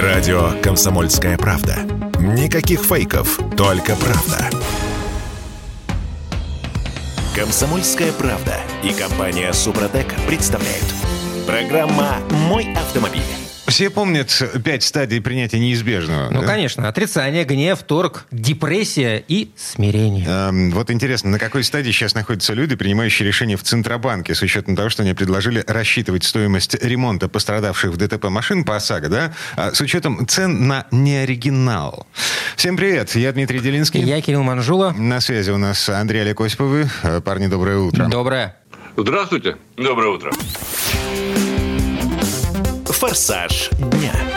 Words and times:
Радио 0.00 0.52
«Комсомольская 0.62 1.36
правда». 1.36 1.76
Никаких 2.18 2.80
фейков, 2.80 3.38
только 3.58 3.94
правда. 3.94 4.48
«Комсомольская 7.36 8.10
правда» 8.12 8.54
и 8.82 8.94
компания 8.94 9.52
«Супротек» 9.52 10.06
представляют. 10.26 10.86
Программа 11.46 12.20
«Мой 12.48 12.72
автомобиль». 12.72 13.41
Все 13.66 13.90
помнят 13.90 14.42
пять 14.64 14.82
стадий 14.82 15.20
принятия 15.20 15.58
неизбежного. 15.58 16.28
Ну, 16.30 16.40
да? 16.42 16.46
конечно. 16.46 16.88
Отрицание, 16.88 17.44
гнев, 17.44 17.82
торг, 17.82 18.26
депрессия 18.30 19.24
и 19.26 19.50
смирение. 19.56 20.26
Эм, 20.26 20.70
вот 20.72 20.90
интересно, 20.90 21.30
на 21.30 21.38
какой 21.38 21.64
стадии 21.64 21.90
сейчас 21.90 22.14
находятся 22.14 22.54
люди, 22.54 22.74
принимающие 22.74 23.26
решения 23.26 23.56
в 23.56 23.62
Центробанке, 23.62 24.34
с 24.34 24.42
учетом 24.42 24.76
того, 24.76 24.88
что 24.90 25.02
они 25.04 25.14
предложили 25.14 25.64
рассчитывать 25.66 26.24
стоимость 26.24 26.74
ремонта 26.82 27.28
пострадавших 27.28 27.92
в 27.92 27.96
ДТП 27.96 28.24
машин 28.24 28.64
по 28.64 28.76
ОСАГО, 28.76 29.08
да, 29.08 29.32
а 29.56 29.72
с 29.72 29.80
учетом 29.80 30.26
цен 30.26 30.66
на 30.66 30.86
неоригинал. 30.90 32.06
Всем 32.56 32.76
привет, 32.76 33.14
я 33.14 33.32
Дмитрий 33.32 33.60
Делинский. 33.60 34.02
Я 34.02 34.20
Кирилл 34.20 34.42
Манжула. 34.42 34.92
На 34.92 35.20
связи 35.20 35.50
у 35.50 35.58
нас 35.58 35.88
Андрей 35.88 36.22
Олег 36.22 36.40
Осиповы. 36.40 36.90
Э, 37.02 37.20
Парни, 37.20 37.46
доброе 37.46 37.78
утро. 37.78 38.06
Доброе. 38.06 38.56
Здравствуйте. 38.96 39.56
Доброе 39.76 40.10
утро. 40.10 40.32
«Форсаж 43.02 43.68
дня». 43.78 44.31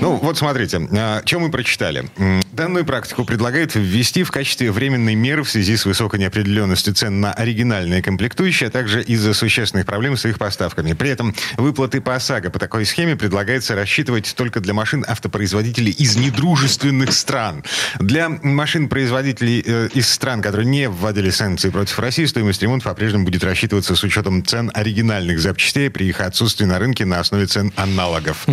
Ну, 0.00 0.14
вот 0.16 0.38
смотрите, 0.38 0.86
а, 0.92 1.22
что 1.24 1.40
мы 1.40 1.50
прочитали. 1.50 2.08
Данную 2.52 2.84
практику 2.84 3.24
предлагают 3.24 3.74
ввести 3.74 4.22
в 4.22 4.30
качестве 4.30 4.70
временной 4.70 5.16
меры 5.16 5.42
в 5.42 5.50
связи 5.50 5.76
с 5.76 5.86
высокой 5.86 6.20
неопределенностью 6.20 6.94
цен 6.94 7.20
на 7.20 7.32
оригинальные 7.32 8.00
комплектующие, 8.00 8.68
а 8.68 8.70
также 8.70 9.02
из-за 9.02 9.34
существенных 9.34 9.86
проблем 9.86 10.16
с 10.16 10.24
их 10.24 10.38
поставками. 10.38 10.92
При 10.92 11.10
этом 11.10 11.34
выплаты 11.56 12.00
по 12.00 12.14
ОСАГО 12.14 12.50
по 12.50 12.58
такой 12.58 12.86
схеме 12.86 13.16
предлагается 13.16 13.74
рассчитывать 13.74 14.34
только 14.36 14.60
для 14.60 14.72
машин 14.72 15.04
автопроизводителей 15.06 15.92
из 15.92 16.16
недружественных 16.16 17.12
стран. 17.12 17.64
Для 17.98 18.28
машин-производителей 18.28 19.64
э, 19.66 19.88
из 19.94 20.08
стран, 20.08 20.42
которые 20.42 20.66
не 20.66 20.88
вводили 20.88 21.30
санкции 21.30 21.70
против 21.70 21.98
России, 21.98 22.24
стоимость 22.24 22.62
ремонта 22.62 22.88
по-прежнему 22.88 23.24
будет 23.24 23.42
рассчитываться 23.42 23.96
с 23.96 24.02
учетом 24.04 24.44
цен 24.44 24.70
оригинальных 24.74 25.40
запчастей 25.40 25.90
при 25.90 26.08
их 26.08 26.20
отсутствии 26.20 26.66
на 26.66 26.78
рынке 26.78 27.04
на 27.04 27.18
основе 27.18 27.46
цен 27.46 27.72
аналогов. 27.76 28.46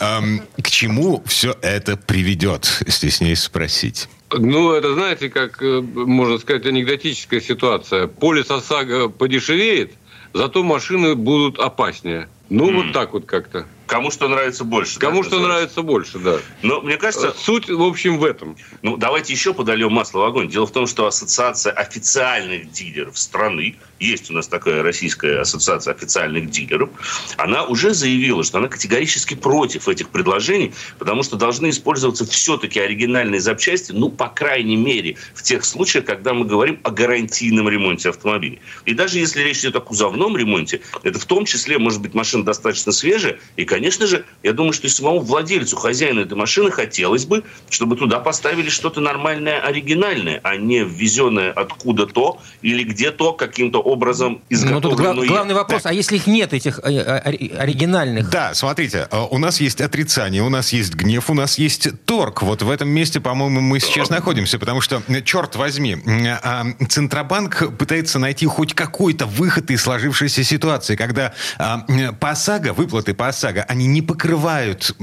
Эм, 0.00 0.42
к 0.62 0.70
чему 0.70 1.22
все 1.26 1.56
это 1.62 1.96
приведет, 1.96 2.64
стесняюсь 2.86 3.40
спросить. 3.40 4.08
Ну, 4.30 4.72
это, 4.72 4.94
знаете, 4.94 5.28
как, 5.30 5.62
э, 5.62 5.80
можно 5.80 6.38
сказать, 6.38 6.66
анекдотическая 6.66 7.40
ситуация. 7.40 8.06
Полис 8.06 8.50
ОСАГО 8.50 9.08
подешевеет, 9.08 9.92
зато 10.34 10.62
машины 10.62 11.14
будут 11.14 11.58
опаснее. 11.58 12.28
Ну, 12.50 12.72
вот 12.72 12.92
так 12.92 13.12
вот 13.12 13.24
как-то. 13.26 13.66
Кому 13.88 14.10
что 14.10 14.28
нравится 14.28 14.64
больше. 14.64 14.98
Кому 14.98 15.22
что 15.22 15.36
называется? 15.36 15.48
нравится 15.48 15.82
больше, 15.82 16.18
да. 16.18 16.38
Но 16.62 16.82
мне 16.82 16.98
кажется, 16.98 17.34
Суть, 17.36 17.70
в 17.70 17.82
общем, 17.82 18.18
в 18.18 18.24
этом. 18.24 18.54
ну 18.82 18.98
давайте 18.98 19.32
еще 19.32 19.54
подольем 19.54 19.92
масло 19.92 20.20
в 20.20 20.24
огонь. 20.24 20.50
Дело 20.50 20.66
в 20.66 20.72
том, 20.72 20.86
что 20.86 21.06
ассоциация 21.06 21.72
официальных 21.72 22.70
дилеров 22.70 23.18
страны, 23.18 23.76
есть 23.98 24.30
у 24.30 24.34
нас 24.34 24.46
такая 24.46 24.82
российская 24.82 25.40
ассоциация 25.40 25.94
официальных 25.94 26.50
дилеров, 26.50 26.90
она 27.38 27.64
уже 27.64 27.94
заявила, 27.94 28.44
что 28.44 28.58
она 28.58 28.68
категорически 28.68 29.32
против 29.34 29.88
этих 29.88 30.10
предложений, 30.10 30.74
потому 30.98 31.22
что 31.22 31.36
должны 31.36 31.70
использоваться 31.70 32.26
все-таки 32.26 32.78
оригинальные 32.78 33.40
запчасти, 33.40 33.92
ну, 33.92 34.10
по 34.10 34.28
крайней 34.28 34.76
мере, 34.76 35.16
в 35.34 35.42
тех 35.42 35.64
случаях, 35.64 36.04
когда 36.04 36.34
мы 36.34 36.44
говорим 36.44 36.78
о 36.84 36.90
гарантийном 36.90 37.70
ремонте 37.70 38.10
автомобиля. 38.10 38.58
И 38.84 38.92
даже 38.92 39.18
если 39.18 39.40
речь 39.40 39.60
идет 39.60 39.76
о 39.76 39.80
кузовном 39.80 40.36
ремонте, 40.36 40.82
это 41.02 41.18
в 41.18 41.24
том 41.24 41.46
числе 41.46 41.78
может 41.78 42.02
быть 42.02 42.12
машина 42.12 42.44
достаточно 42.44 42.92
свежая, 42.92 43.38
и, 43.56 43.64
конечно 43.64 43.77
же, 44.06 44.24
я 44.42 44.52
думаю, 44.52 44.72
что 44.72 44.86
и 44.86 44.90
самому 44.90 45.20
владельцу, 45.20 45.76
хозяину 45.76 46.20
этой 46.22 46.34
машины 46.34 46.70
хотелось 46.70 47.24
бы, 47.26 47.44
чтобы 47.70 47.96
туда 47.96 48.18
поставили 48.20 48.68
что-то 48.68 49.00
нормальное, 49.00 49.60
оригинальное, 49.60 50.40
а 50.42 50.56
не 50.56 50.84
ввезенное 50.84 51.52
откуда-то 51.52 52.38
или 52.62 52.82
где-то 52.82 53.32
каким-то 53.32 53.78
образом 53.80 54.32
Ну, 54.50 54.80
тут 54.80 54.92
изготовленное. 54.92 55.14
гла- 55.14 55.26
главный 55.26 55.54
вопрос, 55.54 55.82
а 55.86 55.92
если 55.92 56.16
их 56.16 56.26
нет, 56.26 56.52
этих 56.52 56.78
э, 56.82 56.90
э, 56.92 57.18
ори- 57.24 57.52
оригинальных? 57.56 58.30
Да, 58.30 58.54
смотрите, 58.54 59.08
э, 59.10 59.18
у 59.30 59.38
нас 59.38 59.60
есть 59.60 59.80
отрицание, 59.80 60.42
у 60.42 60.48
нас 60.48 60.72
есть 60.72 60.94
гнев, 60.94 61.30
у 61.30 61.34
нас 61.34 61.58
есть 61.58 61.88
торг. 62.04 62.42
Вот 62.42 62.62
в 62.62 62.70
этом 62.70 62.88
месте, 62.88 63.20
по-моему, 63.20 63.60
мы 63.60 63.80
сейчас 63.80 64.10
находимся, 64.10 64.58
потому 64.58 64.80
что, 64.80 65.02
черт 65.24 65.56
возьми, 65.56 65.96
а, 66.42 66.64
Центробанк 66.88 67.76
пытается 67.78 68.18
найти 68.18 68.46
хоть 68.46 68.74
какой-то 68.74 69.26
выход 69.26 69.70
из 69.70 69.82
сложившейся 69.82 70.42
ситуации, 70.44 70.96
когда 70.96 71.32
а, 71.58 71.84
по 72.20 72.30
ОСАГО, 72.30 72.72
выплаты 72.72 73.14
по 73.14 73.28
ОСАГО, 73.28 73.62
они 73.68 73.86
не 73.86 74.02
покрывают, 74.02 74.96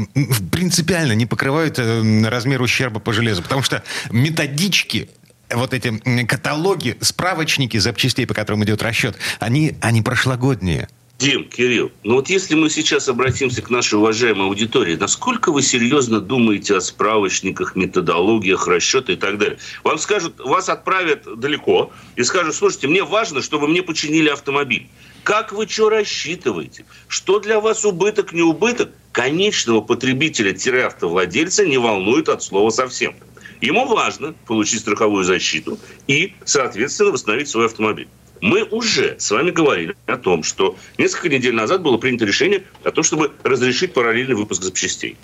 принципиально 0.52 1.14
не 1.14 1.26
покрывают 1.26 1.80
э, 1.80 2.28
размер 2.28 2.62
ущерба 2.62 3.00
по 3.00 3.14
железу, 3.14 3.44
потому 3.44 3.62
что 3.62 3.84
методички 4.12 5.10
вот 5.52 5.74
эти 5.74 5.98
каталоги, 6.26 6.98
справочники 7.02 7.78
запчастей, 7.78 8.26
по 8.26 8.34
которым 8.34 8.64
идет 8.64 8.82
расчет, 8.82 9.18
они, 9.40 9.76
они 9.82 10.02
прошлогодние. 10.02 10.90
Дим, 11.18 11.48
Кирилл, 11.48 11.94
ну 12.04 12.16
вот 12.16 12.30
если 12.30 12.56
мы 12.56 12.70
сейчас 12.70 13.08
обратимся 13.08 13.62
к 13.62 13.70
нашей 13.70 13.98
уважаемой 13.98 14.48
аудитории, 14.48 14.98
насколько 14.98 15.50
вы 15.54 15.62
серьезно 15.62 16.20
думаете 16.20 16.76
о 16.76 16.82
справочниках, 16.82 17.78
методологиях, 17.78 18.68
расчета 18.68 19.14
и 19.14 19.16
так 19.16 19.38
далее? 19.38 19.58
Вам 19.86 19.98
скажут, 19.98 20.40
вас 20.40 20.68
отправят 20.68 21.24
далеко 21.40 21.94
и 22.18 22.24
скажут, 22.24 22.54
слушайте, 22.54 22.90
мне 22.90 23.04
важно, 23.04 23.42
чтобы 23.42 23.70
мне 23.70 23.82
починили 23.82 24.28
автомобиль. 24.28 24.90
Как 25.26 25.52
вы 25.52 25.68
что 25.68 25.90
рассчитываете? 25.90 26.86
Что 27.08 27.40
для 27.40 27.60
вас 27.60 27.84
убыток, 27.84 28.32
не 28.32 28.44
убыток? 28.44 28.92
Конечного 29.12 29.82
потребителя-автовладельца 29.82 31.66
не 31.66 31.80
волнует 31.80 32.30
от 32.30 32.44
слова 32.44 32.70
совсем. 32.70 33.16
Ему 33.60 33.88
важно 33.88 34.36
получить 34.46 34.82
страховую 34.82 35.24
защиту 35.24 35.80
и, 36.06 36.36
соответственно, 36.46 37.10
восстановить 37.10 37.48
свой 37.48 37.66
автомобиль. 37.66 38.08
Мы 38.42 38.66
уже 38.66 39.16
с 39.18 39.32
вами 39.32 39.50
говорили 39.50 39.96
о 40.06 40.18
том, 40.18 40.44
что 40.44 40.78
несколько 41.00 41.30
недель 41.30 41.56
назад 41.56 41.82
было 41.82 41.98
принято 41.98 42.26
решение 42.26 42.64
о 42.84 42.92
том, 42.92 43.04
чтобы 43.04 43.32
разрешить 43.42 43.94
параллельный 43.94 44.36
выпуск 44.36 44.62
запчастей. 44.62 45.18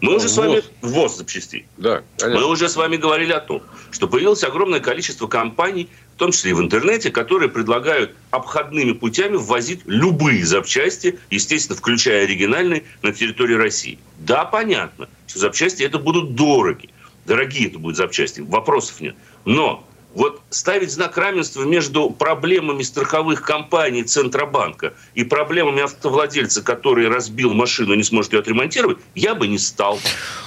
Мы 0.00 0.14
уже 0.14 0.28
с 0.28 0.36
вами... 0.36 0.62
Ввоз. 0.80 1.18
Запчастей. 1.18 1.66
Да, 1.76 2.02
Мы 2.22 2.44
уже 2.46 2.68
с 2.68 2.76
вами 2.76 2.96
говорили 2.96 3.32
о 3.32 3.40
том, 3.40 3.62
что 3.90 4.08
появилось 4.08 4.44
огромное 4.44 4.80
количество 4.80 5.26
компаний, 5.26 5.88
том 6.20 6.32
числе 6.32 6.50
и 6.50 6.54
в 6.54 6.60
интернете, 6.60 7.10
которые 7.10 7.48
предлагают 7.48 8.14
обходными 8.30 8.92
путями 8.92 9.36
ввозить 9.36 9.80
любые 9.86 10.44
запчасти, 10.44 11.18
естественно, 11.30 11.78
включая 11.78 12.24
оригинальные, 12.24 12.84
на 13.02 13.12
территорию 13.12 13.56
России. 13.56 13.98
Да, 14.18 14.44
понятно, 14.44 15.08
что 15.26 15.38
запчасти 15.38 15.82
это 15.82 15.98
будут 15.98 16.34
дороги. 16.34 16.90
Дорогие 17.24 17.68
это 17.68 17.78
будут 17.78 17.96
запчасти, 17.96 18.40
вопросов 18.40 19.00
нет. 19.00 19.16
Но 19.46 19.88
вот 20.14 20.40
ставить 20.50 20.90
знак 20.90 21.16
равенства 21.16 21.62
между 21.64 22.10
проблемами 22.10 22.82
страховых 22.82 23.42
компаний 23.42 24.02
Центробанка 24.02 24.94
и 25.14 25.24
проблемами 25.24 25.82
автовладельца, 25.82 26.62
который 26.62 27.08
разбил 27.08 27.54
машину 27.54 27.94
и 27.94 27.96
не 27.96 28.02
сможет 28.02 28.32
ее 28.32 28.40
отремонтировать, 28.40 28.98
я 29.14 29.34
бы 29.34 29.46
не 29.46 29.58
стал. 29.58 29.98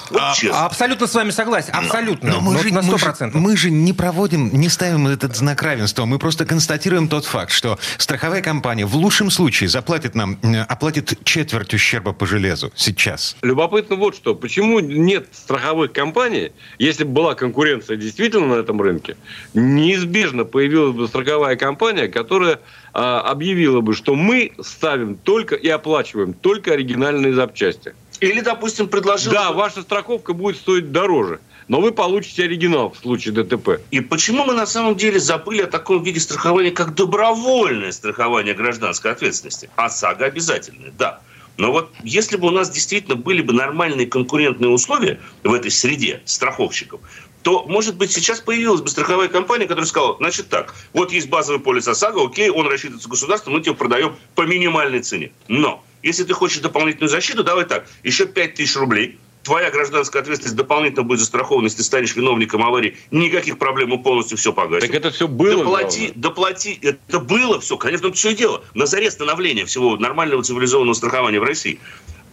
Вот 0.10 0.22
честно. 0.36 0.66
Абсолютно 0.66 1.08
с 1.08 1.16
вами 1.16 1.32
согласен, 1.32 1.74
абсолютно. 1.74 2.30
Но 2.30 2.42
мы 2.42 2.54
Вот 2.54 2.64
же, 2.64 2.74
на 2.74 2.82
мы, 2.82 2.98
же, 2.98 3.06
100%. 3.06 3.32
мы 3.34 3.58
же 3.58 3.72
не 3.72 3.94
проводим, 3.94 4.50
не 4.54 4.70
ставим 4.70 5.08
этот 5.08 5.36
знак 5.36 5.62
равенства. 5.64 6.06
Мы 6.06 6.20
просто 6.20 6.46
констатируем 6.46 7.08
тот 7.08 7.26
факт, 7.26 7.52
что 7.52 7.80
страховая 7.98 8.42
компания 8.42 8.86
в 8.86 8.96
лучшем 8.96 9.32
случае 9.32 9.70
заплатит 9.70 10.14
нам, 10.14 10.38
э, 10.44 10.62
оплатит 10.62 11.24
четверть 11.24 11.74
ущерба 11.74 12.14
по 12.14 12.26
железу 12.26 12.72
сейчас. 12.76 13.36
Любопытно 13.42 13.96
вот 13.96 14.16
что. 14.16 14.36
Почему 14.36 14.80
нет 14.80 15.28
страховых 15.32 15.94
компаний, 15.94 16.52
если 16.80 17.06
бы 17.06 17.12
была 17.12 17.34
конкуренция 17.36 17.98
действительно 17.98 18.56
на 18.56 18.60
этом 18.60 18.82
рынке, 18.82 19.16
неизбежно 19.54 20.46
появилась 20.46 20.96
бы 20.96 21.08
страховая 21.08 21.56
компания, 21.56 22.08
которая 22.08 22.60
а, 22.94 23.22
объявила 23.22 23.82
бы, 23.82 23.94
что 23.94 24.16
мы 24.16 24.52
ставим 24.62 25.16
только 25.16 25.56
и 25.56 25.68
оплачиваем 25.68 26.34
только 26.34 26.74
оригинальные 26.74 27.34
запчасти. 27.34 27.94
Или, 28.20 28.42
допустим, 28.42 28.88
предложил... 28.88 29.34
Да, 29.34 29.52
ваша 29.52 29.82
страховка 29.82 30.34
будет 30.34 30.58
стоить 30.58 30.92
дороже, 30.92 31.40
но 31.68 31.82
вы 31.82 31.92
получите 31.92 32.44
оригинал 32.44 32.92
в 32.92 32.98
случае 32.98 33.34
ДТП. 33.34 33.82
И 33.92 34.00
почему 34.00 34.46
мы 34.46 34.54
на 34.54 34.66
самом 34.66 34.96
деле 34.96 35.20
забыли 35.20 35.64
о 35.64 35.68
таком 35.68 36.04
виде 36.04 36.20
страхования, 36.20 36.72
как 36.72 36.96
добровольное 36.96 37.92
страхование 37.92 38.54
гражданской 38.54 39.12
ответственности? 39.12 39.70
ОСАГО 39.76 40.26
обязательное, 40.26 40.94
да. 40.98 41.20
Но 41.58 41.72
вот 41.72 41.92
если 42.04 42.38
бы 42.38 42.48
у 42.48 42.52
нас 42.52 42.70
действительно 42.70 43.16
были 43.16 43.42
бы 43.42 43.54
нормальные 43.54 44.08
конкурентные 44.08 44.72
условия 44.72 45.20
в 45.44 45.54
этой 45.54 45.70
среде 45.70 46.22
страховщиков, 46.26 47.02
то, 47.44 47.66
может 47.68 47.96
быть, 47.96 48.12
сейчас 48.12 48.40
появилась 48.40 48.82
бы 48.82 48.88
страховая 48.88 49.28
компания, 49.28 49.68
которая 49.68 49.86
сказала, 49.86 50.18
значит 50.18 50.50
так, 50.50 50.74
вот 50.94 51.12
есть 51.12 51.30
базовый 51.30 51.60
полис 51.60 51.88
ОСАГО, 51.88 52.26
окей, 52.26 52.50
он 52.50 52.68
рассчитывается 52.68 53.10
государством, 53.10 53.54
мы 53.54 53.62
тебе 53.62 53.76
продаем 53.76 54.16
по 54.34 54.44
минимальной 54.44 55.02
цене. 55.02 55.32
Но, 55.48 55.84
если 56.02 56.24
ты 56.24 56.34
хочешь 56.34 56.60
дополнительную 56.60 57.10
защиту, 57.10 57.44
давай 57.44 57.66
так, 57.66 57.86
еще 58.04 58.26
5 58.26 58.56
тысяч 58.56 58.76
рублей, 58.78 59.20
твоя 59.44 59.70
гражданская 59.72 60.22
ответственность 60.22 60.56
дополнительно 60.56 61.04
будет 61.04 61.20
застрахована, 61.20 61.66
если 61.66 61.80
ты 61.80 61.84
станешь 61.84 62.16
виновником 62.16 62.64
аварии, 62.64 62.98
никаких 63.12 63.58
проблем, 63.60 63.90
мы 63.90 64.02
полностью 64.02 64.38
все 64.38 64.54
погасим. 64.54 64.88
Так 64.88 64.96
это 64.96 65.12
все 65.12 65.28
было. 65.28 65.64
Доплати, 65.64 66.00
главное. 66.00 66.24
доплати. 66.24 66.80
Это 66.82 67.20
было 67.20 67.60
все, 67.60 67.78
конечно, 67.78 68.08
это 68.08 68.16
все 68.16 68.34
дело. 68.34 68.64
На 68.74 68.86
заре 68.86 69.12
становления 69.12 69.66
всего 69.66 69.98
нормального 69.98 70.42
цивилизованного 70.44 70.96
страхования 70.96 71.40
в 71.40 71.44
России. 71.44 71.80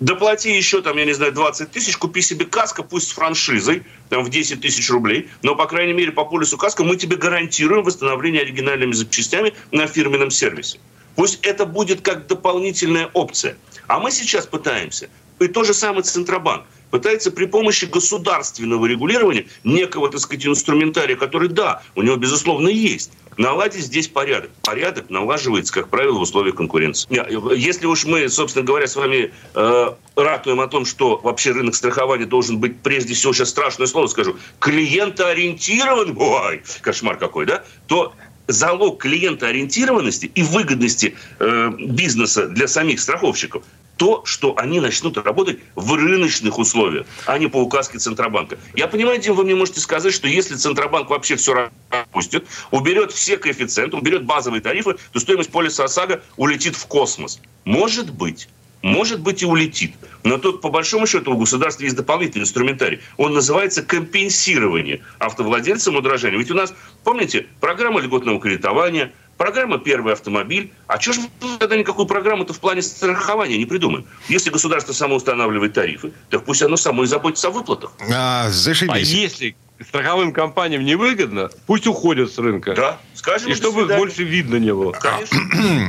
Доплати 0.00 0.50
еще, 0.56 0.82
там, 0.82 0.96
я 0.96 1.04
не 1.04 1.12
знаю, 1.12 1.32
20 1.32 1.70
тысяч, 1.70 1.96
купи 1.96 2.22
себе 2.22 2.46
каска, 2.46 2.82
пусть 2.82 3.08
с 3.08 3.12
франшизой, 3.12 3.84
там, 4.08 4.24
в 4.24 4.30
10 4.30 4.60
тысяч 4.60 4.90
рублей, 4.90 5.28
но, 5.42 5.54
по 5.54 5.66
крайней 5.66 5.92
мере, 5.92 6.10
по 6.12 6.24
полису 6.24 6.58
каска 6.58 6.82
мы 6.82 6.96
тебе 6.96 7.16
гарантируем 7.16 7.84
восстановление 7.84 8.42
оригинальными 8.42 8.92
запчастями 8.92 9.54
на 9.70 9.86
фирменном 9.86 10.30
сервисе. 10.30 10.78
Пусть 11.14 11.40
это 11.42 11.66
будет 11.66 12.00
как 12.00 12.26
дополнительная 12.26 13.10
опция. 13.12 13.56
А 13.86 13.98
мы 13.98 14.10
сейчас 14.10 14.46
пытаемся, 14.46 15.08
и 15.38 15.48
то 15.48 15.64
же 15.64 15.74
самое 15.74 16.02
Центробанк, 16.02 16.64
пытается 16.90 17.30
при 17.30 17.46
помощи 17.46 17.84
государственного 17.84 18.86
регулирования 18.86 19.46
некого, 19.64 20.10
так 20.10 20.20
сказать, 20.20 20.46
инструментария, 20.46 21.16
который, 21.16 21.48
да, 21.48 21.82
у 21.94 22.02
него, 22.02 22.16
безусловно, 22.16 22.68
есть, 22.68 23.12
наладить 23.40 23.84
здесь 23.84 24.06
порядок. 24.06 24.50
Порядок 24.62 25.08
налаживается, 25.08 25.72
как 25.72 25.88
правило, 25.88 26.18
в 26.18 26.22
условиях 26.22 26.56
конкуренции. 26.56 27.08
Если 27.56 27.86
уж 27.86 28.04
мы, 28.04 28.28
собственно 28.28 28.64
говоря, 28.64 28.86
с 28.86 28.94
вами 28.94 29.32
э, 29.54 29.90
ратуем 30.14 30.60
о 30.60 30.68
том, 30.68 30.84
что 30.84 31.16
вообще 31.16 31.52
рынок 31.52 31.74
страхования 31.74 32.26
должен 32.26 32.58
быть, 32.58 32.80
прежде 32.80 33.14
всего, 33.14 33.32
сейчас 33.32 33.48
страшное 33.48 33.86
слово 33.86 34.08
скажу, 34.08 34.36
клиентоориентирован, 34.58 36.14
ой, 36.18 36.62
кошмар 36.82 37.16
какой, 37.16 37.46
да, 37.46 37.64
то 37.86 38.12
залог 38.46 39.00
клиентоориентированности 39.00 40.30
и 40.34 40.42
выгодности 40.42 41.16
э, 41.38 41.70
бизнеса 41.78 42.46
для 42.46 42.68
самих 42.68 43.00
страховщиков 43.00 43.62
то, 44.00 44.22
что 44.24 44.54
они 44.56 44.80
начнут 44.80 45.18
работать 45.18 45.58
в 45.74 45.92
рыночных 45.92 46.58
условиях, 46.58 47.06
а 47.26 47.36
не 47.36 47.48
по 47.48 47.58
указке 47.58 47.98
Центробанка. 47.98 48.58
Я 48.74 48.88
понимаю, 48.88 49.20
Дим, 49.20 49.34
вы 49.34 49.44
мне 49.44 49.54
можете 49.54 49.80
сказать, 49.80 50.14
что 50.14 50.26
если 50.26 50.54
Центробанк 50.56 51.10
вообще 51.10 51.36
все 51.36 51.68
распустит, 51.90 52.46
уберет 52.70 53.12
все 53.12 53.36
коэффициенты, 53.36 53.98
уберет 53.98 54.24
базовые 54.24 54.62
тарифы, 54.62 54.96
то 55.12 55.20
стоимость 55.20 55.52
полиса 55.52 55.84
ОСАГО 55.84 56.22
улетит 56.38 56.76
в 56.76 56.86
космос. 56.86 57.42
Может 57.66 58.10
быть. 58.10 58.48
Может 58.80 59.20
быть 59.20 59.42
и 59.42 59.44
улетит. 59.44 59.92
Но 60.24 60.38
тут, 60.38 60.62
по 60.62 60.70
большому 60.70 61.06
счету, 61.06 61.34
у 61.34 61.36
государства 61.36 61.82
есть 61.82 61.96
дополнительный 61.96 62.44
инструментарий. 62.44 63.00
Он 63.18 63.34
называется 63.34 63.82
компенсирование 63.82 65.02
автовладельцам 65.18 65.96
удорожания. 65.96 66.38
Ведь 66.38 66.50
у 66.50 66.54
нас, 66.54 66.72
помните, 67.04 67.48
программа 67.60 68.00
льготного 68.00 68.40
кредитования, 68.40 69.12
Программа 69.40 69.78
«Первый 69.78 70.12
автомобиль». 70.12 70.70
А 70.86 71.00
что 71.00 71.14
же 71.14 71.22
мы 71.22 71.56
тогда 71.56 71.74
никакую 71.74 72.04
программу-то 72.06 72.52
в 72.52 72.60
плане 72.60 72.82
страхования 72.82 73.56
не 73.56 73.64
придумаем? 73.64 74.04
Если 74.28 74.50
государство 74.50 74.92
само 74.92 75.14
устанавливает 75.14 75.72
тарифы, 75.72 76.12
так 76.28 76.44
пусть 76.44 76.60
оно 76.60 76.76
само 76.76 77.04
и 77.04 77.06
заботится 77.06 77.48
о 77.48 77.50
выплатах. 77.50 77.92
А, 78.14 78.50
зашибись. 78.50 78.92
А 78.94 78.98
если 78.98 79.56
страховым 79.86 80.32
компаниям 80.32 80.84
невыгодно, 80.84 81.50
пусть 81.66 81.86
уходят 81.86 82.32
с 82.32 82.38
рынка. 82.38 82.74
Да, 82.74 82.98
скажем. 83.14 83.50
И 83.50 83.54
чтобы 83.54 83.82
их 83.82 83.96
больше 83.96 84.22
видно 84.24 84.56
не 84.56 84.72
было. 84.72 84.92
Конечно. 84.92 85.38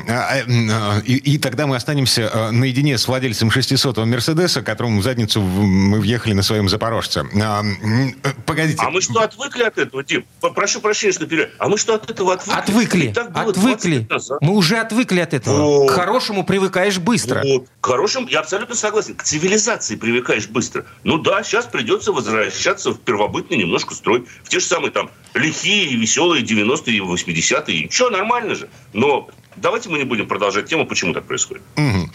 А, 0.07 0.37
э, 0.37 0.43
а, 0.47 0.99
и, 1.05 1.15
и 1.15 1.37
тогда 1.37 1.67
мы 1.67 1.75
останемся 1.75 2.23
э, 2.33 2.51
наедине 2.51 2.97
с 2.97 3.07
владельцем 3.07 3.49
600-го 3.49 4.05
Мерседеса, 4.05 4.61
которому 4.61 4.99
в 4.99 5.03
задницу 5.03 5.41
мы 5.41 5.99
въехали 5.99 6.33
на 6.33 6.43
своем 6.43 6.69
Запорожце. 6.69 7.25
А, 7.41 7.61
э, 7.63 8.29
погодите. 8.45 8.81
А 8.81 8.89
мы 8.89 9.01
что, 9.01 9.21
отвыкли 9.21 9.63
от 9.63 9.77
этого, 9.77 10.03
Тим? 10.03 10.25
Прошу 10.39 10.81
прощения, 10.81 11.13
что 11.13 11.27
перед. 11.27 11.51
А 11.57 11.67
мы 11.67 11.77
что, 11.77 11.95
от 11.95 12.09
этого 12.09 12.33
отвыкли? 12.33 12.59
Отвыкли. 12.59 13.13
Отвыкли. 13.33 14.07
Мы 14.41 14.53
уже 14.53 14.77
отвыкли 14.77 15.19
от 15.19 15.33
этого. 15.33 15.87
К 15.87 15.91
хорошему 15.91 16.45
привыкаешь 16.45 16.97
быстро. 16.99 17.43
К 17.79 17.85
хорошему, 17.85 18.27
я 18.27 18.39
абсолютно 18.39 18.75
согласен. 18.75 19.15
К 19.15 19.23
цивилизации 19.23 19.95
привыкаешь 19.95 20.47
быстро. 20.47 20.85
Ну 21.03 21.17
да, 21.17 21.43
сейчас 21.43 21.65
придется 21.65 22.11
возвращаться 22.11 22.91
в 22.91 22.99
первобытный 22.99 23.57
немножко 23.57 23.80
немножко 23.81 23.95
строй. 23.95 24.25
В 24.43 24.49
те 24.49 24.59
же 24.59 24.65
самые 24.65 24.91
там 24.91 25.09
лихие, 25.33 25.95
веселые 25.95 26.43
90-е, 26.43 26.99
80-е. 26.99 27.83
Ничего, 27.83 28.09
нормально 28.09 28.55
же. 28.55 28.69
Но 28.93 29.29
Давайте 29.55 29.89
мы 29.89 29.97
не 29.97 30.05
будем 30.05 30.27
продолжать 30.27 30.67
тему, 30.67 30.85
почему 30.85 31.13
так 31.13 31.25
происходит. 31.25 31.63
Угу. 31.75 32.09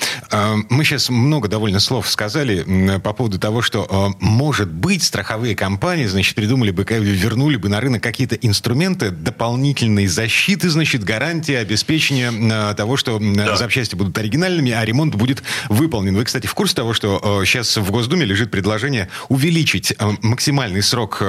Мы 0.71 0.85
сейчас 0.85 1.11
много 1.11 1.49
довольно 1.49 1.81
слов 1.81 2.09
сказали 2.09 2.99
по 3.01 3.13
поводу 3.13 3.39
того, 3.39 3.63
что, 3.63 3.87
а, 3.91 4.11
может 4.21 4.71
быть, 4.71 5.03
страховые 5.03 5.55
компании, 5.55 6.07
значит, 6.07 6.35
придумали 6.35 6.71
бы, 6.71 6.85
вернули 6.85 7.57
бы 7.57 7.69
на 7.69 7.81
рынок 7.81 8.03
какие-то 8.03 8.37
инструменты 8.37 9.11
дополнительной 9.11 10.07
защиты, 10.07 10.71
значит, 10.71 11.05
гарантии, 11.05 11.55
обеспечения 11.55 12.33
а, 12.53 12.75
того, 12.75 12.97
что 12.97 13.19
да. 13.21 13.57
запчасти 13.57 13.95
будут 13.95 14.17
оригинальными, 14.17 14.73
а 14.73 14.85
ремонт 14.85 15.15
будет 15.15 15.43
выполнен. 15.69 16.17
Вы, 16.17 16.25
кстати, 16.25 16.47
в 16.47 16.55
курсе 16.55 16.75
того, 16.75 16.95
что 16.95 17.45
сейчас 17.45 17.77
в 17.77 17.91
Госдуме 17.91 18.25
лежит 18.25 18.51
предложение 18.51 19.09
увеличить 19.29 19.95
максимальный 20.23 20.83
срок 20.83 21.23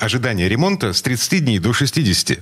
ожидания 0.00 0.48
ремонта 0.48 0.92
с 0.92 1.02
30 1.02 1.44
дней 1.44 1.58
до 1.58 1.72
60? 1.72 2.38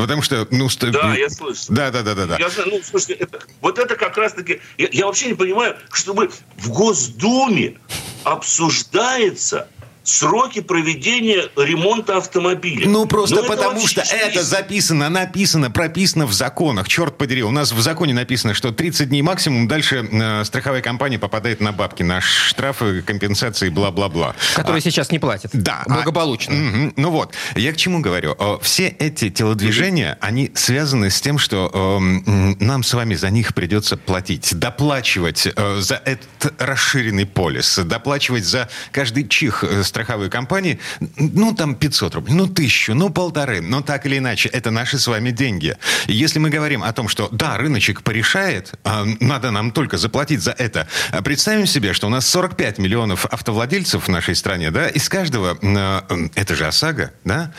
Потому 0.00 0.22
что, 0.22 0.46
ну, 0.50 0.68
что... 0.68 0.90
Да, 0.90 1.14
я 1.14 1.30
слышу. 1.30 1.66
Да, 1.68 1.90
да, 1.90 2.02
да, 2.02 2.14
да. 2.14 2.26
да. 2.26 2.36
Я 2.38 2.48
знаю, 2.48 2.70
ну, 2.70 2.80
слушайте, 2.82 3.14
это, 3.14 3.40
вот 3.60 3.78
это 3.78 3.94
как 3.94 4.16
раз-таки... 4.16 4.60
Я, 4.76 4.88
я 4.90 5.06
вообще 5.06 5.28
не 5.28 5.34
понимаю, 5.34 5.76
чтобы 5.92 6.30
в 6.56 6.70
Госдуме 6.70 7.78
обсуждается 8.24 9.68
сроки 10.04 10.60
проведения 10.60 11.48
ремонта 11.56 12.18
автомобиля. 12.18 12.88
Ну, 12.88 13.06
просто 13.06 13.36
Но 13.36 13.44
потому 13.44 13.86
что 13.86 14.02
это 14.02 14.42
записано, 14.42 15.08
написано, 15.08 15.70
прописано 15.70 16.26
в 16.26 16.32
законах. 16.32 16.88
Черт 16.88 17.16
подери, 17.18 17.42
у 17.42 17.50
нас 17.50 17.72
в 17.72 17.80
законе 17.80 18.14
написано, 18.14 18.54
что 18.54 18.70
30 18.70 19.08
дней 19.08 19.22
максимум, 19.22 19.66
дальше 19.66 20.08
э, 20.10 20.44
страховая 20.44 20.82
компания 20.82 21.18
попадает 21.18 21.60
на 21.60 21.72
бабки, 21.72 22.02
на 22.02 22.20
штрафы, 22.20 23.02
компенсации, 23.02 23.70
бла-бла-бла. 23.70 24.34
Которые 24.54 24.78
а, 24.78 24.82
сейчас 24.82 25.10
не 25.10 25.18
платят. 25.18 25.50
Да. 25.52 25.82
Благополучно. 25.86 26.54
А, 26.54 26.84
угу, 26.84 26.92
ну 26.96 27.10
вот, 27.10 27.34
я 27.56 27.72
к 27.72 27.76
чему 27.76 28.00
говорю. 28.00 28.36
Все 28.62 28.88
эти 28.88 29.30
телодвижения, 29.30 30.18
они 30.20 30.52
связаны 30.54 31.10
с 31.10 31.20
тем, 31.20 31.38
что 31.38 31.70
э, 31.72 32.64
нам 32.64 32.82
с 32.82 32.92
вами 32.92 33.14
за 33.14 33.30
них 33.30 33.54
придется 33.54 33.96
платить, 33.96 34.54
доплачивать 34.54 35.46
э, 35.46 35.76
за 35.80 36.02
этот 36.04 36.54
расширенный 36.58 37.26
полис, 37.26 37.78
доплачивать 37.78 38.44
за 38.44 38.68
каждый 38.92 39.26
чих 39.26 39.64
э, 39.64 39.82
страховые 39.94 40.28
компании, 40.28 40.80
ну, 41.16 41.54
там 41.54 41.76
500 41.76 42.14
рублей, 42.16 42.34
ну, 42.34 42.48
тысячу, 42.48 42.94
ну, 42.94 43.10
полторы, 43.10 43.60
но 43.60 43.80
так 43.80 44.06
или 44.06 44.18
иначе, 44.18 44.48
это 44.48 44.72
наши 44.72 44.98
с 44.98 45.06
вами 45.06 45.30
деньги. 45.30 45.76
Если 46.08 46.40
мы 46.40 46.50
говорим 46.50 46.82
о 46.82 46.92
том, 46.92 47.08
что, 47.08 47.28
да, 47.30 47.56
рыночек 47.56 48.02
порешает, 48.02 48.72
а 48.82 49.04
надо 49.20 49.52
нам 49.52 49.70
только 49.70 49.96
заплатить 49.96 50.42
за 50.42 50.50
это, 50.50 50.88
а 51.12 51.22
представим 51.22 51.66
себе, 51.66 51.92
что 51.92 52.08
у 52.08 52.10
нас 52.10 52.26
45 52.26 52.78
миллионов 52.78 53.26
автовладельцев 53.26 54.08
в 54.08 54.10
нашей 54.10 54.34
стране, 54.34 54.72
да, 54.72 54.88
из 54.88 55.08
каждого, 55.08 55.56
а, 55.62 56.04
это 56.34 56.56
же 56.56 56.66
ОСАГО, 56.66 57.12
да, 57.24 57.52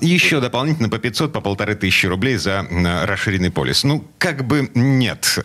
еще 0.00 0.40
дополнительно 0.40 0.88
по 0.88 0.98
500, 0.98 1.32
по 1.32 1.40
полторы 1.40 1.76
тысячи 1.76 2.06
рублей 2.06 2.38
за 2.38 2.66
расширенный 3.06 3.52
полис. 3.52 3.84
Ну, 3.84 4.04
как 4.18 4.44
бы 4.44 4.68
нет, 4.74 5.38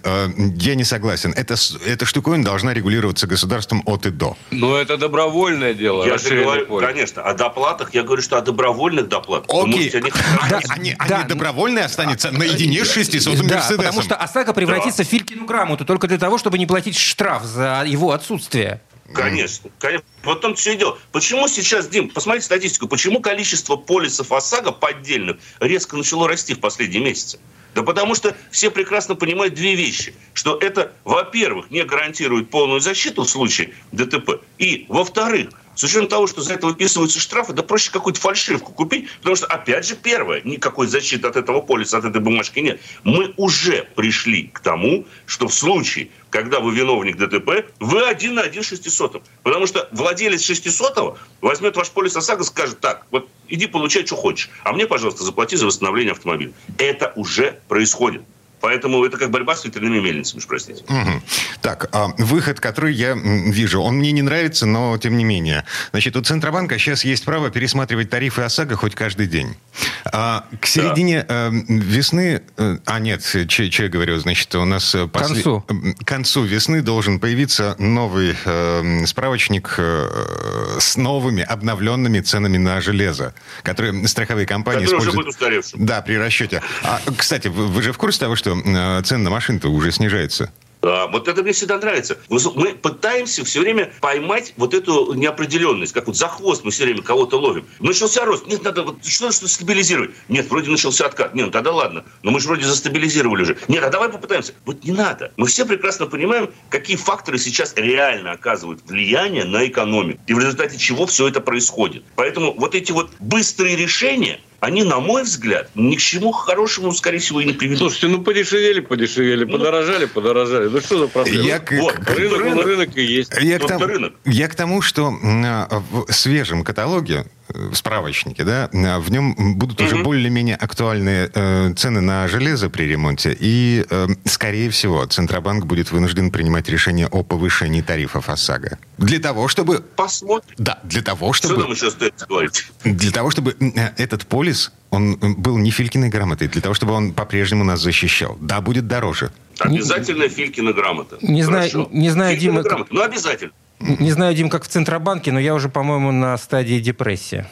я 0.56 0.74
не 0.74 0.83
согласен. 0.83 1.31
Это, 1.35 1.56
эта 1.85 2.06
штуковина 2.06 2.44
должна 2.44 2.74
регулироваться 2.74 3.27
государством 3.27 3.83
от 3.85 4.07
и 4.07 4.09
до. 4.09 4.35
Но 4.50 4.77
это 4.77 4.97
добровольное 4.97 5.75
дело. 5.75 6.06
Я 6.07 6.22
же 6.23 6.44
говорю, 6.44 6.65
поле. 6.65 6.87
конечно, 6.87 7.21
о 7.21 7.33
доплатах, 7.33 7.94
я 7.94 8.03
говорю, 8.03 8.21
что 8.21 8.37
о 8.37 8.42
добровольных 8.42 9.07
доплатах. 9.07 9.49
Окей. 9.49 9.89
Они, 9.94 10.11
да, 10.49 10.59
они, 10.69 10.95
да. 11.07 11.18
они 11.18 11.27
добровольные 11.27 11.85
останутся 11.85 12.31
наедине 12.31 12.85
с 12.85 12.94
600 12.94 13.23
да, 13.23 13.44
Мерседесом. 13.44 13.77
потому 13.77 14.01
что 14.01 14.15
ОСАГО 14.15 14.53
превратится 14.53 14.99
да. 14.99 15.03
в 15.03 15.07
Филькину 15.07 15.45
грамоту 15.45 15.85
только 15.85 16.07
для 16.07 16.18
того, 16.18 16.37
чтобы 16.37 16.57
не 16.57 16.65
платить 16.65 16.97
штраф 16.97 17.44
за 17.44 17.83
его 17.85 18.11
отсутствие. 18.11 18.81
Конечно, 19.13 19.69
конечно. 19.80 20.06
Вот 20.23 20.42
там 20.42 20.56
все 20.56 20.73
и 20.73 20.77
дело. 20.77 20.97
Почему 21.11 21.47
сейчас, 21.47 21.87
Дим, 21.87 22.09
посмотрите 22.09 22.45
статистику, 22.45 22.87
почему 22.87 23.19
количество 23.19 23.75
полисов 23.75 24.31
ОСАГО 24.31 24.71
поддельных 24.71 25.37
резко 25.59 25.97
начало 25.97 26.27
расти 26.27 26.53
в 26.53 26.59
последние 26.59 27.03
месяцы? 27.03 27.39
Да 27.75 27.83
потому 27.83 28.15
что 28.15 28.35
все 28.51 28.69
прекрасно 28.69 29.15
понимают 29.15 29.56
две 29.56 29.75
вещи. 29.75 30.13
Что 30.33 30.57
это, 30.57 30.94
во-первых, 31.03 31.71
не 31.71 31.83
гарантирует 31.83 32.49
полную 32.49 32.80
защиту 32.80 33.23
в 33.23 33.30
случае 33.30 33.73
ДТП. 33.92 34.42
И, 34.57 34.85
во-вторых, 34.89 35.49
с 35.75 35.83
учетом 35.83 36.07
того, 36.07 36.27
что 36.27 36.42
за 36.42 36.53
это 36.53 36.68
выписываются 36.68 37.19
штрафы, 37.19 37.53
да 37.53 37.63
проще 37.63 37.92
какую-то 37.92 38.19
фальшивку 38.19 38.71
купить, 38.71 39.09
потому 39.18 39.35
что, 39.35 39.47
опять 39.47 39.85
же, 39.85 39.95
первое, 39.95 40.42
никакой 40.44 40.87
защиты 40.87 41.27
от 41.27 41.35
этого 41.35 41.61
полиса, 41.61 41.97
от 41.97 42.06
этой 42.06 42.21
бумажки 42.21 42.59
нет. 42.59 42.81
Мы 43.03 43.33
уже 43.37 43.87
пришли 43.95 44.47
к 44.47 44.59
тому, 44.59 45.06
что 45.25 45.47
в 45.47 45.53
случае, 45.53 46.09
когда 46.30 46.59
вы 46.59 46.73
виновник 46.73 47.18
ДТП, 47.18 47.71
вы 47.80 48.03
один 48.03 48.35
на 48.35 48.42
один 48.42 48.63
шестисотым. 48.63 49.23
Потому 49.44 49.68
что 49.68 49.87
владелец 49.92 50.44
шестисотого 50.44 51.18
возьмет 51.42 51.75
ваш 51.75 51.89
полис 51.92 52.15
ОСАГО 52.15 52.44
и 52.44 52.45
скажет, 52.45 52.80
так, 52.80 53.06
вот 53.11 53.30
иди 53.47 53.68
получай, 53.68 54.06
что 54.06 54.15
хочешь, 54.15 54.49
а 54.63 54.73
мне, 54.73 54.87
пожалуйста, 54.87 55.23
заплати 55.23 55.56
за 55.56 55.65
восстановление 55.65 56.11
автомобиля. 56.13 56.53
Это 56.77 57.13
уже 57.15 57.59
происходит. 57.68 58.23
Поэтому 58.64 59.04
это 59.04 59.18
как 59.18 59.30
борьба 59.30 59.58
с 59.58 59.66
ветряными 59.66 60.00
мельницами, 60.00 60.40
уж 60.40 60.48
простите. 60.48 60.86
Угу. 60.88 61.22
Так, 61.60 61.90
а, 61.92 62.14
выход, 62.18 62.62
который 62.62 62.94
я 62.94 63.14
вижу, 63.14 63.82
он 63.82 63.96
мне 63.96 64.14
не 64.14 64.22
нравится, 64.22 64.66
но 64.66 64.98
тем 64.98 65.18
не 65.18 65.26
менее. 65.26 65.66
Значит, 65.92 66.16
у 66.16 66.22
Центробанка 66.22 66.80
сейчас 66.80 67.04
есть 67.04 67.26
право 67.26 67.52
пересматривать 67.52 68.10
тарифы 68.10 68.42
ОСАГО 68.42 68.78
хоть 68.78 68.96
каждый 68.96 69.28
день. 69.28 69.58
А, 70.06 70.46
к 70.62 70.66
середине 70.66 71.26
да. 71.28 71.50
э, 71.50 71.52
весны... 71.68 72.42
Э, 72.56 72.78
а, 72.86 73.00
нет, 73.00 73.22
че, 73.50 73.70
че 73.70 73.84
я 73.84 73.90
говорю, 73.90 74.18
значит, 74.20 74.56
у 74.56 74.64
нас... 74.64 74.92
К 74.92 75.08
после, 75.08 75.44
концу. 75.44 75.66
К 76.00 76.06
концу 76.06 76.44
весны 76.44 76.82
должен 76.82 77.20
появиться 77.20 77.76
новый 77.80 78.34
э, 78.46 79.06
справочник 79.06 79.76
э, 79.78 80.78
с 80.80 80.96
новыми 80.96 81.44
обновленными 81.44 82.22
ценами 82.22 82.58
на 82.58 82.80
железо, 82.80 83.34
которые 83.62 84.08
страховые 84.08 84.46
компании 84.46 84.86
Который 84.86 85.00
используют... 85.00 85.16
уже 85.16 85.26
будет 85.26 85.36
устаревшим. 85.36 85.86
Да, 85.86 86.02
при 86.02 86.16
расчете. 86.16 86.62
А, 86.84 87.02
кстати, 87.18 87.50
вы, 87.50 87.68
вы 87.68 87.82
же 87.82 87.92
в 87.92 87.98
курсе 87.98 88.20
того, 88.20 88.38
что 88.38 88.53
что 88.54 88.69
э, 88.69 89.02
цены 89.04 89.24
на 89.24 89.30
машины-то 89.30 89.69
уже 89.69 89.92
снижаются. 89.92 90.52
А, 90.81 91.07
вот 91.07 91.30
это 91.30 91.42
мне 91.44 91.54
всегда 91.54 91.78
нравится. 91.78 92.18
Мы 92.30 92.74
пытаемся 92.74 93.45
все 93.45 93.62
время 93.62 93.94
поймать 94.02 94.54
вот 94.57 94.74
эту 94.74 95.14
неопределенность, 95.14 95.94
как 95.94 96.07
вот 96.07 96.18
за 96.18 96.28
хвост 96.28 96.66
мы 96.66 96.72
все 96.72 96.83
время 96.83 97.02
кого-то 97.02 97.40
ловим. 97.40 97.66
Начался 97.80 98.26
рост, 98.26 98.48
нет, 98.48 98.64
надо 98.64 98.83
вот 98.83 99.06
что-то 99.06 99.48
стабилизировать. 99.48 100.12
Нет, 100.28 100.50
вроде 100.50 100.69
начался 100.69 101.06
откат. 101.06 101.36
Нет, 101.36 101.45
ну 101.45 101.52
тогда 101.52 101.72
ладно. 101.72 102.04
Но 102.22 102.31
мы 102.31 102.42
же 102.42 102.48
вроде 102.48 102.66
застабилизировали 102.66 103.44
уже. 103.44 103.57
Нет, 103.69 103.81
а 103.81 103.90
давай 103.90 104.10
попытаемся. 104.10 104.54
Вот 104.66 104.83
не 104.83 104.92
надо. 104.92 105.31
Мы 105.38 105.48
все 105.48 105.66
прекрасно 105.66 106.06
понимаем, 106.07 106.50
какие 106.69 106.98
факторы 106.98 107.38
сейчас 107.38 107.74
реально 107.78 108.33
оказывают 108.33 108.81
влияние 108.86 109.45
на 109.45 109.66
экономику. 109.66 110.19
И 110.28 110.33
в 110.33 110.40
результате 110.40 110.78
чего 110.78 111.06
все 111.06 111.30
это 111.30 111.40
происходит. 111.40 112.04
Поэтому 112.18 112.54
вот 112.54 112.76
эти 112.76 112.92
вот 112.92 113.10
быстрые 113.19 113.78
решения, 113.78 114.42
они, 114.64 114.84
на 114.84 115.02
мой 115.02 115.24
взгляд, 115.24 115.70
ни 115.76 115.96
к 115.98 116.00
чему 116.00 116.32
хорошему, 116.32 116.94
скорее 116.94 117.18
всего, 117.18 117.42
и 117.42 117.46
не 117.46 117.52
приведут. 117.52 117.80
Слушайте, 117.80 118.08
ну 118.08 118.22
подешевели, 118.22 118.80
подешевели, 118.80 119.44
ну, 119.44 119.52
подорожали, 119.52 120.06
подорожали. 120.06 120.70
Ну 120.70 120.80
что 120.80 121.00
за 121.00 121.08
проблема? 121.08 121.44
Я, 121.44 121.62
вот, 121.82 121.96
к, 121.96 122.10
рынок, 122.12 122.40
рынок, 122.40 122.66
рынок 122.66 122.90
и 122.98 123.04
есть. 123.04 123.34
Я 123.42 123.60
к, 123.60 123.68
тому, 123.68 123.86
рынок. 123.86 124.14
я 124.24 124.48
к 124.48 124.56
тому, 124.56 124.82
что 124.82 125.12
в 125.12 126.14
свежем 126.14 126.64
каталоге 126.64 127.26
справочнике, 127.73 128.44
да, 128.44 128.69
в 128.71 129.12
нем 129.12 129.57
будут 129.57 129.80
угу. 129.80 129.88
уже 129.88 130.04
более-менее 130.04 130.56
актуальные 130.56 131.30
э, 131.33 131.73
цены 131.76 132.02
на 132.02 132.28
железо 132.28 132.69
при 132.69 132.83
ремонте, 132.83 133.35
и, 133.40 133.85
э, 133.90 134.07
скорее 134.26 134.69
всего, 134.69 135.06
Центробанк 135.06 135.66
будет 135.66 135.92
вынужден 135.92 136.31
принимать 136.31 136.69
решение 136.69 137.07
о 137.07 137.23
повышении 137.23 137.81
тарифов 137.81 138.30
ОСАГО. 138.30 138.78
Для 138.97 139.19
того, 139.19 139.47
чтобы... 139.47 139.81
Посмотрим. 139.95 140.56
Да, 140.57 140.80
для 140.83 141.02
того, 141.02 141.33
чтобы... 141.33 141.56
Что 141.56 141.64
нам 141.64 141.71
еще 141.71 141.92
стоит 141.92 142.14
говорить? 142.28 142.68
Для 142.83 143.12
того, 143.12 143.30
чтобы 143.31 143.56
э, 143.59 143.90
этот 143.97 144.26
полис, 144.26 144.71
он 144.90 145.18
был 145.19 145.57
не 145.57 145.71
Филькиной 145.71 146.09
грамотой, 146.09 146.47
для 146.47 146.62
того, 146.62 146.73
чтобы 146.73 146.94
он 146.94 147.14
по-прежнему 147.14 147.64
нас 147.64 147.81
защищал. 147.81 148.38
Да, 148.40 148.62
будет 148.62 148.88
дороже. 148.88 149.31
Обязательно 149.59 150.28
Филькина 150.30 150.73
грамота. 150.73 151.18
Не 151.21 151.44
знаю, 151.44 151.90
не 151.92 152.09
знаю 152.09 152.38
Дима... 152.38 152.62
Грамота, 152.62 152.94
ну, 152.94 153.02
обязательно. 153.02 153.52
Не 153.80 154.11
знаю, 154.11 154.33
Дим, 154.35 154.49
как 154.49 154.63
в 154.63 154.68
Центробанке, 154.68 155.31
но 155.31 155.39
я 155.39 155.53
уже, 155.53 155.69
по-моему, 155.69 156.11
на 156.11 156.37
стадии 156.37 156.80
депрессии. 156.80 157.45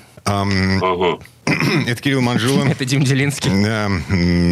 Это 1.88 2.02
Кирилл 2.02 2.22
Манжула. 2.22 2.66
Это 2.66 2.86
Дим 2.86 3.04
Делинский. 3.04 3.52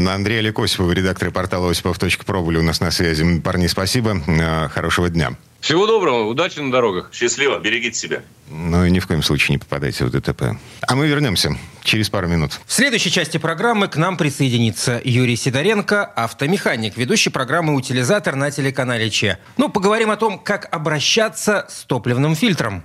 Андрей 0.09 0.39
Олег 0.39 0.59
Осипов, 0.59 0.91
редактор 0.91 1.31
портала 1.31 1.69
осипов.про 1.69 2.41
были 2.41 2.57
у 2.57 2.63
нас 2.63 2.81
на 2.81 2.91
связи. 2.91 3.39
Парни, 3.39 3.67
спасибо. 3.67 4.21
Э, 4.27 4.67
хорошего 4.69 5.09
дня. 5.09 5.33
Всего 5.61 5.87
доброго, 5.87 6.23
удачи 6.25 6.59
на 6.59 6.71
дорогах. 6.71 7.09
Счастливо, 7.13 7.59
берегите 7.59 7.97
себя. 7.97 8.21
Ну 8.49 8.85
и 8.85 8.91
ни 8.91 8.99
в 8.99 9.07
коем 9.07 9.21
случае 9.21 9.55
не 9.55 9.57
попадайте 9.57 10.05
в 10.05 10.09
ДТП. 10.09 10.57
А 10.81 10.95
мы 10.95 11.07
вернемся 11.07 11.55
через 11.83 12.09
пару 12.09 12.27
минут. 12.27 12.59
В 12.65 12.73
следующей 12.73 13.11
части 13.11 13.37
программы 13.37 13.87
к 13.87 13.97
нам 13.97 14.17
присоединится 14.17 15.01
Юрий 15.03 15.35
Сидоренко, 15.35 16.03
автомеханик, 16.03 16.97
ведущий 16.97 17.29
программы 17.29 17.75
«Утилизатор» 17.75 18.35
на 18.35 18.51
телеканале 18.51 19.09
ЧЕ. 19.09 19.37
Ну, 19.57 19.69
поговорим 19.69 20.11
о 20.11 20.17
том, 20.17 20.39
как 20.39 20.73
обращаться 20.73 21.67
с 21.69 21.83
топливным 21.83 22.35
фильтром. 22.35 22.83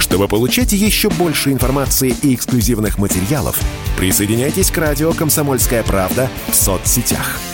Чтобы 0.00 0.26
получать 0.26 0.72
еще 0.72 1.08
больше 1.10 1.52
информации 1.52 2.14
и 2.22 2.34
эксклюзивных 2.34 2.98
материалов, 2.98 3.60
присоединяйтесь 3.96 4.70
к 4.70 4.78
радио 4.78 5.12
«Комсомольская 5.12 5.82
правда» 5.82 6.28
в 6.48 6.54
соцсетях– 6.54 7.38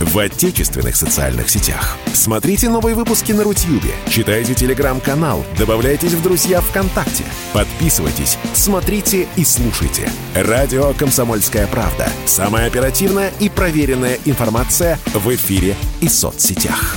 в 0.00 0.18
отечественных 0.18 0.96
социальных 0.96 1.48
сетях. 1.50 1.96
Смотрите 2.12 2.68
новые 2.68 2.94
выпуски 2.94 3.32
на 3.32 3.44
Рутьюбе, 3.44 3.94
читайте 4.08 4.54
телеграм-канал, 4.54 5.44
добавляйтесь 5.58 6.12
в 6.12 6.22
друзья 6.22 6.60
ВКонтакте, 6.60 7.24
подписывайтесь, 7.52 8.38
смотрите 8.54 9.28
и 9.36 9.44
слушайте. 9.44 10.10
Радио 10.34 10.92
«Комсомольская 10.94 11.66
правда». 11.66 12.08
Самая 12.26 12.66
оперативная 12.66 13.32
и 13.40 13.48
проверенная 13.48 14.18
информация 14.24 14.98
в 15.14 15.34
эфире 15.34 15.76
и 16.00 16.08
соцсетях. 16.08 16.96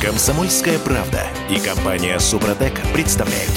«Комсомольская 0.00 0.78
правда» 0.78 1.26
и 1.50 1.60
компания 1.60 2.18
«Супротек» 2.18 2.72
представляют. 2.94 3.52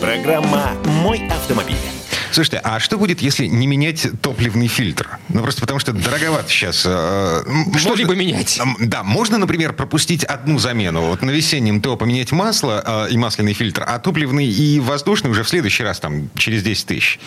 Программа 0.00 0.72
«Мой 0.84 1.26
автомобиль». 1.28 1.97
Слушайте, 2.32 2.60
а 2.62 2.80
что 2.80 2.98
будет, 2.98 3.20
если 3.20 3.46
не 3.46 3.66
менять 3.66 4.06
топливный 4.20 4.68
фильтр? 4.68 5.18
Ну, 5.28 5.42
просто 5.42 5.60
потому 5.60 5.78
что 5.78 5.92
дороговато 5.92 6.48
сейчас. 6.48 6.84
Э, 6.86 7.42
Что-либо 7.76 8.14
менять. 8.14 8.60
Да, 8.80 9.02
можно, 9.02 9.38
например, 9.38 9.72
пропустить 9.72 10.24
одну 10.24 10.58
замену. 10.58 11.02
Вот 11.02 11.22
на 11.22 11.30
весеннем 11.30 11.80
ТО 11.80 11.96
поменять 11.96 12.32
масло 12.32 13.06
э, 13.08 13.12
и 13.12 13.16
масляный 13.16 13.52
фильтр, 13.52 13.84
а 13.86 13.98
топливный 13.98 14.46
и 14.46 14.80
воздушный 14.80 15.30
уже 15.30 15.42
в 15.42 15.48
следующий 15.48 15.84
раз, 15.84 16.00
там, 16.00 16.30
через 16.36 16.62
10 16.62 16.86
тысяч. 16.86 17.20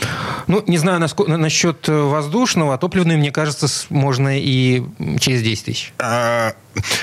Ну, 0.48 0.64
не 0.68 0.78
знаю 0.78 1.00
насколько, 1.00 1.36
насчет 1.38 1.88
э, 1.90 1.94
воздушного, 1.94 2.74
а 2.76 2.78
топливный, 2.78 3.18
мне 3.18 3.32
кажется, 3.32 3.68
можно 3.90 4.40
и 4.40 4.84
через 5.20 5.42
10 5.42 5.66
тысяч. 5.66 5.94
А, 6.00 6.54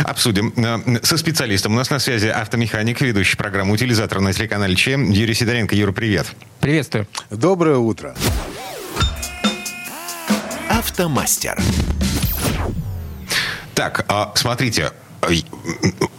обсудим 0.04 0.52
со 1.02 1.16
специалистом. 1.16 1.74
У 1.74 1.76
нас 1.76 1.90
на 1.90 1.98
связи 1.98 2.28
автомеханик, 2.28 3.00
ведущий 3.00 3.36
программу 3.36 3.74
«Утилизатор» 3.74 4.20
на 4.20 4.32
телеканале 4.32 4.74
ЧЕМ 4.76 5.10
Юрий 5.10 5.34
Сидоренко. 5.34 5.74
Юра, 5.74 5.92
привет. 5.92 6.26
Приветствую. 6.60 7.06
Доброе 7.30 7.76
утро. 7.76 8.14
Автомастер. 10.68 11.58
Так, 13.74 14.04
а, 14.08 14.32
смотрите, 14.34 14.92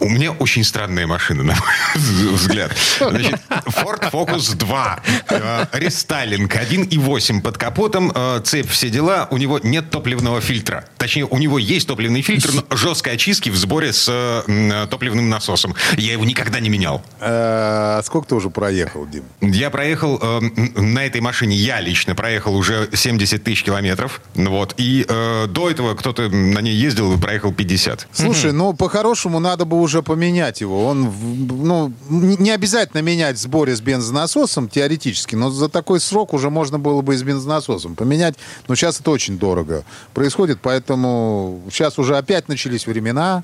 у 0.00 0.08
меня 0.08 0.32
очень 0.32 0.64
странная 0.64 1.06
машина, 1.06 1.42
на 1.44 1.54
мой 1.54 2.32
взгляд. 2.32 2.72
Значит, 2.98 3.40
Ford 3.66 4.10
Focus 4.10 4.56
2, 4.56 5.00
э, 5.28 5.66
рестайлинг 5.72 6.54
1.8 6.54 7.40
под 7.42 7.58
капотом, 7.58 8.12
э, 8.14 8.40
цепь, 8.44 8.68
все 8.68 8.90
дела. 8.90 9.28
У 9.30 9.36
него 9.36 9.58
нет 9.62 9.90
топливного 9.90 10.40
фильтра. 10.40 10.84
Точнее, 10.96 11.26
у 11.26 11.38
него 11.38 11.58
есть 11.58 11.86
топливный 11.86 12.22
фильтр, 12.22 12.50
но 12.52 12.76
жесткой 12.76 13.14
очистки 13.14 13.50
в 13.50 13.56
сборе 13.56 13.92
с 13.92 14.08
э, 14.08 14.86
топливным 14.90 15.28
насосом. 15.28 15.74
Я 15.96 16.12
его 16.12 16.24
никогда 16.24 16.60
не 16.60 16.68
менял. 16.68 17.02
А 17.20 18.00
сколько 18.04 18.28
ты 18.28 18.34
уже 18.34 18.50
проехал, 18.50 19.06
Дим? 19.06 19.24
Я 19.40 19.70
проехал 19.70 20.18
на 20.40 21.06
этой 21.06 21.20
машине, 21.20 21.56
я 21.56 21.80
лично 21.80 22.14
проехал 22.14 22.56
уже 22.56 22.88
70 22.92 23.42
тысяч 23.44 23.62
километров. 23.62 24.20
Вот. 24.34 24.74
И 24.76 25.04
до 25.06 25.70
этого 25.70 25.94
кто-то 25.94 26.28
на 26.28 26.60
ней 26.60 26.74
ездил 26.74 27.12
и 27.12 27.18
проехал 27.20 27.52
50. 27.52 28.08
Слушай, 28.12 28.52
ну, 28.52 28.72
по 28.72 28.88
по-хорошему 29.00 29.38
надо 29.38 29.64
бы 29.64 29.80
уже 29.80 30.02
поменять 30.02 30.60
его. 30.60 30.86
Он, 30.86 31.10
ну, 31.48 31.90
не 32.10 32.50
обязательно 32.50 33.00
менять 33.00 33.36
в 33.36 33.40
сборе 33.40 33.74
с 33.74 33.80
бензонасосом, 33.80 34.68
теоретически, 34.68 35.36
но 35.36 35.48
за 35.48 35.70
такой 35.70 36.00
срок 36.00 36.34
уже 36.34 36.50
можно 36.50 36.78
было 36.78 37.00
бы 37.00 37.14
и 37.14 37.16
с 37.16 37.22
бензонасосом 37.22 37.94
поменять. 37.94 38.34
Но 38.68 38.74
сейчас 38.74 39.00
это 39.00 39.10
очень 39.10 39.38
дорого 39.38 39.84
происходит, 40.12 40.58
поэтому 40.60 41.62
сейчас 41.70 41.98
уже 41.98 42.18
опять 42.18 42.48
начались 42.48 42.86
времена, 42.86 43.42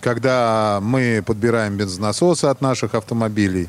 когда 0.00 0.80
мы 0.82 1.22
подбираем 1.24 1.76
бензонасосы 1.76 2.46
от 2.46 2.60
наших 2.60 2.96
автомобилей. 2.96 3.68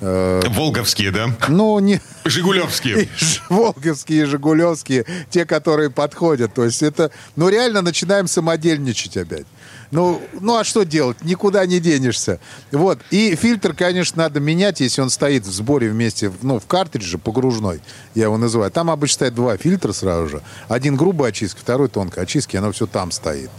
Э, 0.00 0.40
Волговские, 0.48 1.10
да? 1.10 1.28
Ну, 1.48 1.78
не... 1.80 2.00
Жигулевские. 2.24 3.10
Волговские, 3.50 4.24
Жигулевские, 4.24 5.04
те, 5.28 5.44
которые 5.44 5.90
подходят. 5.90 6.54
То 6.54 6.64
есть 6.64 6.82
это... 6.82 7.10
Ну, 7.36 7.50
реально 7.50 7.82
начинаем 7.82 8.26
самодельничать 8.26 9.18
опять. 9.18 9.46
Ну, 9.90 10.20
ну 10.40 10.56
а 10.56 10.64
что 10.64 10.84
делать? 10.84 11.22
Никуда 11.22 11.64
не 11.66 11.80
денешься. 11.80 12.40
Вот. 12.72 12.98
И 13.10 13.34
фильтр, 13.36 13.74
конечно, 13.74 14.24
надо 14.24 14.40
менять, 14.40 14.80
если 14.80 15.00
он 15.00 15.10
стоит 15.10 15.46
в 15.46 15.50
сборе 15.50 15.90
вместе, 15.90 16.30
ну, 16.42 16.58
в 16.58 16.66
картридже 16.66 17.18
погружной, 17.18 17.80
я 18.14 18.24
его 18.24 18.36
называю. 18.36 18.70
Там 18.70 18.90
обычно 18.90 19.14
стоят 19.14 19.34
два 19.34 19.56
фильтра 19.56 19.92
сразу 19.92 20.28
же. 20.28 20.42
Один 20.68 20.96
грубой 20.96 21.30
очистки, 21.30 21.60
второй 21.60 21.88
тонкой 21.88 22.24
очистки, 22.24 22.56
оно 22.56 22.72
все 22.72 22.86
там 22.86 23.10
стоит. 23.10 23.50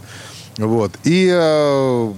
Вот. 0.56 0.92
И 1.04 1.28
э, 1.32 2.12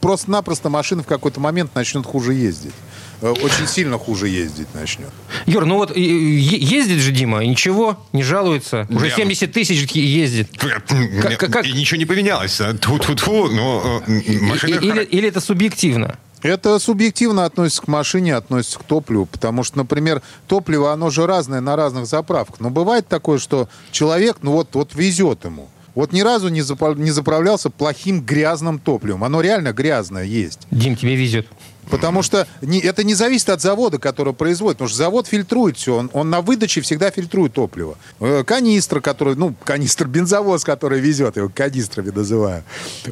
просто-напросто 0.00 0.68
машина 0.70 1.02
в 1.02 1.06
какой-то 1.06 1.40
момент 1.40 1.74
начнет 1.74 2.06
хуже 2.06 2.34
ездить. 2.34 2.74
Э, 3.20 3.30
очень 3.30 3.66
сильно 3.66 3.98
хуже 3.98 4.28
ездить 4.28 4.68
начнет. 4.74 5.10
Юр, 5.46 5.64
ну 5.64 5.76
вот 5.76 5.96
ездит 5.96 6.98
же 6.98 7.10
Дима, 7.10 7.44
ничего, 7.44 7.98
не 8.12 8.22
жалуется. 8.22 8.86
Уже 8.90 9.10
70 9.10 9.52
тысяч 9.52 9.90
ездит. 9.92 10.50
Как, 10.56 11.38
как? 11.38 11.66
И 11.66 11.72
ничего 11.72 11.98
не 11.98 12.06
поменялось. 12.06 12.60
Тьфу-тьфу-тьфу, 12.60 13.48
но 13.48 14.02
э, 14.06 14.38
машина... 14.40 14.74
Или, 14.78 15.02
или 15.02 15.28
это 15.28 15.40
субъективно? 15.40 16.18
Это 16.42 16.78
субъективно 16.78 17.44
относится 17.44 17.82
к 17.82 17.88
машине, 17.88 18.36
относится 18.36 18.78
к 18.78 18.84
топливу, 18.84 19.26
потому 19.26 19.64
что, 19.64 19.78
например, 19.78 20.22
топливо, 20.46 20.92
оно 20.92 21.10
же 21.10 21.26
разное 21.26 21.60
на 21.60 21.74
разных 21.74 22.06
заправках. 22.06 22.60
Но 22.60 22.70
бывает 22.70 23.08
такое, 23.08 23.38
что 23.38 23.68
человек, 23.90 24.38
ну 24.42 24.52
вот, 24.52 24.68
вот 24.74 24.94
везет 24.94 25.44
ему. 25.44 25.68
Вот 25.98 26.12
ни 26.12 26.20
разу 26.20 26.48
не, 26.48 26.62
заправлялся 26.62 27.70
плохим 27.70 28.20
грязным 28.20 28.78
топливом. 28.78 29.24
Оно 29.24 29.40
реально 29.40 29.72
грязное 29.72 30.22
есть. 30.22 30.60
Дим, 30.70 30.94
тебе 30.94 31.16
везет. 31.16 31.48
Потому 31.90 32.22
что 32.22 32.46
не, 32.60 32.80
это 32.80 33.04
не 33.04 33.14
зависит 33.14 33.48
от 33.48 33.60
завода, 33.60 33.98
который 33.98 34.32
производит. 34.32 34.78
Потому 34.78 34.88
что 34.88 34.98
завод 34.98 35.26
фильтрует 35.26 35.76
все. 35.76 35.96
Он, 35.96 36.10
он 36.12 36.30
на 36.30 36.40
выдаче 36.40 36.80
всегда 36.80 37.10
фильтрует 37.10 37.54
топливо. 37.54 37.96
Э, 38.20 38.44
канистра, 38.44 39.00
который, 39.00 39.36
ну, 39.36 39.54
канистр, 39.64 40.06
бензовоз, 40.06 40.64
который 40.64 41.00
везет, 41.00 41.36
его 41.36 41.50
канистрами 41.54 42.10
называю. 42.10 42.64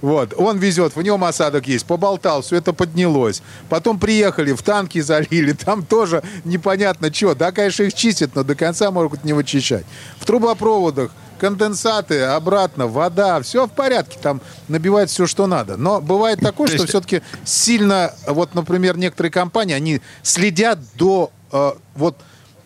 Вот. 0.02 0.35
Он 0.37 0.59
везет, 0.59 0.97
в 0.97 1.02
нем 1.02 1.25
осадок 1.25 1.66
есть. 1.68 1.87
Поболтал, 1.87 2.42
все 2.42 2.56
это 2.56 2.73
поднялось. 2.73 3.42
Потом 3.68 3.99
приехали, 3.99 4.52
в 4.52 4.62
танки 4.62 5.00
залили. 5.00 5.52
Там 5.64 5.85
тоже 5.85 6.23
непонятно 6.45 7.12
что. 7.12 7.35
Да, 7.35 7.52
конечно, 7.52 7.85
их 7.85 7.95
чистят, 7.95 8.35
но 8.35 8.42
до 8.42 8.54
конца 8.54 8.90
могут 8.90 9.25
не 9.25 9.33
вычищать. 9.33 9.85
В 10.18 10.26
трубопроводах 10.26 11.11
конденсаты, 11.38 12.23
обратно, 12.23 12.87
вода, 12.87 13.40
все 13.43 13.66
в 13.66 13.71
порядке, 13.71 14.19
там 14.21 14.40
набивает 14.69 15.11
все, 15.11 15.26
что 15.26 15.47
надо. 15.47 15.76
Но 15.76 16.00
бывает 16.00 16.40
такое, 16.40 16.69
То 16.69 16.76
что 16.76 16.87
все-таки 16.87 17.23
сильно, 17.45 18.12
вот, 18.26 18.55
например, 18.55 18.97
некоторые 18.97 19.31
компании, 19.31 19.75
они 19.75 20.00
следят 20.23 20.78
до, 20.95 21.31
э, 21.52 21.73
вот, 21.95 22.16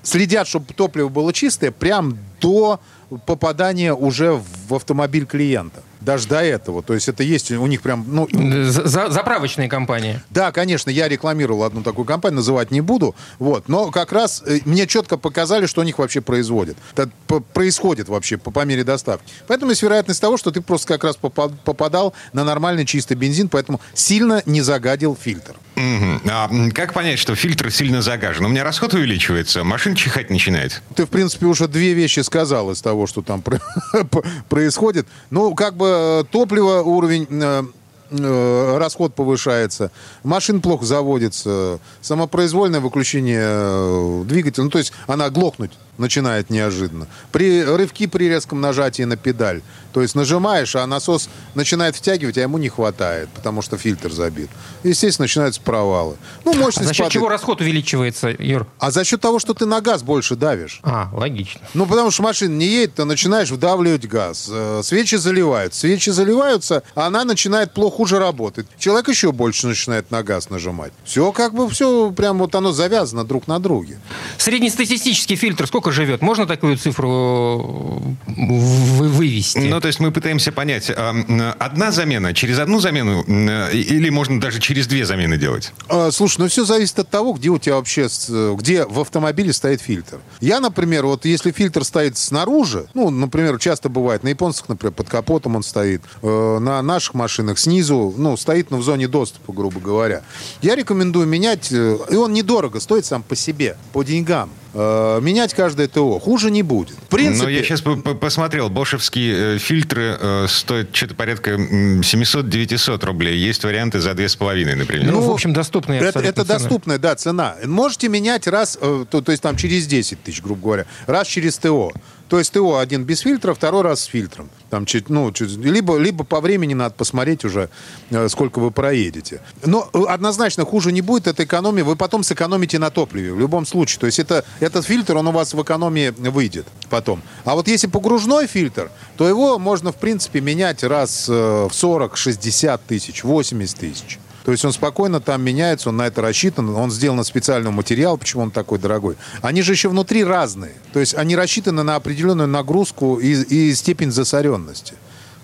следят, 0.02 0.48
чтобы 0.48 0.72
топливо 0.74 1.08
было 1.08 1.32
чистое, 1.32 1.70
прям 1.70 2.18
до 2.40 2.80
попадания 3.26 3.92
уже 3.92 4.40
в 4.68 4.74
автомобиль 4.74 5.26
клиента. 5.26 5.82
Даже 6.00 6.28
до 6.28 6.42
этого. 6.42 6.82
То 6.82 6.94
есть 6.94 7.08
это 7.08 7.22
есть 7.22 7.50
у 7.50 7.66
них 7.66 7.82
прям, 7.82 8.04
ну, 8.08 8.28
За- 8.32 8.86
за- 8.88 9.10
заправочные 9.10 9.68
компании. 9.68 10.20
да, 10.30 10.50
конечно, 10.52 10.90
я 10.90 11.08
рекламировал 11.08 11.64
одну 11.64 11.82
такую 11.82 12.04
компанию, 12.06 12.36
называть 12.36 12.70
не 12.70 12.80
буду, 12.80 13.14
вот, 13.38 13.68
но 13.68 13.90
как 13.90 14.12
раз 14.12 14.42
э, 14.46 14.60
мне 14.64 14.86
четко 14.86 15.16
показали, 15.18 15.66
что 15.66 15.80
у 15.80 15.84
них 15.84 15.98
вообще 15.98 16.20
производит, 16.20 16.76
Это 16.96 17.10
происходит 17.52 18.08
вообще 18.08 18.36
по, 18.38 18.50
по 18.50 18.64
мере 18.64 18.84
доставки. 18.84 19.30
Поэтому 19.46 19.70
есть 19.70 19.82
вероятность 19.82 20.20
того, 20.20 20.36
что 20.36 20.50
ты 20.50 20.60
просто 20.60 20.86
как 20.88 21.04
раз 21.04 21.16
попа- 21.16 21.52
попадал 21.64 22.14
на 22.32 22.44
нормальный 22.44 22.86
чистый 22.86 23.14
бензин, 23.14 23.48
поэтому 23.48 23.80
сильно 23.94 24.42
не 24.46 24.62
загадил 24.62 25.16
фильтр. 25.20 25.54
Мгм. 25.76 26.20
А 26.28 26.50
как 26.74 26.92
понять, 26.92 27.18
что 27.18 27.34
фильтр 27.34 27.70
сильно 27.70 28.02
загажен? 28.02 28.44
У 28.44 28.48
меня 28.48 28.64
расход 28.64 28.92
увеличивается, 28.92 29.64
машина 29.64 29.96
чихать 29.96 30.28
начинает. 30.28 30.82
Ты, 30.94 31.06
в 31.06 31.08
принципе, 31.08 31.46
уже 31.46 31.68
две 31.68 31.94
вещи 31.94 32.20
сказал 32.20 32.70
из 32.70 32.82
того, 32.82 33.06
что 33.06 33.22
там 33.22 33.40
про- 33.40 33.60
происходит. 34.48 35.06
Ну, 35.30 35.54
как 35.54 35.76
бы 35.76 35.89
э, 35.90 36.24
топливо, 36.30 36.82
уровень, 36.82 37.26
э, 37.30 37.62
э, 38.10 38.78
расход 38.78 39.14
повышается, 39.14 39.90
машин 40.22 40.60
плохо 40.60 40.84
заводится, 40.84 41.78
самопроизвольное 42.00 42.80
выключение 42.80 44.24
двигателя, 44.24 44.64
ну, 44.64 44.70
то 44.70 44.78
есть 44.78 44.92
она 45.06 45.30
глохнуть 45.30 45.72
начинает 46.00 46.50
неожиданно. 46.50 47.06
При 47.32 47.62
рывки 47.64 48.06
при 48.06 48.28
резком 48.28 48.60
нажатии 48.60 49.02
на 49.04 49.16
педаль. 49.16 49.62
То 49.92 50.02
есть 50.02 50.14
нажимаешь, 50.14 50.76
а 50.76 50.86
насос 50.86 51.28
начинает 51.54 51.96
втягивать, 51.96 52.38
а 52.38 52.42
ему 52.42 52.58
не 52.58 52.68
хватает, 52.68 53.28
потому 53.34 53.60
что 53.60 53.76
фильтр 53.76 54.12
забит. 54.12 54.48
Естественно, 54.84 55.24
начинаются 55.24 55.60
провалы. 55.60 56.16
Ну, 56.44 56.52
А 56.52 56.56
мощность 56.56 56.86
за 56.88 56.94
счет 56.94 56.98
падает. 57.06 57.12
чего 57.12 57.28
расход 57.28 57.60
увеличивается, 57.60 58.28
Юр? 58.38 58.66
А 58.78 58.90
за 58.92 59.04
счет 59.04 59.20
того, 59.20 59.38
что 59.40 59.52
ты 59.54 59.66
на 59.66 59.80
газ 59.80 60.02
больше 60.02 60.36
давишь. 60.36 60.80
А, 60.84 61.08
логично. 61.12 61.60
Ну, 61.74 61.86
потому 61.86 62.10
что 62.12 62.22
машина 62.22 62.54
не 62.56 62.66
едет, 62.66 62.94
ты 62.94 63.04
начинаешь 63.04 63.50
вдавливать 63.50 64.06
газ. 64.06 64.48
Э, 64.50 64.80
Свечи 64.84 65.16
заливают. 65.16 65.74
Свечи 65.74 66.10
заливаются, 66.10 66.82
а 66.94 67.06
она 67.06 67.24
начинает 67.24 67.72
плохо 67.74 67.96
хуже 67.96 68.18
работать. 68.20 68.66
Человек 68.78 69.08
еще 69.08 69.32
больше 69.32 69.66
начинает 69.66 70.10
на 70.12 70.22
газ 70.22 70.50
нажимать. 70.50 70.92
Все 71.04 71.32
как 71.32 71.52
бы, 71.52 71.68
все 71.68 72.10
прям 72.12 72.38
вот 72.38 72.54
оно 72.54 72.70
завязано 72.72 73.24
друг 73.24 73.48
на 73.48 73.58
друге. 73.58 73.98
Среднестатистический 74.38 75.36
фильтр 75.36 75.66
сколько 75.66 75.89
живет? 75.92 76.22
Можно 76.22 76.46
такую 76.46 76.76
цифру 76.76 78.16
э, 78.26 78.32
вы- 78.32 79.08
вывести? 79.08 79.58
Ну, 79.58 79.80
то 79.80 79.88
есть 79.88 80.00
мы 80.00 80.10
пытаемся 80.12 80.52
понять, 80.52 80.90
а, 80.90 81.54
одна 81.58 81.90
замена, 81.90 82.32
через 82.34 82.58
одну 82.58 82.80
замену, 82.80 83.22
и- 83.22 83.80
или 83.80 84.10
можно 84.10 84.40
даже 84.40 84.60
через 84.60 84.86
две 84.86 85.04
замены 85.04 85.36
делать? 85.36 85.72
А, 85.88 86.10
Слушай, 86.10 86.40
ну 86.40 86.48
все 86.48 86.64
зависит 86.64 86.98
от 86.98 87.08
того, 87.10 87.32
где 87.32 87.48
у 87.48 87.58
тебя 87.58 87.76
вообще, 87.76 88.08
э, 88.28 88.54
где 88.58 88.84
в 88.84 89.00
автомобиле 89.00 89.52
стоит 89.52 89.80
фильтр. 89.80 90.18
Я, 90.40 90.60
например, 90.60 91.06
вот 91.06 91.24
если 91.24 91.50
фильтр 91.52 91.84
стоит 91.84 92.16
снаружи, 92.18 92.86
ну, 92.94 93.10
например, 93.10 93.58
часто 93.58 93.88
бывает, 93.88 94.22
на 94.22 94.28
японцах, 94.28 94.68
например, 94.68 94.92
под 94.92 95.08
капотом 95.08 95.56
он 95.56 95.62
стоит, 95.62 96.02
э, 96.22 96.58
на 96.60 96.80
наших 96.82 97.14
машинах 97.14 97.58
снизу, 97.58 98.14
ну, 98.16 98.36
стоит, 98.36 98.70
ну, 98.70 98.78
в 98.78 98.82
зоне 98.82 99.08
доступа, 99.08 99.52
грубо 99.52 99.80
говоря. 99.80 100.22
Я 100.62 100.74
рекомендую 100.76 101.26
менять, 101.26 101.68
э, 101.72 101.98
и 102.10 102.16
он 102.16 102.32
недорого 102.32 102.80
стоит 102.80 103.04
сам 103.04 103.22
по 103.22 103.36
себе, 103.36 103.76
по 103.92 104.02
деньгам. 104.02 104.50
Э, 104.72 105.18
менять 105.20 105.54
каждое 105.54 105.88
ТО. 105.88 106.18
Хуже 106.20 106.50
не 106.50 106.62
будет. 106.62 106.96
В 106.96 107.08
принципе... 107.08 107.46
Ну, 107.46 107.50
я 107.50 107.62
сейчас 107.62 107.82
посмотрел, 107.82 108.70
бошевские 108.70 109.56
э, 109.56 109.58
фильтры 109.58 110.16
э, 110.20 110.46
стоят 110.48 110.94
что-то 110.94 111.14
порядка 111.14 111.52
м, 111.52 112.00
700-900 112.00 113.04
рублей. 113.04 113.36
Есть 113.36 113.64
варианты 113.64 114.00
за 114.00 114.10
2,5, 114.10 114.76
например. 114.76 115.12
Ну, 115.12 115.20
в 115.20 115.30
общем, 115.30 115.52
доступные 115.52 116.00
Это, 116.00 116.20
это 116.20 116.44
доступная, 116.44 116.98
да, 116.98 117.16
цена. 117.16 117.56
Можете 117.64 118.08
менять 118.08 118.46
раз, 118.46 118.78
э, 118.80 119.04
то, 119.10 119.20
то 119.20 119.32
есть 119.32 119.42
там 119.42 119.56
через 119.56 119.86
10 119.86 120.22
тысяч, 120.22 120.42
грубо 120.42 120.62
говоря, 120.62 120.86
раз 121.06 121.26
через 121.26 121.58
ТО. 121.58 121.92
То 122.30 122.38
есть 122.38 122.52
ТО 122.52 122.78
один 122.78 123.02
без 123.02 123.20
фильтра, 123.20 123.54
второй 123.54 123.82
раз 123.82 124.02
с 124.02 124.04
фильтром. 124.04 124.48
Там, 124.70 124.86
чуть, 124.86 125.10
ну, 125.10 125.32
чуть- 125.32 125.56
либо, 125.56 125.98
либо 125.98 126.22
по 126.22 126.40
времени 126.40 126.74
надо 126.74 126.94
посмотреть 126.94 127.44
уже, 127.44 127.68
э, 128.10 128.28
сколько 128.28 128.60
вы 128.60 128.70
проедете. 128.70 129.40
Но 129.66 129.90
э, 129.92 129.98
однозначно 130.08 130.64
хуже 130.64 130.92
не 130.92 131.00
будет, 131.00 131.26
это 131.26 131.42
экономия. 131.42 131.82
Вы 131.82 131.96
потом 131.96 132.22
сэкономите 132.22 132.78
на 132.78 132.90
топливе 132.90 133.32
в 133.32 133.40
любом 133.40 133.66
случае. 133.66 133.98
То 133.98 134.06
есть 134.06 134.20
это, 134.20 134.44
этот 134.60 134.86
фильтр, 134.86 135.16
он 135.16 135.26
у 135.26 135.32
вас 135.32 135.54
в 135.54 135.60
экономии 135.60 136.10
выйдет 136.10 136.68
потом. 136.88 137.20
А 137.44 137.56
вот 137.56 137.66
если 137.66 137.88
погружной 137.88 138.46
фильтр, 138.46 138.92
то 139.16 139.28
его 139.28 139.58
можно, 139.58 139.90
в 139.90 139.96
принципе, 139.96 140.40
менять 140.40 140.84
раз 140.84 141.26
э, 141.28 141.32
в 141.68 141.74
40, 141.74 142.16
60 142.16 142.86
тысяч, 142.86 143.24
80 143.24 143.76
тысяч. 143.76 144.20
То 144.50 144.52
есть 144.52 144.64
он 144.64 144.72
спокойно 144.72 145.20
там 145.20 145.42
меняется, 145.42 145.90
он 145.90 145.98
на 145.98 146.08
это 146.08 146.22
рассчитан, 146.22 146.70
он 146.70 146.90
сделан 146.90 147.20
из 147.20 147.28
специального 147.28 147.72
материала, 147.72 148.16
почему 148.16 148.42
он 148.42 148.50
такой 148.50 148.80
дорогой. 148.80 149.14
Они 149.42 149.62
же 149.62 149.70
еще 149.70 149.88
внутри 149.88 150.24
разные. 150.24 150.72
То 150.92 150.98
есть 150.98 151.14
они 151.14 151.36
рассчитаны 151.36 151.84
на 151.84 151.94
определенную 151.94 152.48
нагрузку 152.48 153.20
и, 153.20 153.30
и 153.30 153.72
степень 153.76 154.10
засоренности. 154.10 154.94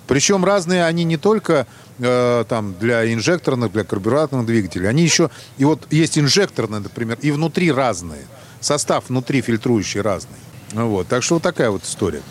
Причем 0.08 0.44
разные 0.44 0.84
они 0.84 1.04
не 1.04 1.18
только 1.18 1.68
э, 2.00 2.44
там 2.48 2.74
для 2.80 3.14
инжекторных, 3.14 3.70
для 3.70 3.84
карбюраторных 3.84 4.44
двигателей, 4.44 4.88
они 4.88 5.04
еще, 5.04 5.30
и 5.56 5.64
вот 5.64 5.86
есть 5.92 6.18
инжекторные, 6.18 6.80
например, 6.80 7.16
и 7.22 7.30
внутри 7.30 7.70
разные. 7.70 8.26
Состав 8.60 9.04
внутри 9.08 9.40
фильтрующий 9.40 10.00
разный. 10.00 10.40
Ну 10.72 10.88
Вот. 10.88 11.06
Так 11.06 11.22
что 11.22 11.34
вот 11.34 11.44
такая 11.44 11.70
вот 11.70 11.84
история. 11.84 12.22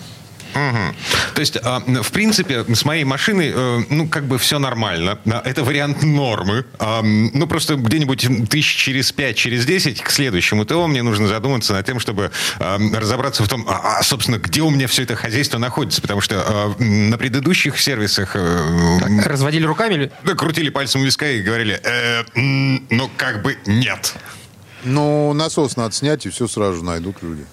Мгм. 0.56 0.96
То 1.34 1.42
есть, 1.42 1.58
а, 1.62 1.82
в 2.02 2.12
принципе, 2.12 2.64
с 2.74 2.86
моей 2.86 3.04
машиной, 3.04 3.52
э, 3.54 3.80
ну, 3.90 4.08
как 4.08 4.26
бы 4.26 4.38
все 4.38 4.58
нормально. 4.58 5.20
Это 5.44 5.64
вариант 5.64 6.02
нормы. 6.02 6.66
А, 6.80 7.02
Ну, 7.04 7.46
просто 7.48 7.76
где-нибудь 7.76 8.50
тысяч 8.50 8.76
через 8.76 9.12
пять, 9.12 9.36
через 9.36 9.66
десять 9.66 10.02
к 10.02 10.10
следующему 10.10 10.66
ТО 10.66 10.88
мне 10.88 11.04
нужно 11.04 11.28
задуматься 11.28 11.74
над 11.74 11.86
тем, 11.86 12.00
чтобы 12.00 12.32
а, 12.60 12.78
разобраться 12.94 13.44
в 13.44 13.50
том, 13.50 13.66
а, 13.68 14.00
а, 14.00 14.04
собственно, 14.04 14.38
где 14.38 14.62
у 14.62 14.70
меня 14.70 14.88
все 14.88 15.04
это 15.04 15.16
хозяйство 15.16 15.58
находится. 15.58 16.02
Потому 16.02 16.22
что 16.22 16.74
на 16.80 17.18
предыдущих 17.18 17.80
сервисах 17.80 18.36
э, 18.36 18.98
Разводили 19.26 19.66
руками? 19.66 19.94
или- 19.96 20.12
да, 20.24 20.36
крутили 20.36 20.70
пальцем 20.70 21.04
виска 21.04 21.30
и 21.30 21.42
говорили, 21.42 21.80
«Э, 21.84 22.24
ну, 22.36 23.10
как 23.18 23.42
бы 23.42 23.58
нет. 23.66 24.14
Ну, 24.84 25.34
насос 25.34 25.76
надо 25.78 25.94
снять, 25.96 26.26
и 26.26 26.30
все 26.30 26.48
сразу 26.48 26.84
найдут 26.84 27.18
люди. 27.24 27.46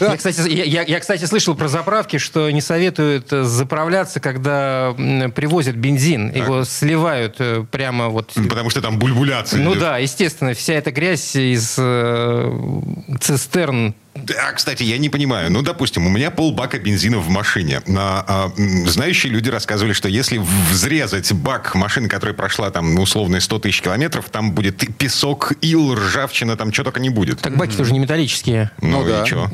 Я, 0.00 0.16
кстати, 0.16 0.48
я, 0.48 0.64
я- 0.64 0.82
я, 0.82 1.00
кстати, 1.00 1.24
слышал 1.24 1.54
про 1.54 1.68
заправки, 1.68 2.18
что 2.18 2.50
не 2.50 2.60
советуют 2.60 3.32
э, 3.32 3.42
заправляться, 3.44 4.20
когда 4.20 4.94
привозят 5.34 5.76
бензин. 5.76 6.30
Его 6.34 6.64
сливают 6.64 7.36
э, 7.38 7.64
прямо 7.70 8.08
вот... 8.08 8.32
Потому 8.48 8.70
что 8.70 8.80
там 8.80 8.98
бульбуляция. 8.98 9.60
Ну 9.62 9.70
идет. 9.70 9.80
да, 9.80 9.98
естественно, 9.98 10.54
вся 10.54 10.74
эта 10.74 10.90
грязь 10.90 11.36
из 11.36 11.74
э, 11.78 12.80
цистерн. 13.20 13.94
Да, 14.16 14.52
кстати, 14.52 14.82
я 14.82 14.98
не 14.98 15.08
понимаю. 15.08 15.50
Ну, 15.50 15.62
допустим, 15.62 16.06
у 16.06 16.10
меня 16.10 16.30
полбака 16.30 16.78
бензина 16.78 17.18
в 17.18 17.28
машине. 17.28 17.82
А, 17.96 18.24
а, 18.56 18.88
знающие 18.88 19.32
люди 19.32 19.48
рассказывали, 19.50 19.92
что 19.92 20.08
если 20.08 20.38
взрезать 20.70 21.32
бак 21.32 21.74
машины, 21.74 22.08
которая 22.08 22.34
прошла 22.34 22.70
там, 22.70 22.94
ну, 22.94 23.02
условно, 23.02 23.40
100 23.40 23.58
тысяч 23.60 23.82
километров, 23.82 24.28
там 24.30 24.52
будет 24.52 24.82
и 24.82 24.92
песок, 24.92 25.52
ил, 25.60 25.94
ржавчина, 25.94 26.56
там 26.56 26.72
что 26.72 26.84
только 26.84 27.00
не 27.00 27.10
будет. 27.10 27.40
Так 27.40 27.56
баки 27.56 27.76
тоже 27.76 27.92
не 27.92 27.98
металлические. 27.98 28.70
Ну, 28.80 29.02
Ну 29.02 29.04
да. 29.08 29.22
и 29.22 29.26
чё? 29.26 29.50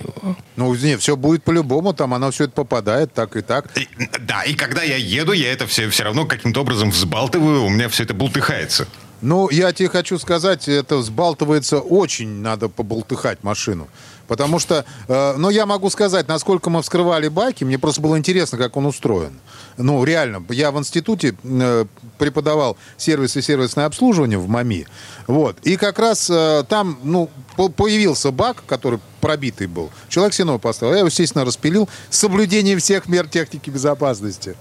Ну, 0.57 0.75
не, 0.75 0.97
все 0.99 1.17
будет 1.17 1.43
по-любому, 1.45 1.93
там 1.93 2.15
оно 2.15 2.31
все 2.31 2.45
это 2.45 2.53
попадает, 2.55 3.13
так 3.13 3.37
и 3.37 3.41
так. 3.43 3.67
И- 3.77 3.89
да, 4.21 4.43
и 4.43 4.55
когда 4.55 4.83
я 4.83 4.97
еду, 4.97 5.33
я 5.33 5.53
это 5.53 5.67
все, 5.67 5.89
все 5.91 6.05
равно 6.05 6.25
каким-то 6.27 6.61
образом 6.61 6.91
взбалтываю, 6.91 7.65
у 7.65 7.69
меня 7.69 7.89
все 7.89 8.05
это 8.05 8.15
бултыхается. 8.15 8.87
Ну, 9.23 9.49
я 9.51 9.73
тебе 9.73 9.89
хочу 9.89 10.19
сказать, 10.19 10.69
это 10.69 10.97
взбалтывается 10.97 11.79
очень, 11.79 12.29
надо 12.29 12.69
поболтыхать 12.69 13.45
машину. 13.45 13.87
Потому 14.27 14.59
что, 14.59 14.85
э, 15.09 15.35
ну, 15.37 15.49
я 15.51 15.65
могу 15.65 15.91
сказать, 15.91 16.27
насколько 16.27 16.71
мы 16.71 16.83
вскрывали 16.83 17.29
баки, 17.29 17.65
мне 17.65 17.79
просто 17.79 18.01
было 18.01 18.19
интересно, 18.19 18.59
как 18.59 18.77
он 18.77 18.87
устроен. 18.87 19.39
Ну, 19.77 20.03
реально, 20.05 20.45
я 20.51 20.71
в 20.73 20.79
институте 20.79 21.37
э, 21.45 21.85
преподавал 22.19 22.77
сервис 22.97 23.37
и 23.37 23.43
сервисное 23.43 23.87
обслуживание 23.87 24.39
в 24.39 24.49
МАМИ. 24.49 24.87
Вот. 25.29 25.57
И 25.63 25.77
как 25.77 25.99
раз 25.99 26.29
э, 26.29 26.65
там, 26.69 26.99
ну, 27.05 27.31
по- 27.57 27.69
появился 27.69 28.33
бак, 28.33 28.65
который 28.67 28.99
пробитый 29.23 29.69
был. 29.69 29.91
Человек 30.09 30.35
сеной 30.35 30.59
поставил. 30.59 30.93
Я 30.93 30.99
его, 30.99 31.07
естественно, 31.07 31.45
распилил 31.45 31.89
с 32.11 32.19
соблюдением 32.19 32.81
всех 32.81 33.09
мер 33.09 33.29
техники 33.29 33.71
безопасности. 33.71 34.57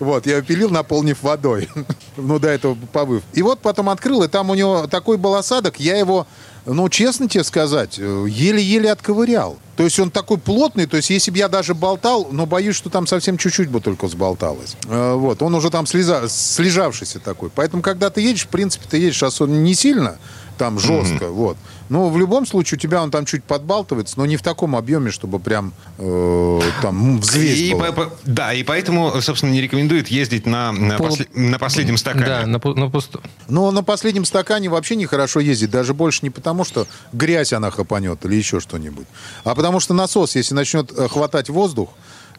Вот, 0.00 0.26
я 0.26 0.36
его 0.36 0.46
пилил, 0.46 0.68
наполнив 0.68 1.22
водой. 1.22 1.68
Ну, 2.16 2.38
до 2.38 2.48
этого 2.48 2.76
повыв. 2.92 3.22
И 3.32 3.40
вот 3.40 3.60
потом 3.60 3.88
открыл, 3.88 4.22
и 4.22 4.28
там 4.28 4.50
у 4.50 4.54
него 4.54 4.86
такой 4.88 5.16
был 5.16 5.36
осадок, 5.36 5.80
я 5.80 5.96
его, 5.96 6.26
ну, 6.66 6.88
честно 6.90 7.28
тебе 7.28 7.44
сказать, 7.44 7.98
э, 7.98 8.26
еле-еле 8.28 8.92
отковырял. 8.92 9.54
То 9.76 9.80
То 9.80 9.84
есть 9.84 9.98
он 9.98 10.10
такой 10.10 10.36
плотный, 10.36 10.84
то 10.84 10.98
есть 10.98 11.08
если 11.08 11.30
бы 11.30 11.38
я 11.38 11.48
даже 11.48 11.74
болтал, 11.74 12.28
но 12.30 12.44
боюсь, 12.44 12.76
что 12.76 12.90
там 12.90 13.06
совсем 13.06 13.38
чуть-чуть 13.38 13.70
бы 13.70 13.80
только 13.80 14.08
сболталось. 14.08 14.76
Э, 14.86 15.14
вот, 15.14 15.40
он 15.40 15.54
уже 15.54 15.70
там 15.70 15.86
слеза, 15.86 16.28
слежавшийся 16.28 17.20
такой. 17.20 17.48
Поэтому, 17.48 17.80
когда 17.80 18.10
ты 18.10 18.20
едешь, 18.20 18.44
в 18.44 18.48
принципе, 18.48 18.84
ты 18.90 18.98
едешь 18.98 19.22
особенно 19.22 19.60
не 19.60 19.74
сильно, 19.74 20.18
там 20.60 20.78
жестко, 20.78 21.24
mm-hmm. 21.24 21.30
вот. 21.30 21.56
Но 21.88 22.10
в 22.10 22.18
любом 22.18 22.44
случае 22.44 22.76
у 22.76 22.80
тебя 22.80 23.02
он 23.02 23.10
там 23.10 23.24
чуть 23.24 23.42
подбалтывается, 23.42 24.18
но 24.18 24.26
не 24.26 24.36
в 24.36 24.42
таком 24.42 24.76
объеме, 24.76 25.10
чтобы 25.10 25.38
прям 25.38 25.72
э, 25.96 26.60
там 26.82 27.18
взвесь 27.18 27.58
и 27.60 27.72
была. 27.72 27.92
По, 27.92 28.04
по, 28.04 28.12
да, 28.26 28.52
и 28.52 28.62
поэтому, 28.62 29.10
собственно, 29.22 29.52
не 29.52 29.62
рекомендует 29.62 30.08
ездить 30.08 30.44
на, 30.44 30.70
на, 30.72 30.98
Пол... 30.98 31.06
после, 31.06 31.28
на 31.34 31.58
последнем 31.58 31.96
стакане. 31.96 32.26
Да, 32.26 32.46
на, 32.46 32.60
на 32.74 32.90
пусту. 32.90 33.22
Но 33.48 33.70
на 33.70 33.82
последнем 33.82 34.26
стакане 34.26 34.68
вообще 34.68 34.96
нехорошо 34.96 35.40
ездить, 35.40 35.70
даже 35.70 35.94
больше 35.94 36.20
не 36.24 36.30
потому, 36.30 36.64
что 36.64 36.86
грязь 37.14 37.54
она 37.54 37.70
хапанет 37.70 38.22
или 38.26 38.34
еще 38.34 38.60
что-нибудь, 38.60 39.06
а 39.44 39.54
потому 39.54 39.80
что 39.80 39.94
насос, 39.94 40.36
если 40.36 40.54
начнет 40.54 40.92
э, 40.92 41.08
хватать 41.08 41.48
воздух, 41.48 41.88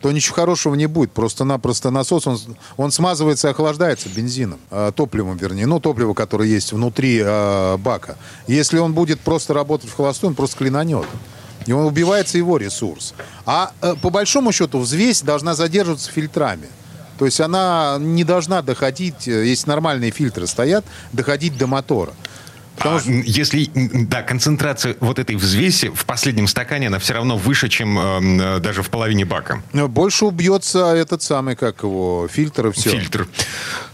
то 0.01 0.11
ничего 0.11 0.35
хорошего 0.35 0.75
не 0.75 0.87
будет. 0.87 1.11
Просто-напросто 1.11 1.91
насос, 1.91 2.27
он, 2.27 2.37
он 2.77 2.91
смазывается 2.91 3.47
и 3.47 3.51
охлаждается 3.51 4.09
бензином, 4.09 4.59
э, 4.69 4.91
топливом, 4.95 5.37
вернее. 5.37 5.67
Ну, 5.67 5.79
топливо, 5.79 6.13
которое 6.13 6.49
есть 6.49 6.73
внутри 6.73 7.21
э, 7.23 7.77
бака. 7.77 8.17
Если 8.47 8.79
он 8.79 8.93
будет 8.93 9.19
просто 9.21 9.53
работать 9.53 9.89
в 9.89 9.95
холостую, 9.95 10.29
он 10.31 10.35
просто 10.35 10.57
клинанет. 10.57 11.05
И 11.67 11.71
он 11.73 11.85
убивается 11.85 12.37
его 12.37 12.57
ресурс. 12.57 13.13
А 13.45 13.71
э, 13.81 13.95
по 14.01 14.09
большому 14.09 14.51
счету 14.51 14.79
взвесь 14.79 15.21
должна 15.21 15.53
задерживаться 15.53 16.11
фильтрами. 16.11 16.67
То 17.19 17.25
есть 17.25 17.39
она 17.39 17.97
не 17.99 18.23
должна 18.23 18.63
доходить, 18.63 19.27
э, 19.27 19.45
если 19.45 19.69
нормальные 19.69 20.09
фильтры 20.09 20.47
стоят, 20.47 20.83
доходить 21.13 21.55
до 21.57 21.67
мотора. 21.67 22.13
Потому 22.82 22.98
а, 22.98 23.00
что... 23.00 23.12
Если, 23.12 23.70
да, 23.74 24.24
концентрация 24.24 24.96
вот 25.00 25.20
этой 25.20 25.36
взвеси 25.36 25.89
в 25.89 26.06
последнем 26.06 26.48
стакане, 26.48 26.88
она 26.88 27.00
все 27.00 27.13
равно 27.13 27.38
выше, 27.38 27.70
чем 27.70 27.98
э, 28.00 28.60
даже 28.60 28.82
в 28.82 28.89
половине 28.89 29.26
бака. 29.26 29.62
Больше 29.74 30.26
убьется 30.26 30.96
этот 30.96 31.22
самый, 31.22 31.56
как 31.56 31.84
его, 31.84 32.28
фильтр 32.32 32.67
и 32.67 32.72
все. 32.72 32.89
Фильтр. 32.89 33.28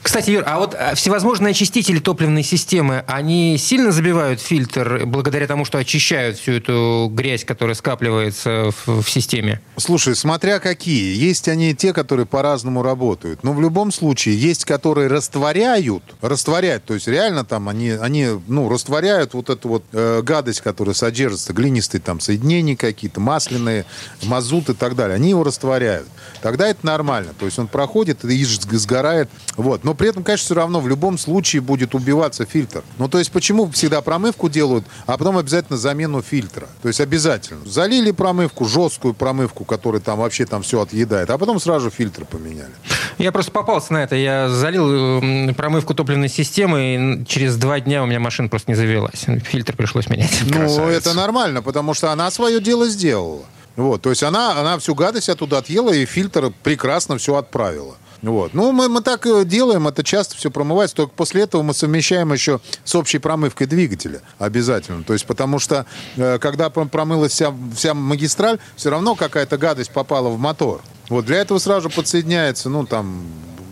Кстати, 0.02 0.30
Юр, 0.32 0.43
а 0.47 0.58
вот 0.60 0.73
а, 0.73 0.95
всевозможные 0.95 1.52
очистители 1.52 2.00
топливной 2.00 2.43
системы, 2.43 3.04
они 3.08 3.58
сильно 3.58 3.91
забивают 3.91 4.39
фильтр 4.39 5.02
благодаря 5.06 5.47
тому, 5.47 5.65
что 5.65 5.78
очищают 5.78 6.38
всю 6.38 6.54
эту 6.54 7.12
грязь, 7.12 7.43
которая 7.43 7.76
скапливается 7.76 8.71
в, 8.86 9.02
в 9.02 9.10
системе? 9.10 9.62
Слушай, 9.76 10.15
смотря 10.15 10.60
какие. 10.60 11.13
Есть 11.15 11.50
они 11.50 11.76
те, 11.76 11.91
которые 11.91 12.26
по-разному 12.26 12.84
работают. 12.84 13.43
Но 13.43 13.52
в 13.52 13.62
любом 13.62 13.91
случае 13.91 14.38
есть, 14.39 14.63
которые 14.63 15.08
растворяют, 15.08 16.04
растворяют, 16.21 16.86
то 16.86 16.93
есть 16.93 17.08
реально 17.08 17.43
там 17.43 17.67
они, 17.67 17.89
они 17.89 18.28
ну, 18.47 18.69
растворяют 18.77 19.33
вот 19.33 19.49
эту 19.49 19.67
вот 19.69 19.83
э, 19.91 20.21
гадость, 20.21 20.61
которая 20.61 20.93
содержится, 20.93 21.51
глинистые 21.51 21.99
там 21.99 22.19
соединения 22.19 22.75
какие-то, 22.75 23.19
масляные, 23.19 23.85
мазут 24.23 24.69
и 24.69 24.73
так 24.73 24.95
далее. 24.95 25.15
Они 25.15 25.29
его 25.29 25.43
растворяют. 25.43 26.07
Тогда 26.41 26.67
это 26.67 26.85
нормально. 26.85 27.33
То 27.37 27.45
есть 27.45 27.57
он 27.57 27.67
проходит 27.67 28.23
и 28.23 28.43
сгорает. 28.43 29.29
Вот. 29.55 29.83
Но 29.83 29.95
при 29.95 30.09
этом, 30.09 30.23
конечно, 30.23 30.45
все 30.45 30.55
равно 30.55 30.79
в 30.79 30.87
любом 30.87 31.17
случае 31.17 31.63
будет 31.63 31.95
убиваться 31.95 32.45
фильтр. 32.45 32.83
Ну, 32.99 33.09
то 33.09 33.17
есть 33.17 33.31
почему 33.31 33.69
всегда 33.71 34.01
промывку 34.01 34.47
делают, 34.47 34.85
а 35.07 35.17
потом 35.17 35.37
обязательно 35.37 35.77
замену 35.77 36.21
фильтра? 36.21 36.67
То 36.81 36.87
есть 36.87 37.01
обязательно. 37.01 37.65
Залили 37.65 38.11
промывку, 38.11 38.65
жесткую 38.65 39.15
промывку, 39.15 39.65
которая 39.65 40.01
там 40.01 40.19
вообще 40.19 40.45
там 40.45 40.61
все 40.61 40.81
отъедает, 40.81 41.31
а 41.31 41.37
потом 41.39 41.59
сразу 41.59 41.89
фильтр 41.89 42.25
поменяли. 42.25 42.71
Я 43.17 43.31
просто 43.31 43.51
попался 43.51 43.93
на 43.93 44.03
это. 44.03 44.15
Я 44.15 44.49
залил 44.49 45.53
промывку 45.55 45.95
топливной 45.95 46.29
системы, 46.29 47.23
и 47.23 47.25
через 47.25 47.57
два 47.57 47.79
дня 47.79 48.03
у 48.03 48.05
меня 48.05 48.19
машина 48.19 48.49
просто 48.57 48.71
не 48.71 48.75
завелась. 48.75 49.25
Фильтр 49.43 49.75
пришлось 49.75 50.09
менять. 50.09 50.41
Ну, 50.47 50.53
Красавец. 50.53 50.97
это 50.97 51.13
нормально, 51.13 51.61
потому 51.61 51.93
что 51.93 52.11
она 52.11 52.31
свое 52.31 52.59
дело 52.59 52.89
сделала. 52.89 53.43
Вот, 53.75 54.01
то 54.01 54.09
есть 54.09 54.23
она, 54.23 54.59
она 54.59 54.79
всю 54.79 54.95
гадость 54.95 55.29
оттуда 55.29 55.59
отъела, 55.59 55.91
и 55.91 56.05
фильтр 56.05 56.51
прекрасно 56.63 57.19
все 57.19 57.35
отправила. 57.35 57.95
Вот. 58.23 58.55
Ну, 58.55 58.71
мы, 58.71 58.89
мы 58.89 59.01
так 59.01 59.27
делаем, 59.47 59.87
это 59.87 60.03
часто 60.03 60.35
все 60.35 60.49
промывается, 60.49 60.95
только 60.95 61.13
после 61.13 61.43
этого 61.43 61.61
мы 61.61 61.75
совмещаем 61.75 62.33
еще 62.33 62.59
с 62.83 62.95
общей 62.95 63.19
промывкой 63.19 63.67
двигателя 63.67 64.21
обязательно. 64.39 65.03
То 65.03 65.13
есть, 65.13 65.27
потому 65.27 65.59
что, 65.59 65.85
э, 66.15 66.39
когда 66.39 66.71
промылась 66.71 67.33
вся, 67.33 67.53
вся 67.75 67.93
магистраль, 67.93 68.57
все 68.75 68.89
равно 68.89 69.13
какая-то 69.13 69.59
гадость 69.59 69.91
попала 69.91 70.29
в 70.29 70.39
мотор. 70.39 70.81
Вот 71.09 71.25
для 71.25 71.37
этого 71.37 71.59
сразу 71.59 71.91
подсоединяется, 71.91 72.69
ну, 72.69 72.87
там, 72.87 73.23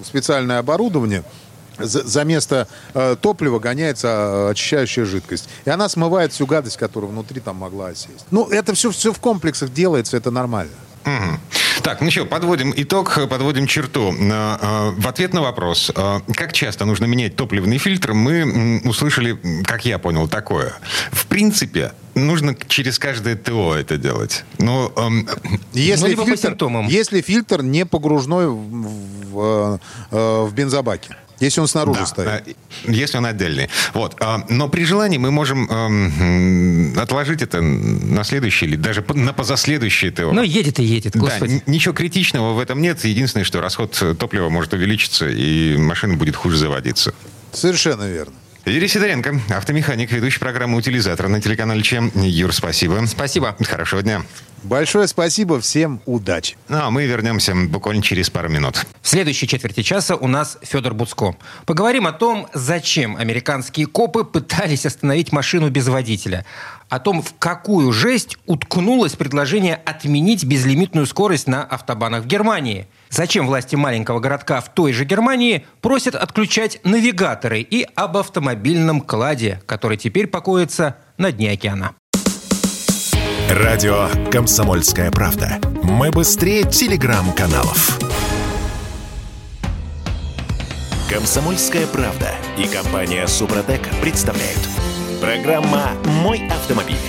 специальное 0.03 0.59
оборудование, 0.59 1.23
за, 1.79 2.03
за 2.03 2.23
место 2.23 2.67
э, 2.93 3.15
топлива 3.19 3.59
гоняется 3.59 4.07
э, 4.07 4.51
очищающая 4.51 5.05
жидкость. 5.05 5.49
И 5.65 5.69
она 5.69 5.89
смывает 5.89 6.33
всю 6.33 6.45
гадость, 6.45 6.77
которая 6.77 7.11
внутри 7.11 7.39
там 7.39 7.57
могла 7.57 7.87
осесть. 7.87 8.25
Ну, 8.31 8.47
это 8.49 8.73
все, 8.73 8.91
все 8.91 9.11
в 9.11 9.19
комплексах 9.19 9.71
делается, 9.73 10.17
это 10.17 10.31
нормально. 10.31 10.71
Угу. 11.05 11.83
Так, 11.83 12.01
ну 12.01 12.09
что, 12.09 12.25
подводим 12.25 12.73
итог, 12.75 13.13
подводим 13.29 13.67
черту. 13.67 14.11
Э, 14.11 14.57
э, 14.59 14.91
в 14.97 15.07
ответ 15.07 15.33
на 15.33 15.41
вопрос, 15.41 15.91
как 16.35 16.53
часто 16.53 16.85
нужно 16.85 17.05
менять 17.05 17.35
топливный 17.35 17.77
фильтр, 17.77 18.13
мы 18.13 18.81
услышали, 18.85 19.39
как 19.63 19.85
я 19.85 19.99
понял, 19.99 20.27
такое. 20.27 20.73
В 21.11 21.27
принципе, 21.27 21.91
нужно 22.15 22.55
через 22.67 22.97
каждое 22.97 23.35
ТО 23.35 23.75
это 23.75 23.97
делать. 23.97 24.45
Но, 24.57 24.91
эм... 24.95 25.29
если, 25.73 26.15
ну, 26.15 26.25
фильтр, 26.25 26.57
если 26.87 27.21
фильтр 27.21 27.61
не 27.61 27.85
погружной 27.85 28.47
в, 28.47 29.29
в, 29.31 29.79
в 30.47 30.53
бензобаке. 30.53 31.15
Если 31.39 31.59
он 31.59 31.67
снаружи 31.67 32.01
да, 32.01 32.05
стоит. 32.05 32.57
Если 32.85 33.17
он 33.17 33.25
отдельный. 33.25 33.69
Вот. 33.93 34.15
А, 34.21 34.45
но 34.49 34.69
при 34.69 34.85
желании 34.85 35.17
мы 35.17 35.31
можем 35.31 35.69
эм, 35.69 36.97
отложить 36.97 37.41
это 37.41 37.61
на 37.61 38.23
следующий 38.23 38.65
или 38.65 38.75
даже 38.75 39.03
на 39.13 39.33
позаследующий 39.33 40.11
ТО. 40.11 40.31
Ну, 40.31 40.41
едет 40.41 40.79
и 40.79 40.83
едет, 40.83 41.15
господи. 41.15 41.63
Да, 41.65 41.71
ничего 41.71 41.93
критичного 41.93 42.53
в 42.53 42.59
этом 42.59 42.81
нет. 42.81 43.03
Единственное, 43.03 43.43
что 43.43 43.61
расход 43.61 44.01
топлива 44.17 44.49
может 44.49 44.73
увеличиться, 44.73 45.27
и 45.27 45.75
машина 45.77 46.15
будет 46.15 46.35
хуже 46.35 46.57
заводиться. 46.57 47.13
Совершенно 47.51 48.03
верно. 48.03 48.33
Юрий 48.65 48.87
Сидоренко, 48.87 49.41
автомеханик, 49.49 50.11
ведущий 50.11 50.39
программы 50.39 50.77
«Утилизатор» 50.77 51.27
на 51.27 51.39
телеканале 51.39 51.83
ЧЕМ. 51.83 52.11
Юр, 52.15 52.51
спасибо. 52.51 53.03
Спасибо. 53.05 53.55
Хорошего 53.63 54.01
дня. 54.01 54.23
Большое 54.63 55.07
спасибо, 55.07 55.61
всем 55.61 56.01
удачи. 56.07 56.57
Ну, 56.67 56.79
а 56.81 56.89
мы 56.89 57.05
вернемся 57.05 57.53
буквально 57.53 58.01
через 58.01 58.31
пару 58.31 58.49
минут. 58.49 58.83
В 59.03 59.07
следующей 59.07 59.47
четверти 59.47 59.83
часа 59.83 60.15
у 60.15 60.27
нас 60.27 60.57
Федор 60.63 60.95
Буцко. 60.95 61.35
Поговорим 61.67 62.07
о 62.07 62.11
том, 62.11 62.47
зачем 62.55 63.15
американские 63.17 63.85
копы 63.85 64.23
пытались 64.23 64.87
остановить 64.87 65.31
машину 65.31 65.69
без 65.69 65.87
водителя. 65.87 66.43
О 66.89 66.99
том, 66.99 67.21
в 67.21 67.33
какую 67.39 67.91
жесть 67.91 68.37
уткнулось 68.45 69.15
предложение 69.15 69.75
отменить 69.85 70.43
безлимитную 70.45 71.07
скорость 71.07 71.47
на 71.47 71.63
автобанах 71.63 72.23
в 72.23 72.27
Германии. 72.27 72.87
Зачем 73.09 73.47
власти 73.47 73.75
маленького 73.75 74.19
городка 74.19 74.61
в 74.61 74.73
той 74.73 74.93
же 74.93 75.03
Германии 75.03 75.65
просят 75.81 76.15
отключать 76.15 76.79
навигаторы 76.83 77.61
и 77.61 77.87
об 77.95 78.17
автомобильном 78.17 79.01
кладе, 79.01 79.61
который 79.65 79.97
теперь 79.97 80.27
покоится 80.27 80.97
на 81.17 81.31
дне 81.31 81.51
океана. 81.51 81.95
Радио 83.49 84.09
«Комсомольская 84.31 85.11
правда». 85.11 85.59
Мы 85.83 86.11
быстрее 86.11 86.63
телеграм-каналов. 86.63 87.99
«Комсомольская 91.09 91.85
правда» 91.87 92.31
и 92.57 92.67
компания 92.67 93.27
«Супротек» 93.27 93.87
представляют. 94.01 94.59
Программа 95.25 95.89
«Мой 96.21 96.47
автомобиль». 96.51 96.99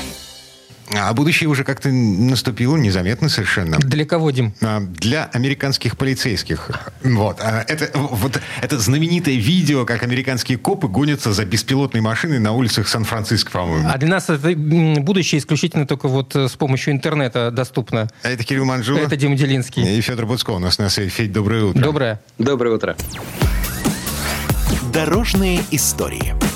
А 0.95 1.13
будущее 1.13 1.51
уже 1.51 1.65
как-то 1.65 1.91
наступило 1.91 2.79
незаметно 2.79 3.29
совершенно. 3.29 3.77
Для 3.77 4.07
кого, 4.07 4.31
Дим? 4.31 4.55
А, 4.63 4.81
для 4.81 5.27
американских 5.35 5.99
полицейских. 5.99 6.71
Вот. 7.05 7.41
А, 7.43 7.63
это, 7.69 7.91
вот, 7.93 8.41
это 8.63 8.79
знаменитое 8.79 9.35
видео, 9.35 9.85
как 9.85 10.03
американские 10.03 10.57
копы 10.57 10.89
гонятся 10.89 11.35
за 11.35 11.45
беспилотной 11.45 12.01
машиной 12.01 12.39
на 12.39 12.53
улицах 12.53 12.89
Сан-Франциско, 12.89 13.51
по-моему. 13.51 13.87
А 13.87 13.99
для 13.99 14.09
нас 14.09 14.31
это 14.31 14.57
будущее 14.57 15.39
исключительно 15.39 15.87
только 15.87 16.09
вот 16.09 16.35
э, 16.37 16.49
с 16.49 16.53
помощью 16.53 16.95
интернета 16.95 17.51
доступно. 17.51 18.09
А 18.23 18.31
это 18.31 18.45
Кирилл 18.45 18.65
Манжула. 18.65 19.01
Это 19.01 19.17
Дима 19.17 19.37
Делинский. 19.37 19.99
И 19.99 20.01
Федор 20.01 20.25
Буцко 20.25 20.53
у 20.53 20.59
нас 20.59 20.79
на 20.79 20.89
связи. 20.89 21.11
Федь, 21.11 21.33
доброе 21.35 21.65
утро. 21.65 21.83
Доброе. 21.83 22.21
Доброе 22.39 22.77
утро. 22.77 22.97
Дорожные 24.91 25.61
истории. 25.71 26.56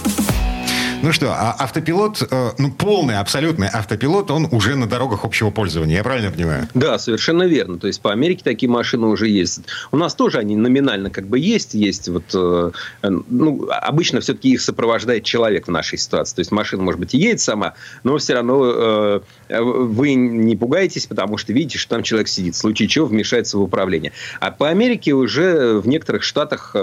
Ну 1.03 1.13
что, 1.13 1.33
а 1.33 1.57
автопилот, 1.59 2.23
э, 2.31 2.51
ну 2.59 2.71
полный, 2.71 3.17
абсолютный 3.17 3.69
автопилот, 3.69 4.31
он 4.31 4.47
уже 4.51 4.77
на 4.77 4.87
дорогах 4.87 5.25
общего 5.25 5.51
пользования, 5.51 5.97
я 5.97 6.03
правильно 6.03 6.31
понимаю? 6.31 6.69
Да, 6.75 6.99
совершенно 6.99 7.45
верно. 7.45 7.79
То 7.79 7.87
есть 7.87 8.03
по 8.03 8.13
Америке 8.13 8.43
такие 8.45 8.69
машины 8.69 9.07
уже 9.07 9.27
ездят. 9.29 9.65
У 9.93 9.97
нас 9.97 10.15
тоже 10.15 10.39
они 10.39 10.57
номинально 10.57 11.09
как 11.09 11.27
бы 11.27 11.39
есть, 11.39 11.73
есть 11.73 12.11
вот, 12.11 12.25
э, 12.35 12.71
ну, 13.03 13.69
обычно 13.71 14.21
все-таки 14.21 14.51
их 14.51 14.61
сопровождает 14.61 15.25
человек 15.25 15.69
в 15.69 15.71
нашей 15.71 15.97
ситуации. 15.97 16.35
То 16.35 16.41
есть 16.41 16.53
машина, 16.53 16.83
может 16.83 17.01
быть, 17.01 17.15
и 17.15 17.19
едет 17.19 17.41
сама, 17.41 17.73
но 18.05 18.19
все 18.19 18.35
равно 18.35 18.61
э, 18.63 19.21
вы 19.49 20.13
не 20.13 20.55
пугаетесь, 20.55 21.07
потому 21.07 21.39
что 21.39 21.55
видите, 21.55 21.79
что 21.79 21.95
там 21.95 22.03
человек 22.03 22.29
сидит, 22.29 22.55
в 22.55 22.59
случае 22.59 22.89
чего 22.89 23.07
вмешается 23.07 23.57
в 23.57 23.63
управление. 23.63 24.13
А 24.39 24.51
по 24.51 24.69
Америке 24.69 25.15
уже 25.15 25.79
в 25.81 25.89
некоторых 25.89 26.25
штатах 26.25 26.77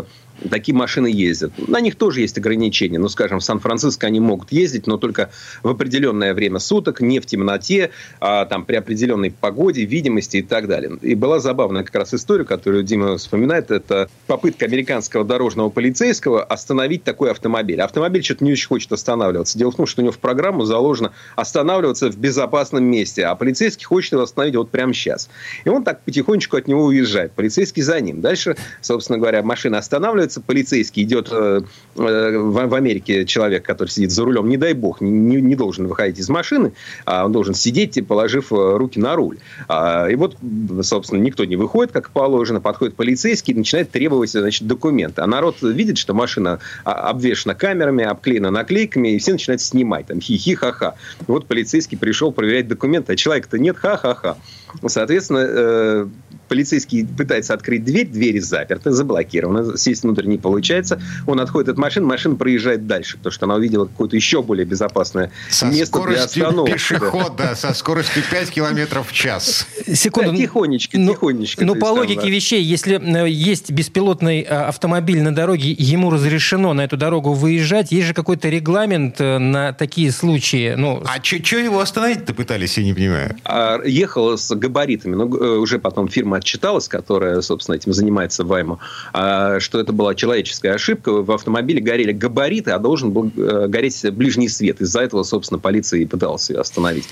такие 0.49 0.75
машины 0.75 1.07
ездят. 1.07 1.51
На 1.67 1.79
них 1.81 1.95
тоже 1.95 2.21
есть 2.21 2.37
ограничения. 2.37 2.99
Ну, 2.99 3.09
скажем, 3.09 3.39
в 3.39 3.43
Сан-Франциско 3.43 4.07
они 4.07 4.19
могут 4.19 4.51
ездить, 4.51 4.87
но 4.87 4.97
только 4.97 5.29
в 5.63 5.69
определенное 5.69 6.33
время 6.33 6.59
суток, 6.59 7.01
не 7.01 7.19
в 7.19 7.25
темноте, 7.25 7.91
а 8.19 8.45
там 8.45 8.65
при 8.65 8.75
определенной 8.75 9.31
погоде, 9.31 9.85
видимости 9.85 10.37
и 10.37 10.41
так 10.41 10.67
далее. 10.67 10.97
И 11.01 11.15
была 11.15 11.39
забавная 11.39 11.83
как 11.83 11.95
раз 11.95 12.13
история, 12.13 12.45
которую 12.45 12.83
Дима 12.83 13.17
вспоминает. 13.17 13.71
Это 13.71 14.09
попытка 14.27 14.65
американского 14.65 15.23
дорожного 15.23 15.69
полицейского 15.69 16.43
остановить 16.43 17.03
такой 17.03 17.31
автомобиль. 17.31 17.81
Автомобиль 17.81 18.23
что-то 18.23 18.43
не 18.43 18.51
очень 18.51 18.67
хочет 18.67 18.91
останавливаться. 18.91 19.57
Дело 19.57 19.71
в 19.71 19.75
том, 19.75 19.85
что 19.85 20.01
у 20.01 20.03
него 20.03 20.11
в 20.11 20.19
программу 20.19 20.65
заложено 20.65 21.13
останавливаться 21.35 22.11
в 22.11 22.17
безопасном 22.17 22.83
месте, 22.83 23.25
а 23.25 23.35
полицейский 23.35 23.85
хочет 23.85 24.13
его 24.13 24.23
остановить 24.23 24.55
вот 24.55 24.69
прямо 24.69 24.93
сейчас. 24.93 25.29
И 25.65 25.69
он 25.69 25.83
так 25.83 26.03
потихонечку 26.03 26.57
от 26.57 26.67
него 26.67 26.85
уезжает. 26.85 27.31
Полицейский 27.33 27.81
за 27.81 27.99
ним. 27.99 28.21
Дальше, 28.21 28.55
собственно 28.81 29.17
говоря, 29.19 29.41
машина 29.43 29.77
останавливается, 29.77 30.26
полицейский 30.45 31.03
идет 31.03 31.29
э, 31.31 31.61
э, 31.95 32.37
в, 32.37 32.67
в 32.67 32.73
Америке 32.73 33.25
человек, 33.25 33.65
который 33.65 33.89
сидит 33.89 34.11
за 34.11 34.23
рулем, 34.23 34.49
не 34.49 34.57
дай 34.57 34.73
бог, 34.73 35.01
не, 35.01 35.41
не 35.41 35.55
должен 35.55 35.87
выходить 35.87 36.19
из 36.19 36.29
машины, 36.29 36.73
а 37.05 37.25
он 37.25 37.31
должен 37.31 37.53
сидеть, 37.53 38.05
положив 38.07 38.51
э, 38.51 38.77
руки 38.77 38.99
на 38.99 39.15
руль. 39.15 39.37
А, 39.67 40.07
и 40.07 40.15
вот, 40.15 40.37
собственно, 40.81 41.19
никто 41.19 41.45
не 41.45 41.55
выходит, 41.55 41.91
как 41.91 42.09
положено, 42.11 42.61
подходит 42.61 42.95
полицейский 42.95 43.53
и 43.53 43.57
начинает 43.57 43.91
требовать 43.91 44.31
значит, 44.31 44.67
документы. 44.67 45.21
А 45.21 45.27
народ 45.27 45.61
видит, 45.61 45.97
что 45.97 46.13
машина 46.13 46.59
а, 46.83 47.09
обвешена 47.09 47.55
камерами, 47.55 48.03
обклеена 48.03 48.51
наклейками, 48.51 49.09
и 49.09 49.19
все 49.19 49.33
начинают 49.33 49.61
снимать, 49.61 50.07
там, 50.07 50.19
хи-хи, 50.19 50.55
ха-ха. 50.55 50.95
Вот 51.27 51.47
полицейский 51.47 51.97
пришел 51.97 52.31
проверять 52.31 52.67
документы, 52.67 53.13
а 53.13 53.15
человека-то 53.15 53.57
нет, 53.57 53.77
ха-ха-ха. 53.77 54.37
Соответственно, 54.85 55.45
э, 55.47 56.07
полицейский 56.47 57.07
пытается 57.07 57.53
открыть 57.53 57.83
дверь, 57.83 58.07
двери 58.07 58.39
заперты, 58.39 58.91
заблокированы, 58.91 59.77
сесть 59.77 60.03
внутрь 60.17 60.27
не 60.27 60.37
получается. 60.37 60.99
Он 61.25 61.39
отходит 61.39 61.69
от 61.69 61.77
машины, 61.77 62.05
машина 62.05 62.35
проезжает 62.35 62.87
дальше, 62.87 63.17
потому 63.17 63.31
что 63.31 63.45
она 63.45 63.55
увидела 63.55 63.85
какое-то 63.85 64.15
еще 64.15 64.41
более 64.41 64.65
безопасное 64.65 65.31
со 65.49 65.67
место 65.67 66.01
для 66.03 66.23
остановки. 66.23 66.73
пешехода, 66.73 67.55
со 67.55 67.73
скоростью 67.73 68.23
5 68.29 68.49
километров 68.49 69.09
в 69.09 69.13
час. 69.13 69.67
Секунду. 69.93 70.31
Да, 70.31 70.37
тихонечко, 70.37 70.97
ну, 70.97 71.13
тихонечко. 71.13 71.65
Ну, 71.65 71.75
по 71.75 71.87
логике 71.87 72.21
да. 72.21 72.27
вещей, 72.27 72.61
если 72.61 72.99
э, 72.99 73.29
есть 73.29 73.71
беспилотный 73.71 74.41
э, 74.41 74.45
автомобиль 74.45 75.21
на 75.21 75.33
дороге, 75.33 75.71
ему 75.71 76.09
разрешено 76.09 76.73
на 76.73 76.81
эту 76.81 76.97
дорогу 76.97 77.33
выезжать, 77.33 77.91
есть 77.91 78.07
же 78.07 78.13
какой-то 78.13 78.49
регламент 78.49 79.19
э, 79.19 79.37
на 79.37 79.73
такие 79.73 80.11
случаи. 80.11 80.73
Ну... 80.75 81.03
А 81.05 81.23
что 81.23 81.57
его 81.57 81.79
остановить-то 81.79 82.33
пытались, 82.33 82.77
я 82.77 82.83
не 82.83 82.93
понимаю? 82.93 83.35
А, 83.43 83.81
ехал 83.83 84.37
с 84.37 84.53
габаритами, 84.55 85.15
но 85.15 85.25
уже 85.25 85.79
потом 85.79 86.07
фирма 86.07 86.37
отчиталась, 86.37 86.87
которая, 86.87 87.41
собственно, 87.41 87.75
этим 87.75 87.93
занимается 87.93 88.43
Вайму, 88.43 88.79
а, 89.13 89.59
что 89.59 89.79
это 89.79 89.93
была 89.93 90.06
человеческая 90.15 90.73
ошибка. 90.73 91.11
В 91.11 91.31
автомобиле 91.31 91.79
горели 91.79 92.11
габариты, 92.11 92.71
а 92.71 92.79
должен 92.79 93.11
был 93.11 93.31
э, 93.35 93.67
гореть 93.67 94.05
ближний 94.11 94.49
свет. 94.49 94.81
Из-за 94.81 95.01
этого, 95.01 95.23
собственно, 95.23 95.59
полиция 95.59 96.01
и 96.01 96.05
пыталась 96.05 96.49
ее 96.49 96.59
остановить. 96.59 97.05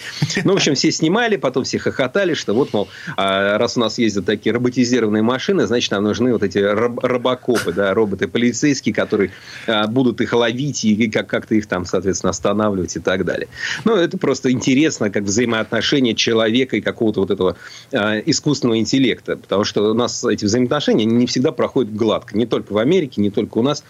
Ну, 0.44 0.54
в 0.54 0.56
общем, 0.56 0.76
все 0.76 0.92
снимали, 0.92 1.38
потом 1.38 1.64
все 1.64 1.80
хохотали, 1.80 2.34
что 2.34 2.54
вот, 2.54 2.74
мол, 2.74 2.88
а, 3.18 3.58
раз 3.58 3.78
у 3.78 3.80
нас 3.80 3.98
ездят 3.98 4.26
такие 4.26 4.54
роботизированные 4.54 5.24
машины, 5.24 5.66
значит, 5.68 5.92
нам 5.92 6.04
нужны 6.04 6.34
вот 6.34 6.44
эти 6.44 6.58
роб 6.58 7.04
робокопы, 7.04 7.72
да, 7.72 7.94
роботы-полицейские, 7.94 8.94
которые 8.94 9.32
а, 9.68 9.88
будут 9.88 10.22
их 10.22 10.34
ловить 10.34 10.84
и 10.84 11.10
как-то 11.10 11.56
их 11.56 11.68
там, 11.68 11.86
соответственно, 11.86 12.32
останавливать 12.32 12.96
и 12.96 13.00
так 13.00 13.26
далее. 13.26 13.48
Ну, 13.86 13.96
это 13.96 14.18
просто 14.18 14.52
интересно, 14.52 15.10
как 15.10 15.24
взаимоотношения 15.24 16.14
человека 16.14 16.78
и 16.78 16.82
какого-то 16.82 17.22
вот 17.22 17.32
этого 17.32 17.58
искусственного 17.92 18.80
интеллекта 18.80 19.36
потому 19.38 19.64
что 19.64 19.92
у 19.92 19.94
нас 19.94 20.24
эти 20.24 20.46
взаимоотношения 20.46 21.06
не 21.06 21.26
всегда 21.26 21.52
проходят 21.52 21.94
гладко. 21.94 22.38
Не 22.38 22.46
только 22.46 22.74
в 22.74 22.78
Америке, 22.86 23.22
не 23.22 23.30
только 23.30 23.58
у 23.58 23.62
нас. 23.62 23.84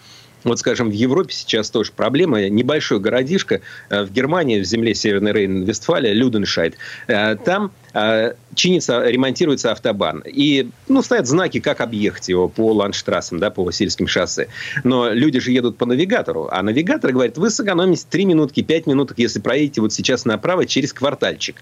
Вот, 0.44 0.60
скажем, 0.60 0.90
в 0.90 0.92
Европе 0.92 1.32
сейчас 1.32 1.70
тоже 1.70 1.90
проблема. 1.94 2.48
Небольшой 2.48 3.00
городишко 3.00 3.62
э, 3.90 4.04
в 4.04 4.12
Германии, 4.12 4.60
в 4.60 4.64
земле 4.64 4.94
Северной 4.94 5.32
Рейн-Вестфалия, 5.32 6.12
Люденшайд. 6.12 6.76
Э, 7.08 7.34
там 7.36 7.72
э, 7.96 8.34
чинится, 8.54 9.02
ремонтируется 9.08 9.72
автобан. 9.72 10.22
И, 10.26 10.68
ну, 10.88 11.02
стоят 11.02 11.26
знаки, 11.26 11.60
как 11.60 11.80
объехать 11.80 12.28
его 12.28 12.48
по 12.48 12.72
ландштрассам, 12.72 13.38
да, 13.38 13.50
по 13.50 13.70
сельским 13.70 14.06
шоссе. 14.06 14.48
Но 14.84 15.10
люди 15.10 15.40
же 15.40 15.50
едут 15.52 15.76
по 15.76 15.86
навигатору. 15.86 16.48
А 16.50 16.62
навигатор 16.62 17.12
говорит, 17.12 17.38
вы 17.38 17.50
сэкономите 17.50 18.06
3 18.08 18.24
минутки, 18.26 18.62
5 18.62 18.86
минуток, 18.86 19.18
если 19.18 19.40
проедете 19.40 19.80
вот 19.80 19.92
сейчас 19.92 20.24
направо 20.24 20.66
через 20.66 20.92
квартальчик. 20.92 21.56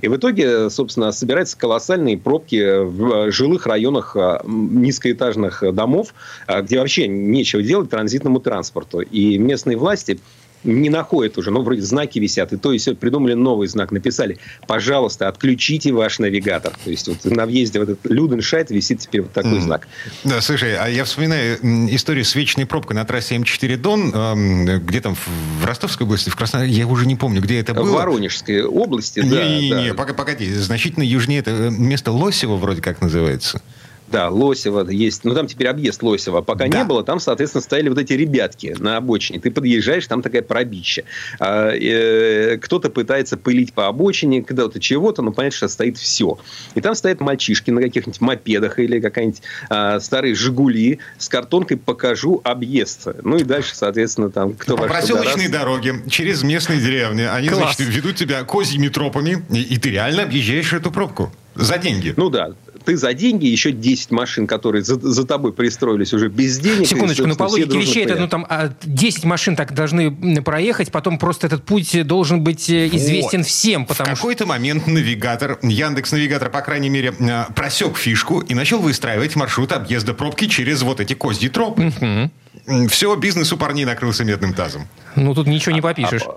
И 0.00 0.08
в 0.08 0.16
итоге, 0.16 0.70
собственно, 0.70 1.12
собираются 1.12 1.56
колоссальные 1.56 2.18
пробки 2.18 2.82
в 2.84 3.30
жилых 3.30 3.66
районах 3.66 4.16
низкоэтажных 4.44 5.74
домов, 5.74 6.14
где 6.62 6.78
вообще 6.78 7.08
нечего 7.08 7.62
делать 7.62 7.90
транзитному 7.90 8.40
транспорту. 8.40 9.00
И 9.00 9.38
местные 9.38 9.76
власти 9.76 10.18
не 10.64 10.90
находят 10.90 11.38
уже, 11.38 11.50
ну, 11.50 11.62
вроде 11.62 11.82
знаки 11.82 12.18
висят, 12.18 12.52
и 12.52 12.56
то 12.56 12.72
и 12.72 12.78
все, 12.78 12.94
придумали 12.94 13.34
новый 13.34 13.68
знак, 13.68 13.92
написали, 13.92 14.38
пожалуйста, 14.66 15.28
отключите 15.28 15.92
ваш 15.92 16.18
навигатор. 16.18 16.72
То 16.84 16.90
есть 16.90 17.08
вот 17.08 17.24
на 17.24 17.46
въезде 17.46 17.78
в 17.78 17.82
этот 17.82 18.00
Люденшайт 18.04 18.70
висит 18.70 19.00
теперь 19.00 19.22
вот 19.22 19.32
такой 19.32 19.58
mm. 19.58 19.62
знак. 19.62 19.88
Да, 20.24 20.40
слушай, 20.40 20.76
а 20.76 20.88
я 20.88 21.04
вспоминаю 21.04 21.58
историю 21.94 22.24
с 22.24 22.34
вечной 22.34 22.66
пробкой 22.66 22.96
на 22.96 23.04
трассе 23.04 23.36
М4 23.36 23.76
Дон, 23.76 24.80
где 24.86 25.00
там, 25.00 25.14
в 25.14 25.64
Ростовской 25.64 26.06
области, 26.06 26.30
в 26.30 26.36
Краснодаре, 26.36 26.72
я 26.72 26.86
уже 26.86 27.06
не 27.06 27.16
помню, 27.16 27.40
где 27.40 27.60
это 27.60 27.74
было. 27.74 27.84
В 27.84 27.92
Воронежской 27.92 28.64
области, 28.64 29.20
да. 29.20 29.44
Не-не-не, 29.44 29.92
да. 29.92 30.04
погоди, 30.04 30.52
значительно 30.52 31.02
южнее, 31.02 31.40
это 31.40 31.70
место 31.70 32.12
Лосево 32.12 32.56
вроде 32.56 32.82
как 32.82 33.00
называется. 33.00 33.62
Да, 34.08 34.28
Лосева 34.28 34.88
есть. 34.88 35.24
Ну, 35.24 35.34
там 35.34 35.46
теперь 35.46 35.68
объезд 35.68 36.02
Лосева. 36.02 36.40
Пока 36.40 36.68
да. 36.68 36.78
не 36.78 36.84
было, 36.84 37.02
там, 37.02 37.18
соответственно, 37.18 37.62
стояли 37.62 37.88
вот 37.88 37.98
эти 37.98 38.12
ребятки 38.12 38.74
на 38.78 38.96
обочине. 38.96 39.40
Ты 39.40 39.50
подъезжаешь, 39.50 40.06
там 40.06 40.22
такая 40.22 40.42
пробища. 40.42 41.02
А, 41.40 41.70
э, 41.72 42.58
кто-то 42.58 42.90
пытается 42.90 43.36
пылить 43.36 43.72
по 43.72 43.88
обочине, 43.88 44.42
когда-то 44.42 44.78
чего-то, 44.78 45.22
но 45.22 45.32
понятно, 45.32 45.56
что 45.56 45.68
стоит 45.68 45.98
все. 45.98 46.38
И 46.74 46.80
там 46.80 46.94
стоят 46.94 47.20
мальчишки 47.20 47.70
на 47.70 47.80
каких-нибудь 47.82 48.20
мопедах 48.20 48.78
или 48.78 49.00
какая-нибудь 49.00 49.42
а, 49.68 49.98
старые 49.98 50.34
«Жигули» 50.34 51.00
с 51.18 51.28
картонкой 51.28 51.76
«Покажу 51.76 52.40
объезд». 52.44 53.08
Ну, 53.22 53.36
и 53.36 53.42
дальше, 53.42 53.74
соответственно, 53.74 54.30
там 54.30 54.54
кто 54.54 54.76
По 54.76 54.84
проселочной 54.84 55.48
дороге, 55.48 56.02
через 56.08 56.42
местные 56.42 56.80
деревни. 56.80 57.22
Они, 57.22 57.48
Класс. 57.48 57.76
значит, 57.76 57.94
ведут 57.94 58.16
тебя 58.16 58.44
козьими 58.44 58.88
тропами, 58.88 59.44
и, 59.50 59.62
и 59.62 59.78
ты 59.78 59.90
реально 59.90 60.22
объезжаешь 60.22 60.72
эту 60.72 60.92
пробку. 60.92 61.32
За 61.54 61.78
деньги. 61.78 62.12
Ну 62.16 62.28
да 62.28 62.52
ты 62.86 62.96
за 62.96 63.12
деньги, 63.12 63.46
еще 63.46 63.72
10 63.72 64.12
машин, 64.12 64.46
которые 64.46 64.82
за, 64.82 64.98
за 64.98 65.26
тобой 65.26 65.52
пристроились 65.52 66.14
уже 66.14 66.28
без 66.28 66.58
денег. 66.58 66.86
Секундочку, 66.86 67.24
и, 67.24 67.26
ну 67.26 67.36
по 67.36 67.44
логике 67.44 67.78
вещей, 67.78 68.04
это 68.04 68.16
ну, 68.16 68.28
там, 68.28 68.46
10 68.84 69.24
а, 69.24 69.26
машин 69.26 69.56
так 69.56 69.74
должны 69.74 70.42
проехать, 70.42 70.90
потом 70.90 71.18
просто 71.18 71.48
этот 71.48 71.64
путь 71.64 72.06
должен 72.06 72.42
быть 72.42 72.70
э, 72.70 72.86
известен 72.88 73.40
вот. 73.40 73.48
всем. 73.48 73.86
Потому 73.86 74.14
в 74.14 74.18
какой-то 74.18 74.46
момент 74.46 74.86
навигатор, 74.86 75.58
Яндекс 75.62 76.12
Навигатор, 76.12 76.48
по 76.48 76.60
крайней 76.60 76.88
мере, 76.88 77.12
э, 77.18 77.44
просек 77.54 77.96
фишку 77.96 78.40
и 78.40 78.54
начал 78.54 78.78
выстраивать 78.78 79.36
маршрут 79.36 79.72
объезда 79.72 80.14
пробки 80.14 80.46
через 80.46 80.82
вот 80.82 81.00
эти 81.00 81.14
козьи 81.14 81.48
тропы. 81.48 81.92
Угу. 82.00 82.88
Все, 82.88 83.14
бизнес 83.16 83.52
у 83.52 83.56
парней 83.56 83.84
накрылся 83.84 84.24
медным 84.24 84.54
тазом. 84.54 84.88
Ну, 85.16 85.34
тут 85.34 85.46
ничего 85.46 85.74
не 85.74 85.80
попишешь. 85.80 86.22
А, 86.24 86.36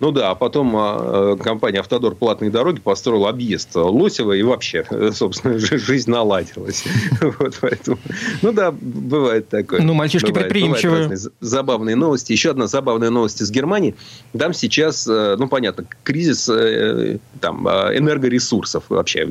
ну 0.00 0.10
да, 0.10 0.30
а 0.30 0.34
потом 0.34 0.74
а, 0.76 1.36
э, 1.38 1.42
компания 1.42 1.78
«Автодор. 1.78 2.14
Платные 2.14 2.50
дороги» 2.50 2.80
построила 2.80 3.28
объезд 3.28 3.70
Лосева, 3.74 4.32
и 4.32 4.42
вообще, 4.42 4.84
собственно, 5.12 5.58
жизнь 5.58 6.10
наладилась. 6.10 6.84
Вот 7.38 7.58
поэтому, 7.60 7.98
ну 8.42 8.52
да, 8.52 8.70
бывает 8.70 9.48
такое. 9.48 9.80
Ну, 9.80 9.94
мальчишки 9.94 10.26
бывает, 10.26 10.48
предприимчивые. 10.48 11.04
Бывают 11.04 11.32
забавные 11.40 11.96
новости. 11.96 12.32
Еще 12.32 12.50
одна 12.50 12.66
забавная 12.66 13.10
новость 13.10 13.40
из 13.40 13.50
Германии. 13.50 13.94
Там 14.36 14.52
сейчас, 14.52 15.06
э, 15.08 15.36
ну, 15.38 15.48
понятно, 15.48 15.86
кризис 16.02 16.48
э, 16.48 17.18
там, 17.40 17.66
энергоресурсов 17.66 18.84
вообще. 18.88 19.28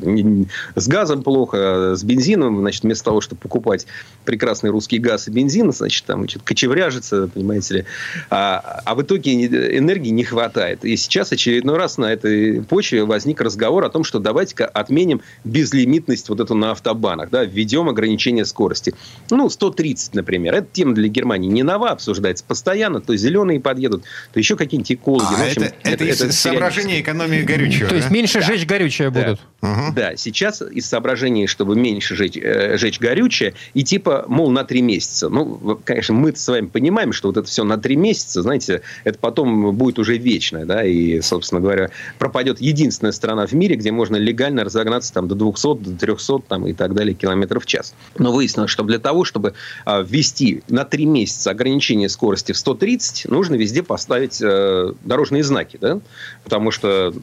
С 0.74 0.88
газом 0.88 1.22
плохо, 1.22 1.94
с 1.94 2.02
бензином. 2.02 2.60
Значит, 2.60 2.82
вместо 2.82 3.04
того, 3.04 3.20
чтобы 3.20 3.40
покупать 3.40 3.86
прекрасный 4.24 4.70
русский 4.70 4.98
газ 4.98 5.28
и 5.28 5.30
бензин, 5.30 5.72
значит, 5.72 6.04
там 6.04 6.20
значит, 6.20 6.42
кочевряжется, 6.42 7.28
понимаете 7.32 7.74
ли. 7.74 7.84
А, 8.30 8.82
а 8.84 8.94
в 8.94 9.02
итоге 9.02 9.46
энергии 9.78 10.10
не 10.10 10.24
хватает 10.24 10.53
хватает. 10.54 10.84
И 10.84 10.96
сейчас 10.96 11.32
очередной 11.32 11.76
раз 11.76 11.98
на 11.98 12.12
этой 12.12 12.62
почве 12.62 13.04
возник 13.04 13.40
разговор 13.40 13.84
о 13.84 13.88
том, 13.88 14.04
что 14.04 14.18
давайте-ка 14.18 14.66
отменим 14.66 15.20
безлимитность 15.42 16.28
вот 16.28 16.40
эту 16.40 16.54
на 16.54 16.70
автобанах, 16.70 17.30
да, 17.30 17.44
введем 17.44 17.88
ограничение 17.88 18.44
скорости. 18.44 18.94
Ну, 19.30 19.50
130, 19.50 20.14
например. 20.14 20.54
Эта 20.54 20.68
тема 20.72 20.94
для 20.94 21.08
Германии 21.08 21.48
не 21.48 21.62
нова, 21.62 21.90
обсуждается 21.90 22.44
постоянно. 22.44 23.00
То 23.00 23.16
зеленые 23.16 23.60
подъедут, 23.60 24.04
то 24.32 24.38
еще 24.38 24.56
какие-нибудь 24.56 24.92
экологи. 24.92 25.24
А, 25.24 25.44
общем, 25.44 25.62
это, 25.62 25.74
это, 25.82 26.04
это 26.04 26.26
из 26.26 26.38
соображения 26.38 27.00
экономии 27.00 27.42
горючего. 27.42 27.88
То 27.88 27.96
есть 27.96 28.10
меньше 28.10 28.40
да. 28.40 28.46
жечь 28.46 28.66
горючее 28.66 29.10
да. 29.10 29.22
будут. 29.22 29.40
Угу. 29.62 29.94
Да, 29.94 30.16
сейчас 30.16 30.62
из 30.62 30.86
соображений, 30.86 31.46
чтобы 31.46 31.74
меньше 31.74 32.14
жечь, 32.14 32.36
э, 32.36 32.76
жечь 32.76 33.00
горючее, 33.00 33.54
и 33.72 33.82
типа, 33.82 34.24
мол, 34.28 34.50
на 34.50 34.64
три 34.64 34.82
месяца. 34.82 35.28
Ну, 35.28 35.80
конечно, 35.84 36.14
мы 36.14 36.34
с 36.34 36.46
вами 36.46 36.66
понимаем, 36.66 37.12
что 37.12 37.28
вот 37.28 37.38
это 37.38 37.48
все 37.48 37.64
на 37.64 37.78
три 37.78 37.96
месяца, 37.96 38.42
знаете, 38.42 38.82
это 39.04 39.18
потом 39.18 39.74
будет 39.74 39.98
уже 39.98 40.16
вечно 40.16 40.43
конечная, 40.44 40.64
да, 40.64 40.84
и, 40.84 41.20
собственно 41.20 41.60
говоря, 41.60 41.90
пропадет 42.18 42.60
единственная 42.60 43.12
страна 43.12 43.46
в 43.46 43.52
мире, 43.52 43.76
где 43.76 43.90
можно 43.90 44.16
легально 44.16 44.64
разогнаться 44.64 45.12
там 45.12 45.28
до 45.28 45.34
200, 45.34 45.78
до 45.78 45.98
300 45.98 46.38
там, 46.48 46.66
и 46.66 46.72
так 46.72 46.94
далее 46.94 47.14
километров 47.14 47.64
в 47.64 47.66
час. 47.66 47.94
Но 48.18 48.32
выяснилось, 48.32 48.70
что 48.70 48.84
для 48.84 48.98
того, 48.98 49.24
чтобы 49.24 49.54
а, 49.84 50.02
ввести 50.02 50.62
на 50.68 50.84
3 50.84 51.06
месяца 51.06 51.50
ограничение 51.50 52.08
скорости 52.08 52.52
в 52.52 52.58
130, 52.58 53.26
нужно 53.30 53.54
везде 53.54 53.82
поставить 53.82 54.40
э, 54.42 54.92
дорожные 55.04 55.42
знаки, 55.42 55.78
да, 55.80 56.00
потому 56.44 56.70
что 56.70 57.14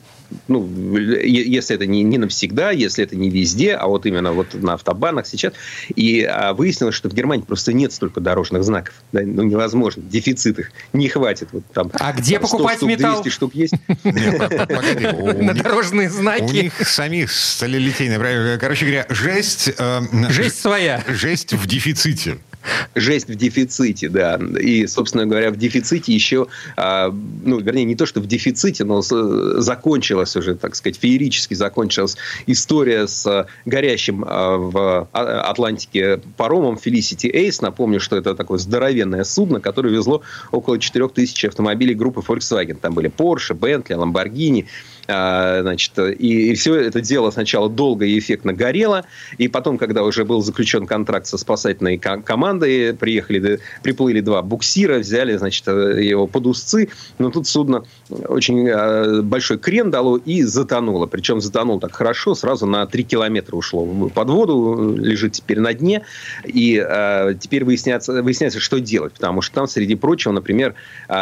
ну, 0.48 0.68
если 0.98 1.76
это 1.76 1.86
не, 1.86 2.04
не 2.04 2.18
навсегда, 2.18 2.72
если 2.72 3.04
это 3.04 3.16
не 3.16 3.30
везде, 3.30 3.76
а 3.76 3.88
вот 3.88 4.06
именно 4.06 4.34
вот 4.34 4.54
на 4.54 4.74
автобанах 4.74 5.28
сейчас. 5.28 5.54
И 5.96 6.24
а, 6.24 6.54
выяснилось, 6.54 6.96
что 6.96 7.10
в 7.10 7.14
Германии 7.14 7.44
просто 7.44 7.74
нет 7.74 7.94
столько 7.94 8.20
дорожных 8.20 8.64
знаков. 8.64 8.94
Да, 9.12 9.22
ну, 9.24 9.44
невозможно. 9.44 10.04
Дефицит 10.04 10.60
их 10.60 10.72
не 10.94 11.10
хватит. 11.10 11.50
Вот, 11.52 11.64
там, 11.74 11.92
а 11.94 12.14
где 12.14 12.40
там, 12.40 12.50
покупать 12.50 12.78
штук, 12.78 12.90
металл? 12.90 13.22
200 13.22 13.36
штук 13.36 13.56
есть. 13.56 13.74
На 14.04 15.54
дорожные 15.54 16.10
знаки. 16.10 16.44
У 16.44 16.52
них 16.52 16.74
самих 16.88 17.32
сталелитейные. 17.32 18.58
Короче 18.58 18.86
говоря, 18.86 19.06
жесть... 19.10 19.72
Э, 19.78 20.02
жесть 20.30 20.60
своя. 20.60 21.04
Жесть 21.08 21.54
в 21.54 21.68
дефиците. 21.68 22.38
Жесть 22.96 23.28
в 23.28 23.36
дефиците, 23.36 24.10
да. 24.10 24.40
И, 24.60 24.86
собственно 24.88 25.26
говоря, 25.26 25.52
в 25.52 25.58
дефиците 25.58 26.14
еще, 26.14 26.48
а, 26.78 27.14
ну, 27.44 27.60
вернее, 27.60 27.86
не 27.86 27.96
то, 27.96 28.06
что 28.06 28.22
в 28.22 28.28
дефиците, 28.28 28.84
но 28.84 29.02
закончилась 29.02 30.36
уже, 30.36 30.56
так 30.56 30.76
сказать, 30.76 30.98
феерически 30.98 31.54
закончилась 31.54 32.18
история 32.48 33.08
с 33.08 33.48
горящим 33.66 34.26
а, 34.28 34.58
в 34.58 35.08
а, 35.12 35.42
Атлантике 35.50 36.22
паромом 36.38 36.80
Felicity 36.84 37.32
Ace. 37.34 37.60
Напомню, 37.62 38.00
что 38.00 38.18
это 38.18 38.36
такое 38.36 38.58
здоровенное 38.58 39.24
судно, 39.24 39.60
которое 39.60 39.90
везло 39.90 40.22
около 40.52 40.80
4000 40.80 41.48
автомобилей 41.48 41.96
группы 41.96 42.22
Volkswagen. 42.22 42.78
Там 42.80 42.94
были 42.94 43.10
Porsche, 43.10 43.58
Bentley, 43.58 43.96
Lamborghini, 43.98 44.66
а, 44.66 44.91
значит, 45.62 45.98
и, 45.98 46.52
и 46.52 46.56
все 46.56 46.76
это 46.76 47.02
дело 47.02 47.32
сначала 47.32 47.70
долго 47.70 48.06
и 48.06 48.18
эффектно 48.18 48.54
горело, 48.54 49.06
и 49.38 49.48
потом, 49.48 49.78
когда 49.78 50.04
уже 50.04 50.26
был 50.26 50.42
заключен 50.42 50.86
контракт 50.86 51.28
со 51.28 51.38
спасательной 51.38 51.98
командой, 51.98 52.94
приехали, 52.94 53.60
приплыли 53.84 54.22
два 54.22 54.42
буксира, 54.42 55.00
взяли, 55.00 55.38
значит, 55.38 55.68
его 55.68 56.28
под 56.28 56.48
узцы, 56.48 56.90
но 57.18 57.30
тут 57.30 57.48
судно 57.48 57.84
очень 58.10 58.70
а, 58.70 59.22
большой 59.22 59.58
крен 59.58 59.92
дало 59.92 60.18
и 60.18 60.44
затонуло. 60.44 61.06
Причем 61.06 61.42
затонуло 61.42 61.80
так 61.80 61.96
хорошо, 61.96 62.36
сразу 62.36 62.66
на 62.66 62.86
3 62.86 63.04
километра 63.04 63.56
ушло 63.56 63.86
под 64.10 64.30
воду, 64.30 64.96
лежит 64.98 65.34
теперь 65.34 65.60
на 65.60 65.74
дне, 65.74 66.04
и 66.46 66.78
а, 66.78 67.34
теперь 67.34 67.64
выясняется, 67.64 68.22
выясняется, 68.22 68.60
что 68.60 68.80
делать, 68.80 69.14
потому 69.14 69.42
что 69.42 69.56
там, 69.56 69.68
среди 69.68 69.96
прочего, 69.96 70.32
например, 70.32 70.76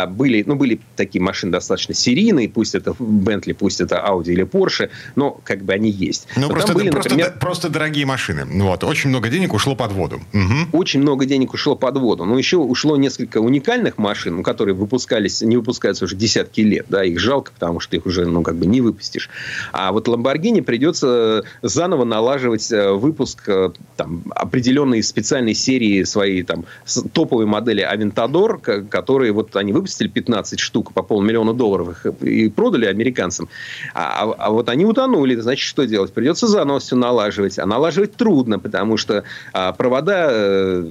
были, 0.10 0.44
ну, 0.46 0.56
были 0.56 0.80
такие 0.96 1.22
машины 1.22 1.52
достаточно 1.52 1.94
серийные, 1.94 2.50
пусть 2.50 2.76
это 2.76 2.96
Бентли, 3.00 3.54
пусть 3.54 3.79
пусть 3.80 3.92
это 3.92 4.04
Audi 4.06 4.34
или 4.34 4.44
Porsche, 4.44 4.90
но 5.16 5.40
как 5.44 5.64
бы 5.64 5.74
они 5.74 5.90
есть. 5.90 6.28
Ну, 6.36 6.50
просто, 6.50 6.74
были, 6.74 6.90
просто, 6.90 7.10
например, 7.10 7.38
просто 7.40 7.70
дорогие 7.70 8.06
машины. 8.06 8.46
Вот. 8.64 8.84
Очень 8.84 9.10
много 9.10 9.30
денег 9.30 9.54
ушло 9.54 9.76
под 9.76 9.92
воду. 9.92 10.22
Угу. 10.34 10.78
Очень 10.78 11.02
много 11.02 11.26
денег 11.26 11.54
ушло 11.54 11.76
под 11.76 11.98
воду. 11.98 12.26
Но 12.26 12.38
еще 12.38 12.58
ушло 12.58 12.98
несколько 12.98 13.40
уникальных 13.40 13.98
машин, 13.98 14.38
ну, 14.38 14.44
которые 14.44 14.76
выпускались, 14.76 15.42
не 15.42 15.58
выпускаются 15.58 16.06
уже 16.06 16.16
десятки 16.16 16.62
лет. 16.62 16.86
Да, 16.90 17.04
их 17.04 17.20
жалко, 17.20 17.52
потому 17.52 17.80
что 17.80 17.96
их 17.96 18.06
уже 18.06 18.26
ну, 18.26 18.44
как 18.44 18.56
бы 18.56 18.66
не 18.66 18.82
выпустишь. 18.82 19.30
А 19.72 19.92
вот 19.92 20.08
Lamborghini 20.08 20.62
придется 20.62 21.44
заново 21.62 22.06
налаживать 22.06 22.72
э, 22.72 22.92
выпуск 22.92 23.44
э, 23.48 23.70
там, 23.96 24.24
определенной 24.36 25.04
специальной 25.04 25.54
серии 25.54 26.04
своей 26.04 26.44
там, 26.44 26.66
топовой 27.14 27.46
модели 27.46 27.84
Aventador, 27.84 28.88
которые 28.88 29.32
вот 29.32 29.56
они 29.56 29.74
выпустили 29.74 30.08
15 30.08 30.60
штук 30.60 30.94
по 30.94 31.04
полмиллиона 31.04 31.54
долларов 31.54 32.06
и 32.22 32.50
продали 32.50 32.86
американцам. 32.90 33.48
А, 33.94 34.24
а, 34.24 34.36
а 34.38 34.50
вот 34.52 34.70
они 34.70 34.86
утонули, 34.86 35.36
значит, 35.36 35.66
что 35.66 35.86
делать? 35.86 36.14
Придется 36.14 36.48
заново 36.48 36.80
все 36.80 36.96
налаживать. 36.96 37.60
А 37.60 37.66
налаживать 37.66 38.16
трудно, 38.16 38.60
потому 38.60 38.98
что 38.98 39.24
а, 39.54 39.74
провода 39.74 40.28
э, 40.30 40.86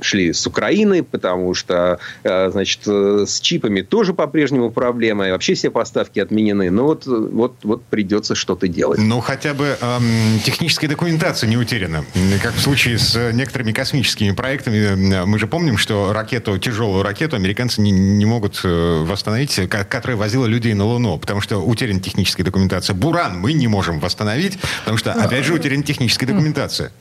шли 0.00 0.32
с 0.32 0.46
Украины, 0.46 1.02
потому 1.02 1.54
что, 1.54 1.98
э, 2.22 2.50
значит, 2.50 2.80
э, 2.86 3.24
с 3.26 3.40
чипами 3.40 3.82
тоже 3.82 4.14
по-прежнему 4.14 4.70
проблема, 4.70 5.28
и 5.28 5.30
вообще 5.30 5.54
все 5.54 5.70
поставки 5.70 6.20
отменены. 6.20 6.70
Но 6.70 6.84
вот, 6.84 7.06
вот, 7.06 7.56
вот 7.62 7.84
придется 7.84 8.34
что-то 8.34 8.68
делать. 8.68 8.98
Ну, 8.98 9.20
хотя 9.20 9.54
бы 9.54 9.76
эм, 9.80 10.40
техническая 10.44 10.88
документация 10.88 11.48
не 11.48 11.56
утеряна. 11.56 12.04
Как 12.42 12.54
в 12.54 12.60
случае 12.60 12.98
с 12.98 13.32
некоторыми 13.32 13.72
космическими 13.72 14.32
проектами. 14.32 15.24
Мы 15.24 15.38
же 15.38 15.46
помним, 15.46 15.76
что 15.76 16.12
ракету, 16.12 16.58
тяжелую 16.58 17.02
ракету 17.02 17.36
американцы 17.36 17.80
не, 17.80 17.90
не 17.90 18.24
могут 18.24 18.60
восстановить, 18.62 19.60
которая 19.68 20.16
возила 20.16 20.46
людей 20.46 20.74
на 20.74 20.84
Луну, 20.84 21.18
потому 21.18 21.40
что 21.40 21.58
утеряна 21.58 22.00
техническая 22.00 22.44
документация. 22.44 22.94
Буран 22.94 23.38
мы 23.38 23.52
не 23.52 23.68
можем 23.68 24.00
восстановить, 24.00 24.58
потому 24.80 24.98
что, 24.98 25.12
опять 25.12 25.44
же, 25.44 25.54
утеряна 25.54 25.82
техническая 25.82 26.28
документация. 26.28 26.92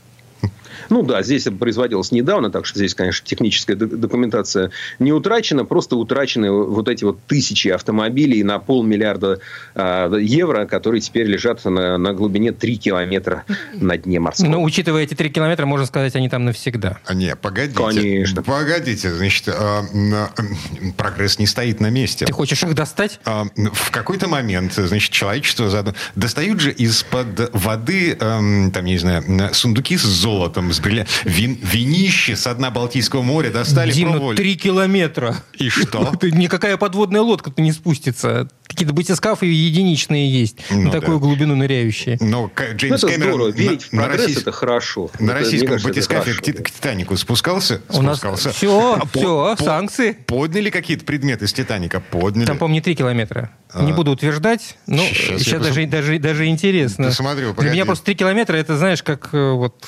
Ну 0.89 1.03
да, 1.03 1.23
здесь 1.23 1.47
это 1.47 1.55
производилось 1.55 2.11
недавно, 2.11 2.49
так 2.49 2.65
что 2.65 2.79
здесь, 2.79 2.93
конечно, 2.93 3.25
техническая 3.25 3.75
документация 3.75 4.71
не 4.99 5.11
утрачена, 5.11 5.65
просто 5.65 5.95
утрачены 5.95 6.51
вот 6.51 6.87
эти 6.87 7.03
вот 7.03 7.19
тысячи 7.27 7.67
автомобилей 7.69 8.43
на 8.43 8.59
полмиллиарда 8.59 9.39
э, 9.75 10.17
евро, 10.21 10.65
которые 10.65 11.01
теперь 11.01 11.27
лежат 11.27 11.63
на, 11.65 11.97
на 11.97 12.13
глубине 12.13 12.51
3 12.51 12.77
километра 12.77 13.43
на 13.73 13.97
дне 13.97 14.19
морского. 14.19 14.49
Ну, 14.49 14.63
учитывая 14.63 15.03
эти 15.03 15.13
3 15.13 15.29
километра, 15.29 15.65
можно 15.65 15.85
сказать, 15.85 16.15
они 16.15 16.29
там 16.29 16.45
навсегда. 16.45 16.99
А, 17.05 17.13
не, 17.13 17.35
погодите. 17.35 17.77
Конечно. 17.77 18.43
Погодите, 18.43 19.13
значит, 19.13 19.47
э, 19.47 19.51
э, 19.51 20.91
прогресс 20.97 21.39
не 21.39 21.47
стоит 21.47 21.79
на 21.79 21.89
месте. 21.89 22.25
Ты 22.25 22.33
хочешь 22.33 22.63
их 22.63 22.73
достать? 22.75 23.19
Э, 23.25 23.43
в 23.55 23.91
какой-то 23.91 24.27
момент, 24.27 24.73
значит, 24.73 25.11
человечество 25.11 25.93
достают 26.15 26.59
же 26.59 26.71
из-под 26.71 27.49
воды, 27.53 28.13
э, 28.13 28.17
там, 28.19 28.85
не 28.85 28.97
знаю, 28.97 29.23
сундуки 29.53 29.97
с 29.97 30.03
золотом, 30.03 30.71
с 30.75 30.79
брилля... 30.79 31.07
Вин... 31.23 31.57
Винище 31.61 32.35
с 32.35 32.53
дна 32.53 32.71
Балтийского 32.71 33.21
моря 33.21 33.49
достали, 33.49 33.91
Дим, 33.91 34.11
пробовали. 34.11 34.37
три 34.37 34.55
километра. 34.55 35.35
И 35.57 35.69
что? 35.69 36.13
Никакая 36.21 36.77
подводная 36.77 37.21
лодка-то 37.21 37.61
не 37.61 37.71
спустится. 37.71 38.47
Какие-то 38.67 38.93
батискафы 38.93 39.45
единичные 39.45 40.29
есть 40.29 40.57
ну, 40.69 40.83
на 40.83 40.91
такую 40.91 41.19
да. 41.19 41.25
глубину 41.25 41.55
ныряющие. 41.55 42.17
Но 42.19 42.51
Джеймс 42.75 43.01
ну, 43.01 43.07
это 43.07 43.17
Кэмерон 43.17 43.33
здорово. 43.33 43.51
Верить 43.51 43.87
на, 43.91 44.03
в 44.03 44.05
прогресс 44.05 44.21
российск... 44.21 44.41
это 44.41 44.51
хорошо. 44.51 45.11
На 45.19 45.31
это, 45.31 45.39
российском 45.39 45.69
кажется, 45.69 45.89
батискафе 45.89 46.33
к, 46.33 46.63
к 46.63 46.71
Титанику 46.71 47.17
спускался? 47.17 47.81
У 47.89 47.93
спускался. 47.93 48.47
нас 48.47 48.55
все, 48.55 48.99
а, 49.01 49.05
все, 49.07 49.55
по, 49.55 49.63
санкции. 49.63 50.11
Подняли 50.11 50.69
какие-то 50.69 51.05
предметы 51.05 51.47
с 51.47 51.53
Титаника? 51.53 51.99
Подняли. 51.99 52.45
Там, 52.45 52.57
помню, 52.57 52.81
три 52.81 52.95
километра. 52.95 53.51
А, 53.71 53.83
не 53.83 53.93
буду 53.93 54.11
утверждать, 54.11 54.77
но 54.87 55.03
сейчас, 55.03 55.41
сейчас 55.41 55.61
даже, 55.61 55.85
даже, 55.85 56.19
даже 56.19 56.47
интересно. 56.47 57.07
Посмотрю, 57.07 57.53
Для 57.53 57.71
меня 57.71 57.85
просто 57.85 58.05
три 58.05 58.15
километра, 58.15 58.55
это, 58.57 58.77
знаешь, 58.77 59.03
как 59.03 59.29
э, 59.33 59.51
вот 59.51 59.85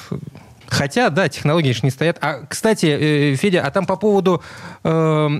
Хотя, 0.69 1.09
да, 1.09 1.29
технологии 1.29 1.71
же 1.71 1.79
не 1.83 1.91
стоят. 1.91 2.17
А, 2.21 2.45
кстати, 2.47 2.85
э, 2.85 3.35
Федя, 3.35 3.63
а 3.63 3.71
там 3.71 3.85
по 3.85 3.95
поводу 3.95 4.41
э, 4.83 4.89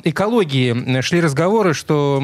экологии 0.03 1.01
шли 1.01 1.21
разговоры, 1.21 1.73
что 1.73 2.21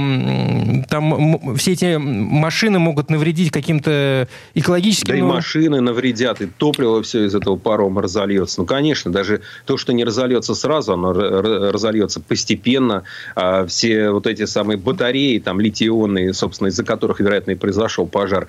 там 0.89 1.55
все 1.57 1.73
эти 1.73 1.97
машины 1.97 2.79
могут 2.79 3.09
навредить 3.09 3.51
каким-то 3.51 4.27
экологическим... 4.53 5.13
Да 5.13 5.17
и 5.17 5.21
машины 5.21 5.81
навредят, 5.81 6.41
и 6.41 6.47
топливо 6.47 7.03
все 7.03 7.25
из 7.25 7.35
этого 7.35 7.57
парома 7.57 8.01
разольется. 8.01 8.61
Ну, 8.61 8.65
конечно, 8.65 9.11
даже 9.11 9.41
то, 9.65 9.77
что 9.77 9.93
не 9.93 10.03
разольется 10.03 10.55
сразу, 10.55 10.93
оно 10.93 11.13
разольется 11.13 12.21
постепенно. 12.21 13.03
А 13.35 13.65
все 13.65 14.11
вот 14.11 14.27
эти 14.27 14.45
самые 14.45 14.77
батареи, 14.77 15.39
там, 15.39 15.59
литий-ионные, 15.59 16.33
собственно, 16.33 16.69
из-за 16.69 16.83
которых, 16.83 17.19
вероятно, 17.19 17.51
и 17.51 17.55
произошел 17.55 18.07
пожар, 18.07 18.47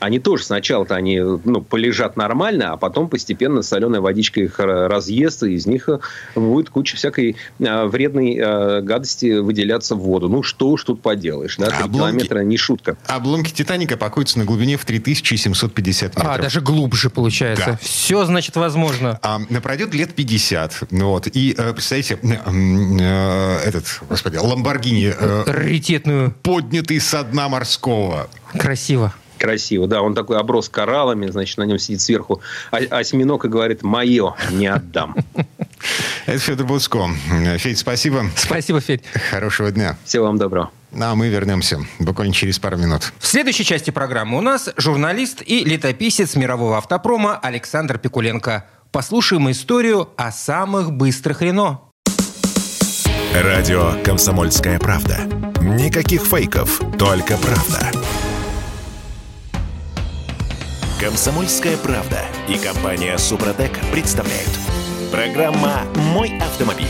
они 0.00 0.18
тоже 0.18 0.44
сначала-то 0.44 0.94
они 0.94 1.20
ну, 1.20 1.60
полежат 1.62 2.16
нормально, 2.16 2.72
а 2.72 2.76
потом 2.76 3.08
постепенно 3.08 3.62
соленая 3.62 4.00
водичка 4.00 4.40
их 4.40 4.58
разъест, 4.58 5.42
и 5.42 5.54
из 5.54 5.66
них 5.66 5.88
э, 5.88 5.98
будет 6.34 6.70
куча 6.70 6.96
всякой 6.96 7.36
а, 7.60 7.86
вредной 7.86 8.38
а, 8.38 8.80
гадости 8.82 9.38
выделяться 9.38 9.94
в 9.94 10.00
воду. 10.00 10.28
Ну, 10.28 10.42
что 10.42 10.68
уж 10.68 10.84
тут 10.84 11.02
поделаешь, 11.02 11.56
да? 11.56 11.66
3 11.66 11.76
обломки, 11.84 11.96
километра 11.96 12.38
не 12.40 12.56
шутка. 12.56 12.96
Обломки 13.06 13.52
Титаника 13.52 13.96
покоятся 13.96 14.38
на 14.38 14.44
глубине 14.44 14.76
в 14.76 14.84
3750 14.84 16.16
метров. 16.16 16.26
А, 16.26 16.38
даже 16.38 16.60
глубже 16.60 17.10
получается. 17.10 17.66
Да. 17.72 17.78
Все, 17.80 18.24
значит, 18.24 18.56
возможно. 18.56 19.18
А, 19.22 19.40
пройдет 19.62 19.94
лет 19.94 20.14
50. 20.14 20.88
Вот. 20.90 21.26
И, 21.28 21.54
э, 21.56 21.72
представляете, 21.72 22.18
э, 22.22 23.58
этот, 23.64 24.00
господи, 24.08 24.36
Ламборгини... 24.36 25.14
Раритетную. 25.46 26.34
Поднятый 26.42 27.00
со 27.00 27.22
дна 27.24 27.48
морского. 27.48 28.28
Красиво. 28.52 29.14
Красиво, 29.38 29.86
да. 29.86 30.02
Он 30.02 30.14
такой 30.14 30.38
оброс 30.38 30.68
кораллами, 30.68 31.26
значит, 31.28 31.58
на 31.58 31.64
нем 31.64 31.78
сидит 31.78 32.00
сверху 32.00 32.40
осьминог 32.70 33.44
и 33.44 33.48
говорит, 33.48 33.82
мое, 33.82 34.34
не 34.50 34.66
отдам. 34.66 35.16
Это 36.26 36.38
Федор 36.38 36.66
Буцко. 36.66 37.08
Федь, 37.58 37.78
спасибо. 37.78 38.26
Спасибо, 38.36 38.80
Федь. 38.80 39.02
Хорошего 39.30 39.70
дня. 39.70 39.96
Всего 40.04 40.26
вам 40.26 40.38
доброго. 40.38 40.70
Ну, 40.92 41.04
а 41.04 41.14
мы 41.14 41.28
вернемся 41.28 41.80
буквально 41.98 42.32
через 42.32 42.58
пару 42.58 42.78
минут. 42.78 43.12
В 43.18 43.26
следующей 43.26 43.64
части 43.64 43.90
программы 43.90 44.38
у 44.38 44.40
нас 44.40 44.70
журналист 44.76 45.42
и 45.44 45.64
летописец 45.64 46.36
мирового 46.36 46.78
автопрома 46.78 47.38
Александр 47.38 47.98
Пикуленко. 47.98 48.66
Послушаем 48.92 49.50
историю 49.50 50.08
о 50.16 50.32
самых 50.32 50.92
быстрых 50.92 51.42
Рено. 51.42 51.80
Радио 53.34 53.92
«Комсомольская 54.02 54.78
правда» 54.78 55.20
Никаких 55.66 56.22
фейков, 56.22 56.80
только 56.96 57.36
правда. 57.36 57.90
Комсомольская 60.98 61.76
правда 61.76 62.22
и 62.48 62.56
компания 62.56 63.18
Супротек 63.18 63.78
представляют. 63.92 64.48
Программа 65.12 65.82
«Мой 66.14 66.38
автомобиль». 66.38 66.86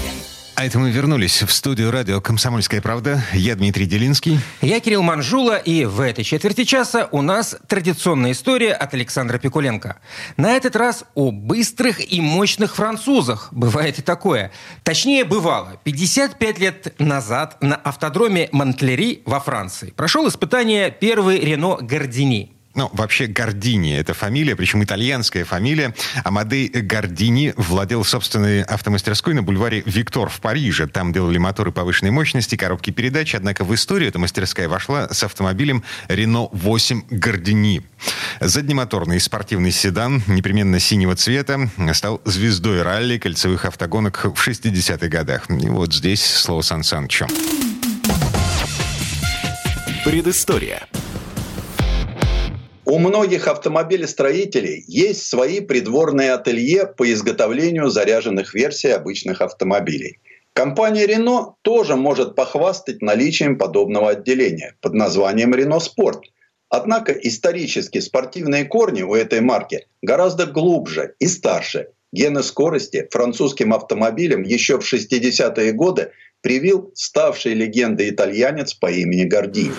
А 0.55 0.65
это 0.65 0.79
мы 0.79 0.93
вернулись 0.93 1.43
в 1.43 1.51
студию 1.51 1.91
радио 1.91 2.21
«Комсомольская 2.21 2.81
правда». 2.81 3.21
Я 3.33 3.57
Дмитрий 3.57 3.85
Делинский. 3.85 4.39
Я 4.63 4.79
Кирилл 4.79 5.03
Манжула, 5.03 5.57
и 5.57 5.87
в 5.87 6.01
этой 6.01 6.23
четверти 6.23 6.63
часа 6.63 7.09
у 7.11 7.21
нас 7.21 7.57
традиционная 7.67 8.31
история 8.31 8.75
от 8.75 8.95
Александра 8.95 9.39
Пикуленко. 9.39 9.99
На 10.37 10.53
этот 10.53 10.77
раз 10.77 11.03
о 11.17 11.33
быстрых 11.33 12.01
и 12.13 12.21
мощных 12.21 12.77
французах. 12.77 13.49
Бывает 13.51 13.99
и 13.99 14.03
такое. 14.03 14.53
Точнее, 14.85 15.25
бывало. 15.25 15.81
55 15.83 16.59
лет 16.61 16.95
назад 17.01 17.61
на 17.61 17.75
автодроме 17.75 18.51
Монтлери 18.53 19.25
во 19.27 19.41
Франции 19.41 19.91
прошел 19.91 20.29
испытание 20.29 20.93
первый 20.93 21.41
Рено 21.41 21.79
Гордини– 21.81 22.53
ну, 22.77 22.91
вообще 22.93 23.27
Гордини– 23.27 23.97
это 23.97 24.13
фамилия, 24.13 24.55
причем 24.55 24.85
итальянская 24.85 25.45
фамилия. 25.45 25.95
Амадей 26.25 26.69
Гордини 26.69 27.55
владел 27.57 28.05
собственной 28.05 28.63
автомастерской 28.63 29.33
на 29.33 29.43
бульваре 29.43 29.83
Виктор 29.87 30.29
в 30.29 30.41
Париже. 30.41 30.87
Там 30.87 31.13
делали 31.13 31.39
моторы 31.39 31.73
повышенной 31.73 32.11
мощности, 32.11 32.55
коробки 32.55 32.91
передач. 32.91 33.35
Однако 33.35 33.65
в 33.65 33.75
историю 33.75 34.11
эта 34.11 34.19
мастерская 34.19 34.69
вошла 34.69 35.09
с 35.09 35.23
автомобилем 35.25 35.85
Renault 36.09 36.51
8 36.53 37.05
Гордини. 37.09 37.83
Заднемоторный 38.41 39.21
спортивный 39.21 39.73
седан, 39.73 40.23
непременно 40.27 40.79
синего 40.79 41.17
цвета, 41.17 41.71
стал 41.95 42.21
звездой 42.27 42.83
ралли 42.83 43.17
кольцевых 43.17 43.65
автогонок 43.65 44.23
в 44.25 44.49
60-х 44.49 45.09
годах. 45.09 45.49
И 45.49 45.69
вот 45.69 45.95
здесь 45.95 46.23
слово 46.23 46.61
Сан 46.61 46.83
Санычу. 46.83 47.27
Предыстория. 50.05 50.87
У 52.89 53.01
многих 53.01 53.49
автомобилестроителей 53.49 54.85
есть 54.87 55.27
свои 55.27 55.59
придворные 55.59 56.33
ателье 56.33 56.87
по 56.87 57.13
изготовлению 57.13 57.89
заряженных 57.89 58.55
версий 58.55 58.91
обычных 58.91 59.41
автомобилей. 59.41 60.21
Компания 60.53 61.05
Renault 61.05 61.55
тоже 61.63 61.97
может 61.97 62.37
похвастать 62.37 63.03
наличием 63.03 63.59
подобного 63.59 64.11
отделения 64.11 64.77
под 64.81 64.95
названием 64.95 65.53
Renault 65.53 65.83
Sport. 65.83 66.21
Однако 66.69 67.11
исторически 67.11 67.99
спортивные 67.99 68.65
корни 68.65 69.03
у 69.03 69.17
этой 69.17 69.41
марки 69.41 69.89
гораздо 70.01 70.47
глубже 70.47 71.15
и 71.19 71.27
старше. 71.27 71.89
Гены 72.13 72.45
скорости 72.45 73.09
французским 73.11 73.75
автомобилям 73.75 74.45
еще 74.45 74.79
в 74.79 74.85
60-е 74.85 75.73
годы 75.73 76.13
привил 76.41 76.93
ставший 76.95 77.55
легендой 77.55 78.11
итальянец 78.11 78.75
по 78.75 78.89
имени 78.89 79.25
Гордини. 79.25 79.75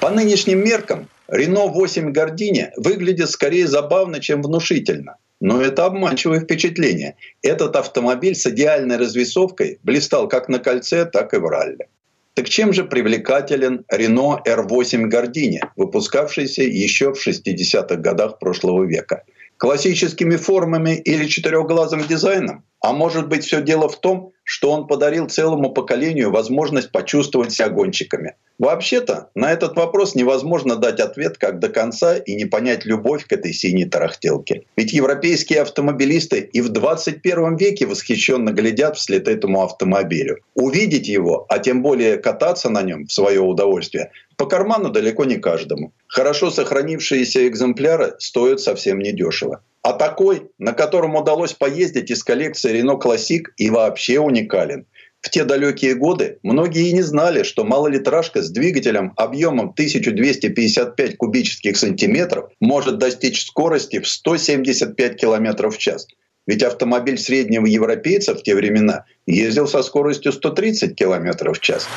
По 0.00 0.10
нынешним 0.10 0.64
меркам 0.64 1.08
Рено 1.28 1.66
8 1.66 2.12
Гордини 2.12 2.70
выглядит 2.76 3.30
скорее 3.30 3.66
забавно, 3.66 4.20
чем 4.20 4.42
внушительно. 4.42 5.16
Но 5.40 5.60
это 5.60 5.84
обманчивое 5.84 6.40
впечатление. 6.40 7.16
Этот 7.42 7.76
автомобиль 7.76 8.34
с 8.34 8.46
идеальной 8.46 8.96
развесовкой 8.96 9.78
блистал 9.82 10.28
как 10.28 10.48
на 10.48 10.58
кольце, 10.58 11.04
так 11.04 11.34
и 11.34 11.38
в 11.38 11.46
ралли. 11.46 11.88
Так 12.34 12.48
чем 12.48 12.72
же 12.72 12.84
привлекателен 12.84 13.84
Renault 13.92 14.40
R8 14.46 15.06
Гордини, 15.06 15.62
выпускавшийся 15.76 16.62
еще 16.62 17.12
в 17.12 17.26
60-х 17.26 17.96
годах 17.96 18.38
прошлого 18.38 18.84
века? 18.84 19.24
Классическими 19.56 20.36
формами 20.36 20.96
или 20.96 21.26
четырехглазым 21.26 22.06
дизайном? 22.06 22.64
А 22.80 22.92
может 22.92 23.28
быть 23.28 23.44
все 23.44 23.62
дело 23.62 23.88
в 23.88 23.98
том, 24.00 24.32
что 24.46 24.70
он 24.70 24.86
подарил 24.86 25.26
целому 25.26 25.70
поколению 25.70 26.30
возможность 26.30 26.92
почувствовать 26.92 27.52
себя 27.52 27.68
гонщиками. 27.68 28.36
Вообще-то 28.58 29.28
на 29.34 29.52
этот 29.52 29.76
вопрос 29.76 30.14
невозможно 30.14 30.76
дать 30.76 31.00
ответ 31.00 31.36
как 31.36 31.58
до 31.58 31.68
конца 31.68 32.16
и 32.16 32.34
не 32.36 32.46
понять 32.46 32.86
любовь 32.86 33.26
к 33.26 33.32
этой 33.32 33.52
синей 33.52 33.84
тарахтелке. 33.86 34.62
Ведь 34.76 34.92
европейские 34.92 35.62
автомобилисты 35.62 36.38
и 36.40 36.60
в 36.60 36.70
21 36.70 37.56
веке 37.56 37.86
восхищенно 37.86 38.50
глядят 38.50 38.96
вслед 38.96 39.26
этому 39.26 39.62
автомобилю. 39.62 40.38
Увидеть 40.54 41.08
его, 41.08 41.44
а 41.48 41.58
тем 41.58 41.82
более 41.82 42.16
кататься 42.16 42.70
на 42.70 42.82
нем 42.82 43.06
в 43.06 43.12
свое 43.12 43.40
удовольствие, 43.40 44.12
по 44.36 44.46
карману 44.46 44.90
далеко 44.90 45.24
не 45.24 45.36
каждому. 45.36 45.92
Хорошо 46.06 46.50
сохранившиеся 46.50 47.48
экземпляры 47.48 48.14
стоят 48.18 48.60
совсем 48.60 48.98
недешево. 48.98 49.62
А 49.82 49.92
такой, 49.92 50.50
на 50.58 50.72
котором 50.72 51.14
удалось 51.14 51.52
поездить 51.52 52.10
из 52.10 52.22
коллекции 52.24 52.80
Renault 52.80 53.02
Classic 53.02 53.42
и 53.56 53.70
вообще 53.70 54.18
уникален. 54.18 54.86
В 55.20 55.30
те 55.30 55.44
далекие 55.44 55.94
годы 55.94 56.38
многие 56.42 56.88
и 56.88 56.92
не 56.92 57.02
знали, 57.02 57.42
что 57.42 57.64
малолитражка 57.64 58.42
с 58.42 58.50
двигателем 58.50 59.12
объемом 59.16 59.70
1255 59.70 61.16
кубических 61.16 61.76
сантиметров 61.76 62.50
может 62.60 62.98
достичь 62.98 63.44
скорости 63.44 63.98
в 63.98 64.08
175 64.08 65.20
км 65.20 65.70
в 65.70 65.78
час. 65.78 66.06
Ведь 66.46 66.62
автомобиль 66.62 67.18
среднего 67.18 67.66
европейца 67.66 68.34
в 68.34 68.42
те 68.42 68.54
времена 68.54 69.04
ездил 69.26 69.66
со 69.66 69.82
скоростью 69.82 70.32
130 70.32 70.94
км 70.94 71.52
в 71.52 71.60
час. 71.60 71.88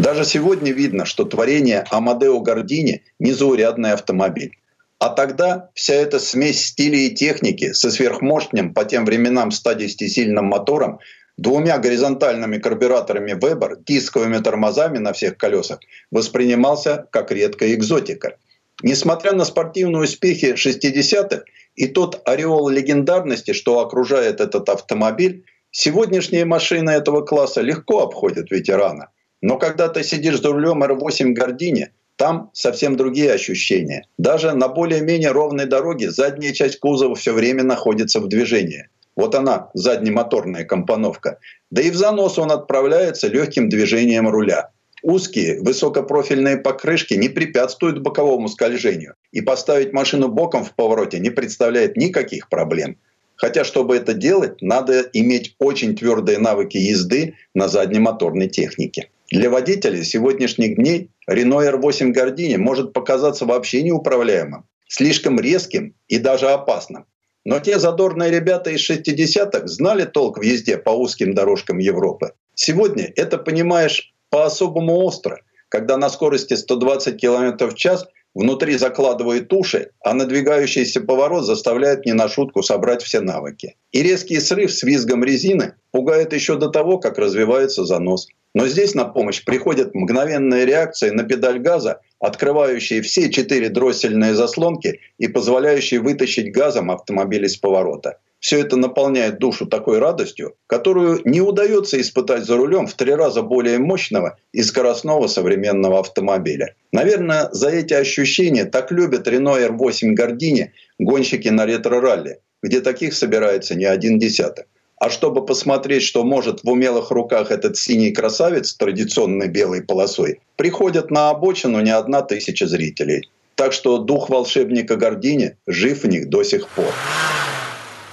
Даже 0.00 0.24
сегодня 0.24 0.72
видно, 0.72 1.04
что 1.04 1.26
творение 1.26 1.84
Амадео 1.90 2.40
Гордини– 2.40 3.02
незаурядный 3.18 3.92
автомобиль. 3.92 4.56
А 4.98 5.10
тогда 5.10 5.68
вся 5.74 5.92
эта 5.92 6.18
смесь 6.18 6.64
стилей 6.64 7.08
и 7.08 7.14
техники 7.14 7.72
со 7.74 7.90
сверхмощным 7.90 8.72
по 8.72 8.86
тем 8.86 9.04
временам 9.04 9.50
110-сильным 9.50 10.46
мотором, 10.46 11.00
двумя 11.36 11.76
горизонтальными 11.76 12.56
карбюраторами 12.56 13.32
Weber, 13.32 13.76
дисковыми 13.86 14.38
тормозами 14.38 14.96
на 14.96 15.12
всех 15.12 15.36
колесах 15.36 15.80
воспринимался 16.10 17.06
как 17.12 17.30
редкая 17.30 17.74
экзотика. 17.74 18.38
Несмотря 18.82 19.32
на 19.32 19.44
спортивные 19.44 20.04
успехи 20.04 20.54
60-х 20.54 21.42
и 21.74 21.86
тот 21.88 22.22
ореол 22.24 22.70
легендарности, 22.70 23.52
что 23.52 23.80
окружает 23.80 24.40
этот 24.40 24.66
автомобиль, 24.70 25.44
сегодняшние 25.70 26.46
машины 26.46 26.88
этого 26.88 27.20
класса 27.20 27.60
легко 27.60 28.00
обходят 28.00 28.50
ветерана. 28.50 29.10
Но 29.42 29.58
когда 29.58 29.88
ты 29.88 30.02
сидишь 30.02 30.40
за 30.40 30.52
рулем 30.52 30.82
R8 30.82 31.32
Гордини, 31.32 31.90
там 32.16 32.50
совсем 32.52 32.96
другие 32.96 33.32
ощущения. 33.32 34.06
Даже 34.18 34.52
на 34.52 34.68
более-менее 34.68 35.32
ровной 35.32 35.64
дороге 35.64 36.10
задняя 36.10 36.52
часть 36.52 36.78
кузова 36.78 37.14
все 37.14 37.32
время 37.32 37.62
находится 37.62 38.20
в 38.20 38.28
движении. 38.28 38.88
Вот 39.16 39.34
она, 39.34 39.70
заднемоторная 39.74 40.64
компоновка. 40.64 41.38
Да 41.70 41.80
и 41.82 41.90
в 41.90 41.96
занос 41.96 42.38
он 42.38 42.50
отправляется 42.52 43.28
легким 43.28 43.68
движением 43.68 44.28
руля. 44.28 44.70
Узкие 45.02 45.60
высокопрофильные 45.62 46.58
покрышки 46.58 47.14
не 47.14 47.30
препятствуют 47.30 48.02
боковому 48.02 48.48
скольжению. 48.48 49.14
И 49.32 49.40
поставить 49.40 49.94
машину 49.94 50.28
боком 50.28 50.64
в 50.64 50.74
повороте 50.74 51.18
не 51.18 51.30
представляет 51.30 51.96
никаких 51.96 52.50
проблем. 52.50 52.98
Хотя, 53.36 53.64
чтобы 53.64 53.96
это 53.96 54.12
делать, 54.12 54.60
надо 54.60 55.00
иметь 55.14 55.54
очень 55.58 55.96
твердые 55.96 56.36
навыки 56.36 56.76
езды 56.76 57.36
на 57.54 57.68
заднемоторной 57.68 58.48
технике. 58.48 59.08
Для 59.30 59.48
водителя 59.48 60.02
сегодняшних 60.02 60.74
дней 60.74 61.10
Renault 61.30 61.80
R8 61.80 62.12
Gardini 62.12 62.56
может 62.56 62.92
показаться 62.92 63.46
вообще 63.46 63.82
неуправляемым, 63.82 64.64
слишком 64.88 65.38
резким 65.38 65.94
и 66.08 66.18
даже 66.18 66.48
опасным. 66.48 67.06
Но 67.44 67.60
те 67.60 67.78
задорные 67.78 68.32
ребята 68.32 68.70
из 68.70 68.90
60-х 68.90 69.68
знали 69.68 70.04
толк 70.04 70.38
в 70.38 70.42
езде 70.42 70.78
по 70.78 70.90
узким 70.90 71.32
дорожкам 71.32 71.78
Европы. 71.78 72.32
Сегодня 72.56 73.12
это 73.14 73.38
понимаешь 73.38 74.12
по-особому 74.30 74.96
остро, 75.04 75.40
когда 75.68 75.96
на 75.96 76.10
скорости 76.10 76.54
120 76.54 77.16
км 77.20 77.68
в 77.68 77.74
час 77.76 78.08
внутри 78.34 78.76
закладывает 78.78 79.52
уши, 79.52 79.92
а 80.04 80.12
надвигающийся 80.12 81.02
поворот 81.02 81.44
заставляет 81.44 82.04
не 82.04 82.14
на 82.14 82.28
шутку 82.28 82.64
собрать 82.64 83.02
все 83.02 83.20
навыки. 83.20 83.76
И 83.92 84.02
резкий 84.02 84.40
срыв 84.40 84.72
с 84.72 84.82
визгом 84.82 85.22
резины 85.22 85.74
пугает 85.92 86.32
еще 86.32 86.56
до 86.56 86.68
того, 86.68 86.98
как 86.98 87.16
развивается 87.16 87.84
занос. 87.84 88.26
Но 88.54 88.66
здесь 88.66 88.94
на 88.94 89.04
помощь 89.04 89.44
приходит 89.44 89.94
мгновенная 89.94 90.64
реакция 90.64 91.12
на 91.12 91.22
педаль 91.22 91.60
газа, 91.60 92.00
открывающая 92.18 93.00
все 93.02 93.30
четыре 93.30 93.68
дроссельные 93.68 94.34
заслонки 94.34 95.00
и 95.18 95.28
позволяющая 95.28 96.00
вытащить 96.00 96.52
газом 96.52 96.90
автомобиль 96.90 97.44
из 97.44 97.56
поворота. 97.56 98.18
Все 98.40 98.58
это 98.58 98.76
наполняет 98.76 99.38
душу 99.38 99.66
такой 99.66 99.98
радостью, 99.98 100.54
которую 100.66 101.20
не 101.24 101.42
удается 101.42 102.00
испытать 102.00 102.44
за 102.44 102.56
рулем 102.56 102.86
в 102.86 102.94
три 102.94 103.12
раза 103.12 103.42
более 103.42 103.78
мощного 103.78 104.38
и 104.52 104.62
скоростного 104.62 105.26
современного 105.26 106.00
автомобиля. 106.00 106.74
Наверное, 106.90 107.50
за 107.52 107.68
эти 107.68 107.92
ощущения 107.92 108.64
так 108.64 108.90
любят 108.92 109.28
Renault 109.28 109.76
R8 109.76 110.14
Gardini 110.14 110.70
гонщики 110.98 111.48
на 111.48 111.66
ретро-ралли, 111.66 112.40
где 112.62 112.80
таких 112.80 113.12
собирается 113.12 113.74
не 113.74 113.84
один 113.84 114.18
десяток. 114.18 114.66
А 115.00 115.08
чтобы 115.08 115.46
посмотреть, 115.46 116.02
что 116.02 116.24
может 116.24 116.62
в 116.62 116.68
умелых 116.68 117.10
руках 117.10 117.50
этот 117.50 117.78
синий 117.78 118.10
красавец 118.10 118.74
традиционной 118.74 119.48
белой 119.48 119.82
полосой, 119.82 120.40
приходят 120.56 121.10
на 121.10 121.30
обочину 121.30 121.80
не 121.80 121.90
одна 121.90 122.20
тысяча 122.20 122.66
зрителей. 122.66 123.30
Так 123.54 123.72
что 123.72 123.96
дух 123.96 124.28
волшебника 124.28 124.96
Гордини 124.96 125.56
жив 125.66 126.04
в 126.04 126.06
них 126.06 126.28
до 126.28 126.42
сих 126.42 126.68
пор. 126.68 126.92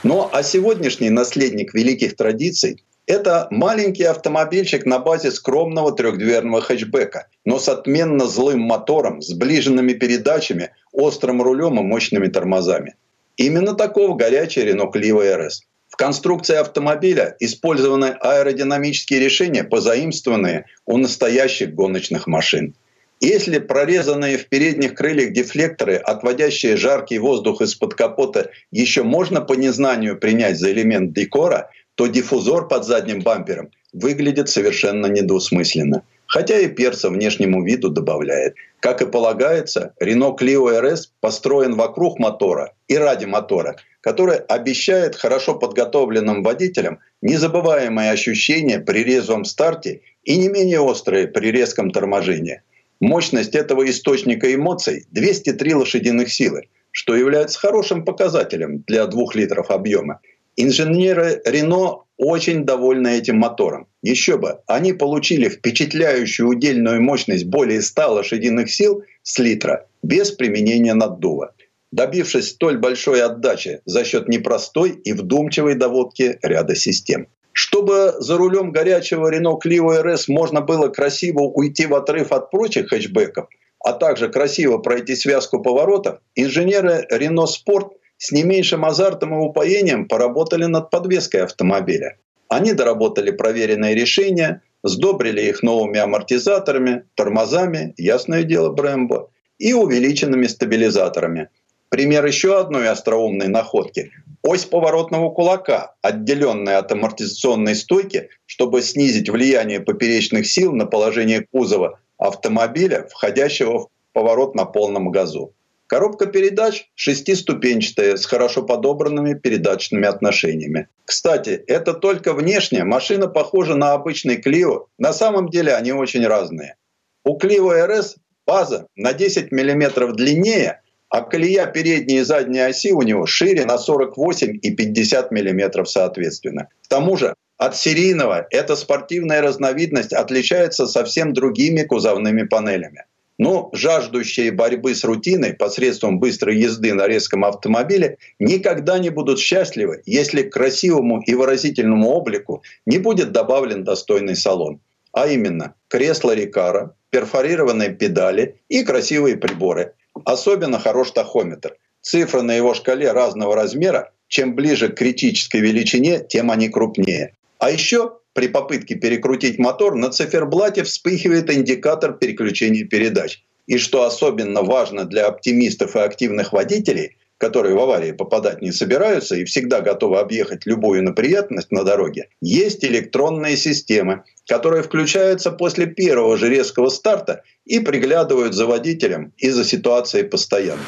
Ну 0.04 0.30
а 0.32 0.44
сегодняшний 0.44 1.10
наследник 1.10 1.74
великих 1.74 2.16
традиций 2.16 2.82
Это 3.06 3.48
маленький 3.52 4.04
автомобильчик 4.04 4.86
на 4.86 5.00
базе 5.00 5.32
скромного 5.32 5.92
трехдверного 5.92 6.62
хэтчбека, 6.62 7.28
но 7.44 7.60
с 7.60 7.68
отменно 7.68 8.28
злым 8.28 8.62
мотором, 8.62 9.22
сближенными 9.22 9.92
передачами, 9.92 10.72
острым 10.94 11.42
рулем 11.42 11.80
и 11.80 11.84
мощными 11.84 12.28
тормозами. 12.28 12.96
Именно 13.36 13.74
таков 13.74 14.16
горячий 14.16 14.62
Renault 14.62 14.94
Clio 14.94 15.22
RS. 15.22 15.68
Конструкции 15.98 16.56
автомобиля 16.56 17.36
использованы 17.40 18.16
аэродинамические 18.22 19.20
решения, 19.20 19.64
позаимствованные 19.64 20.66
у 20.86 20.98
настоящих 20.98 21.74
гоночных 21.74 22.28
машин. 22.28 22.76
Если 23.20 23.58
прорезанные 23.58 24.38
в 24.38 24.48
передних 24.48 24.94
крыльях 24.94 25.34
дефлекторы, 25.34 25.96
отводящие 25.96 26.78
жаркий 26.78 27.18
воздух 27.18 27.62
из-под 27.62 27.96
капота, 27.96 28.52
еще 28.72 29.02
можно 29.02 29.42
по 29.42 29.54
незнанию 29.54 30.20
принять 30.20 30.60
за 30.60 30.72
элемент 30.72 31.14
декора, 31.14 31.72
то 31.96 32.06
диффузор 32.06 32.68
под 32.68 32.86
задним 32.86 33.22
бампером 33.22 33.72
выглядит 33.92 34.50
совершенно 34.50 35.08
недвусмысленно. 35.08 36.04
Хотя 36.28 36.60
и 36.60 36.68
перца 36.68 37.10
внешнему 37.10 37.64
виду 37.64 37.90
добавляет. 37.90 38.54
Как 38.82 39.02
и 39.02 39.08
полагается, 39.08 39.94
Renault 40.00 40.38
Clio 40.40 40.70
RS 40.80 41.08
построен 41.22 41.74
вокруг 41.74 42.20
мотора 42.20 42.74
и 42.88 42.98
ради 42.98 43.26
мотора, 43.26 43.78
который 44.08 44.38
обещает 44.38 45.18
хорошо 45.18 45.56
подготовленным 45.56 46.42
водителям 46.42 47.00
незабываемые 47.22 48.12
ощущения 48.12 48.80
при 48.80 49.04
резвом 49.04 49.44
старте 49.44 50.00
и 50.24 50.38
не 50.38 50.48
менее 50.48 50.80
острые 50.80 51.28
при 51.28 51.52
резком 51.52 51.92
торможении. 51.92 52.62
Мощность 53.02 53.54
этого 53.54 53.84
источника 53.90 54.56
эмоций 54.56 55.08
203 55.12 55.74
лошадиных 55.74 56.32
силы, 56.32 56.70
что 56.92 57.18
является 57.18 57.60
хорошим 57.60 58.06
показателем 58.06 58.82
для 58.88 59.08
2 59.08 59.26
литров 59.34 59.72
объема 59.72 60.22
Инженеры 60.60 61.42
Рено 61.46 62.06
очень 62.18 62.64
довольны 62.64 63.10
этим 63.10 63.38
мотором. 63.38 63.88
Еще 64.02 64.38
бы, 64.38 64.60
они 64.66 64.92
получили 64.94 65.50
впечатляющую 65.50 66.48
удельную 66.50 67.00
мощность 67.00 67.46
более 67.46 67.84
100 67.84 68.14
лошадиных 68.14 68.72
сил 68.72 69.04
с 69.22 69.38
литра 69.38 69.86
без 70.02 70.32
применения 70.32 70.96
наддува, 70.96 71.52
добившись 71.92 72.50
столь 72.50 72.78
большой 72.78 73.22
отдачи 73.22 73.82
за 73.86 74.04
счет 74.04 74.28
непростой 74.28 74.92
и 74.92 75.14
вдумчивой 75.14 75.76
доводки 75.76 76.40
ряда 76.42 76.76
систем. 76.76 77.28
Чтобы 77.52 78.14
за 78.20 78.38
рулем 78.38 78.72
горячего 78.72 79.34
Renault 79.34 79.60
Clio 79.66 80.04
RS 80.04 80.26
можно 80.28 80.62
было 80.62 80.90
красиво 80.90 81.42
уйти 81.42 81.88
в 81.88 81.96
отрыв 81.96 82.32
от 82.32 82.52
прочих 82.52 82.90
хэтчбеков, 82.90 83.48
а 83.84 83.94
также 83.94 84.30
красиво 84.30 84.78
пройти 84.78 85.16
связку 85.16 85.62
поворотов, 85.62 86.20
инженеры 86.36 87.08
Renault 87.12 87.48
Sport– 87.48 87.90
с 88.18 88.32
не 88.32 88.44
меньшим 88.44 88.86
азартом 88.86 89.34
и 89.34 89.38
упоением 89.38 90.08
поработали 90.08 90.66
над 90.66 90.90
подвеской 90.90 91.44
автомобиля. 91.44 92.18
Они 92.50 92.74
доработали 92.74 93.32
проверенные 93.32 93.94
решения, 93.94 94.62
сдобрили 94.84 95.42
их 95.42 95.64
новыми 95.64 96.00
амортизаторами, 96.00 97.04
тормозами, 97.16 97.94
ясное 97.98 98.44
дело, 98.44 98.72
Брэмбо, 98.72 99.30
и 99.60 99.74
увеличенными 99.74 100.48
стабилизаторами. 100.48 101.50
Пример 101.90 102.26
еще 102.26 102.60
одной 102.60 102.90
остроумной 102.90 103.48
находки. 103.48 104.12
Ось 104.44 104.66
поворотного 104.66 105.30
кулака, 105.30 105.96
отделенная 106.02 106.80
от 106.80 106.92
амортизационной 106.92 107.76
стойки, 107.76 108.30
чтобы 108.46 108.82
снизить 108.82 109.30
влияние 109.30 109.80
поперечных 109.80 110.48
сил 110.48 110.74
на 110.74 110.86
положение 110.86 111.46
кузова 111.52 112.00
автомобиля, 112.18 113.08
входящего 113.10 113.80
в 113.80 113.90
поворот 114.14 114.56
на 114.56 114.66
полном 114.66 115.12
газу. 115.12 115.54
Коробка 115.88 116.26
передач 116.26 116.90
шестиступенчатая 116.96 118.18
с 118.18 118.26
хорошо 118.26 118.64
подобранными 118.64 119.36
передаточными 119.36 120.06
отношениями. 120.06 120.90
Кстати, 121.06 121.52
это 121.68 121.94
только 121.94 122.34
внешне. 122.34 122.84
Машина 122.84 123.28
похожа 123.28 123.76
на 123.76 123.94
обычный 123.94 124.42
Clio. 124.42 124.88
На 124.98 125.14
самом 125.14 125.48
деле 125.48 125.74
они 125.74 125.94
очень 125.94 126.28
разные. 126.28 126.76
У 127.24 127.40
Clio 127.40 127.70
RS 127.72 128.18
база 128.46 128.88
на 128.98 129.14
10 129.14 129.52
мм 129.54 130.14
длиннее, 130.14 130.82
а 131.10 131.22
колея 131.22 131.66
передней 131.68 132.20
и 132.20 132.24
задней 132.24 132.60
оси 132.60 132.92
у 132.92 133.02
него 133.02 133.26
шире 133.26 133.66
на 133.66 133.78
48 133.78 134.60
и 134.62 134.76
50 134.76 135.32
мм 135.32 135.86
соответственно. 135.86 136.70
К 136.84 136.88
тому 136.88 137.18
же 137.18 137.34
от 137.58 137.76
серийного 137.76 138.48
эта 138.52 138.76
спортивная 138.76 139.42
разновидность 139.42 140.14
отличается 140.14 140.86
совсем 140.86 141.34
другими 141.34 141.84
кузовными 141.84 142.44
панелями. 142.44 143.06
Но 143.40 143.70
жаждущие 143.72 144.52
борьбы 144.52 144.96
с 144.96 145.04
рутиной 145.04 145.54
посредством 145.54 146.20
быстрой 146.20 146.58
езды 146.58 146.94
на 146.94 147.08
резком 147.08 147.46
автомобиле 147.46 148.18
никогда 148.40 148.98
не 148.98 149.10
будут 149.10 149.40
счастливы, 149.40 150.02
если 150.06 150.42
к 150.42 150.54
красивому 150.54 151.22
и 151.22 151.36
выразительному 151.36 152.10
облику 152.10 152.64
не 152.86 152.98
будет 152.98 153.32
добавлен 153.32 153.84
достойный 153.84 154.36
салон. 154.36 154.82
А 155.14 155.28
именно 155.28 155.76
кресло 155.88 156.34
Рикара, 156.34 156.96
перфорированные 157.12 157.90
педали 157.90 158.60
и 158.70 158.84
красивые 158.84 159.38
приборы. 159.38 159.94
Особенно 160.26 160.80
хорош 160.80 161.12
тахометр. 161.12 161.76
Цифры 162.02 162.42
на 162.42 162.56
его 162.56 162.74
шкале 162.74 163.12
разного 163.12 163.56
размера, 163.56 164.12
чем 164.28 164.56
ближе 164.56 164.90
к 164.90 164.96
критической 164.96 165.62
величине, 165.62 166.26
тем 166.28 166.52
они 166.52 166.70
крупнее. 166.70 167.36
А 167.60 167.72
еще 167.72 168.14
при 168.34 168.48
попытке 168.48 168.96
перекрутить 168.96 169.58
мотор 169.58 169.96
на 169.96 170.12
циферблате 170.12 170.84
вспыхивает 170.84 171.50
индикатор 171.50 172.14
переключения 172.14 172.86
передач. 172.86 173.44
И 173.66 173.78
что 173.78 174.04
особенно 174.04 174.62
важно 174.62 175.06
для 175.06 175.26
оптимистов 175.26 175.96
и 175.96 176.00
активных 176.00 176.54
водителей, 176.54 177.18
которые 177.38 177.76
в 177.76 177.80
аварии 177.80 178.12
попадать 178.12 178.62
не 178.62 178.72
собираются 178.72 179.36
и 179.36 179.44
всегда 179.44 179.82
готовы 179.82 180.20
объехать 180.20 180.66
любую 180.66 181.04
неприятность 181.04 181.72
на 181.72 181.84
дороге, 181.84 182.30
есть 182.42 182.86
электронные 182.86 183.58
системы, 183.58 184.24
которые 184.48 184.82
включаются 184.82 185.52
после 185.52 185.86
первого 185.88 186.38
же 186.38 186.50
резкого 186.50 186.90
старта 186.90 187.44
и 187.66 187.80
приглядывают 187.80 188.54
за 188.54 188.66
водителем 188.66 189.34
и 189.38 189.50
за 189.50 189.64
ситуацией 189.64 190.24
постоянно. 190.24 190.82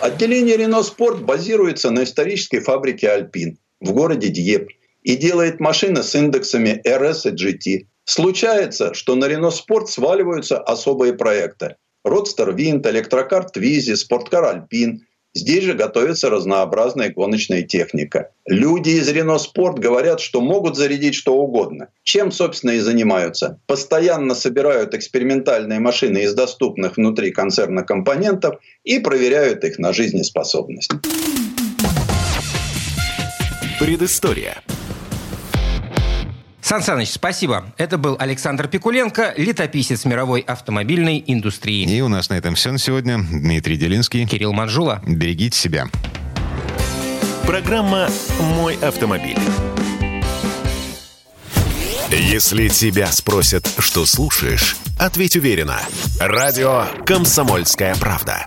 Отделение 0.00 0.56
Renault 0.56 0.92
Sport 0.96 1.20
базируется 1.20 1.90
на 1.90 2.02
исторической 2.02 2.58
фабрике 2.58 3.08
«Альпин» 3.08 3.58
в 3.80 3.92
городе 3.92 4.28
Дьеппе 4.28 4.74
и 5.04 5.16
делает 5.16 5.60
машины 5.60 6.02
с 6.02 6.14
индексами 6.14 6.82
RS 6.84 7.30
и 7.30 7.34
GT. 7.34 7.86
Случается, 8.04 8.94
что 8.94 9.14
на 9.14 9.26
Renault 9.26 9.52
Sport 9.52 9.86
сваливаются 9.86 10.58
особые 10.58 11.12
проекты. 11.12 11.76
Родстер 12.04 12.52
Винт, 12.52 12.84
электрокар 12.86 13.48
Твизи, 13.48 13.94
спорткар 13.94 14.44
Альпин. 14.44 15.06
Здесь 15.34 15.64
же 15.64 15.72
готовится 15.72 16.28
разнообразная 16.28 17.10
гоночная 17.10 17.62
техника. 17.62 18.30
Люди 18.46 18.90
из 18.90 19.08
Renault 19.08 19.40
Sport 19.40 19.80
говорят, 19.80 20.20
что 20.20 20.42
могут 20.42 20.76
зарядить 20.76 21.14
что 21.14 21.34
угодно. 21.34 21.88
Чем, 22.02 22.30
собственно, 22.30 22.72
и 22.72 22.80
занимаются. 22.80 23.58
Постоянно 23.66 24.34
собирают 24.34 24.94
экспериментальные 24.94 25.80
машины 25.80 26.24
из 26.24 26.34
доступных 26.34 26.98
внутри 26.98 27.30
концерна 27.30 27.82
компонентов 27.82 28.56
и 28.84 28.98
проверяют 28.98 29.64
их 29.64 29.78
на 29.78 29.94
жизнеспособность. 29.94 30.90
Предыстория. 33.80 34.62
Сан 36.62 36.80
Саныч, 36.80 37.10
спасибо. 37.10 37.66
Это 37.76 37.98
был 37.98 38.16
Александр 38.20 38.68
Пикуленко, 38.68 39.34
летописец 39.36 40.04
мировой 40.04 40.40
автомобильной 40.40 41.22
индустрии. 41.26 41.84
И 41.84 42.00
у 42.00 42.08
нас 42.08 42.30
на 42.30 42.34
этом 42.34 42.54
все 42.54 42.70
на 42.70 42.78
сегодня. 42.78 43.18
Дмитрий 43.18 43.76
Делинский. 43.76 44.26
Кирилл 44.26 44.52
Манжула. 44.52 45.02
Берегите 45.04 45.58
себя. 45.58 45.88
Программа 47.44 48.08
«Мой 48.40 48.76
автомобиль». 48.76 49.38
Если 52.10 52.68
тебя 52.68 53.08
спросят, 53.08 53.68
что 53.78 54.06
слушаешь, 54.06 54.76
ответь 54.98 55.34
уверенно. 55.34 55.80
Радио 56.20 56.86
«Комсомольская 57.04 57.96
правда». 57.96 58.46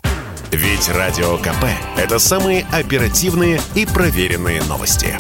Ведь 0.52 0.88
Радио 0.88 1.38
КП– 1.38 1.66
это 1.98 2.18
самые 2.20 2.66
оперативные 2.72 3.60
и 3.74 3.86
проверенные 3.86 4.64
новости. 4.64 5.18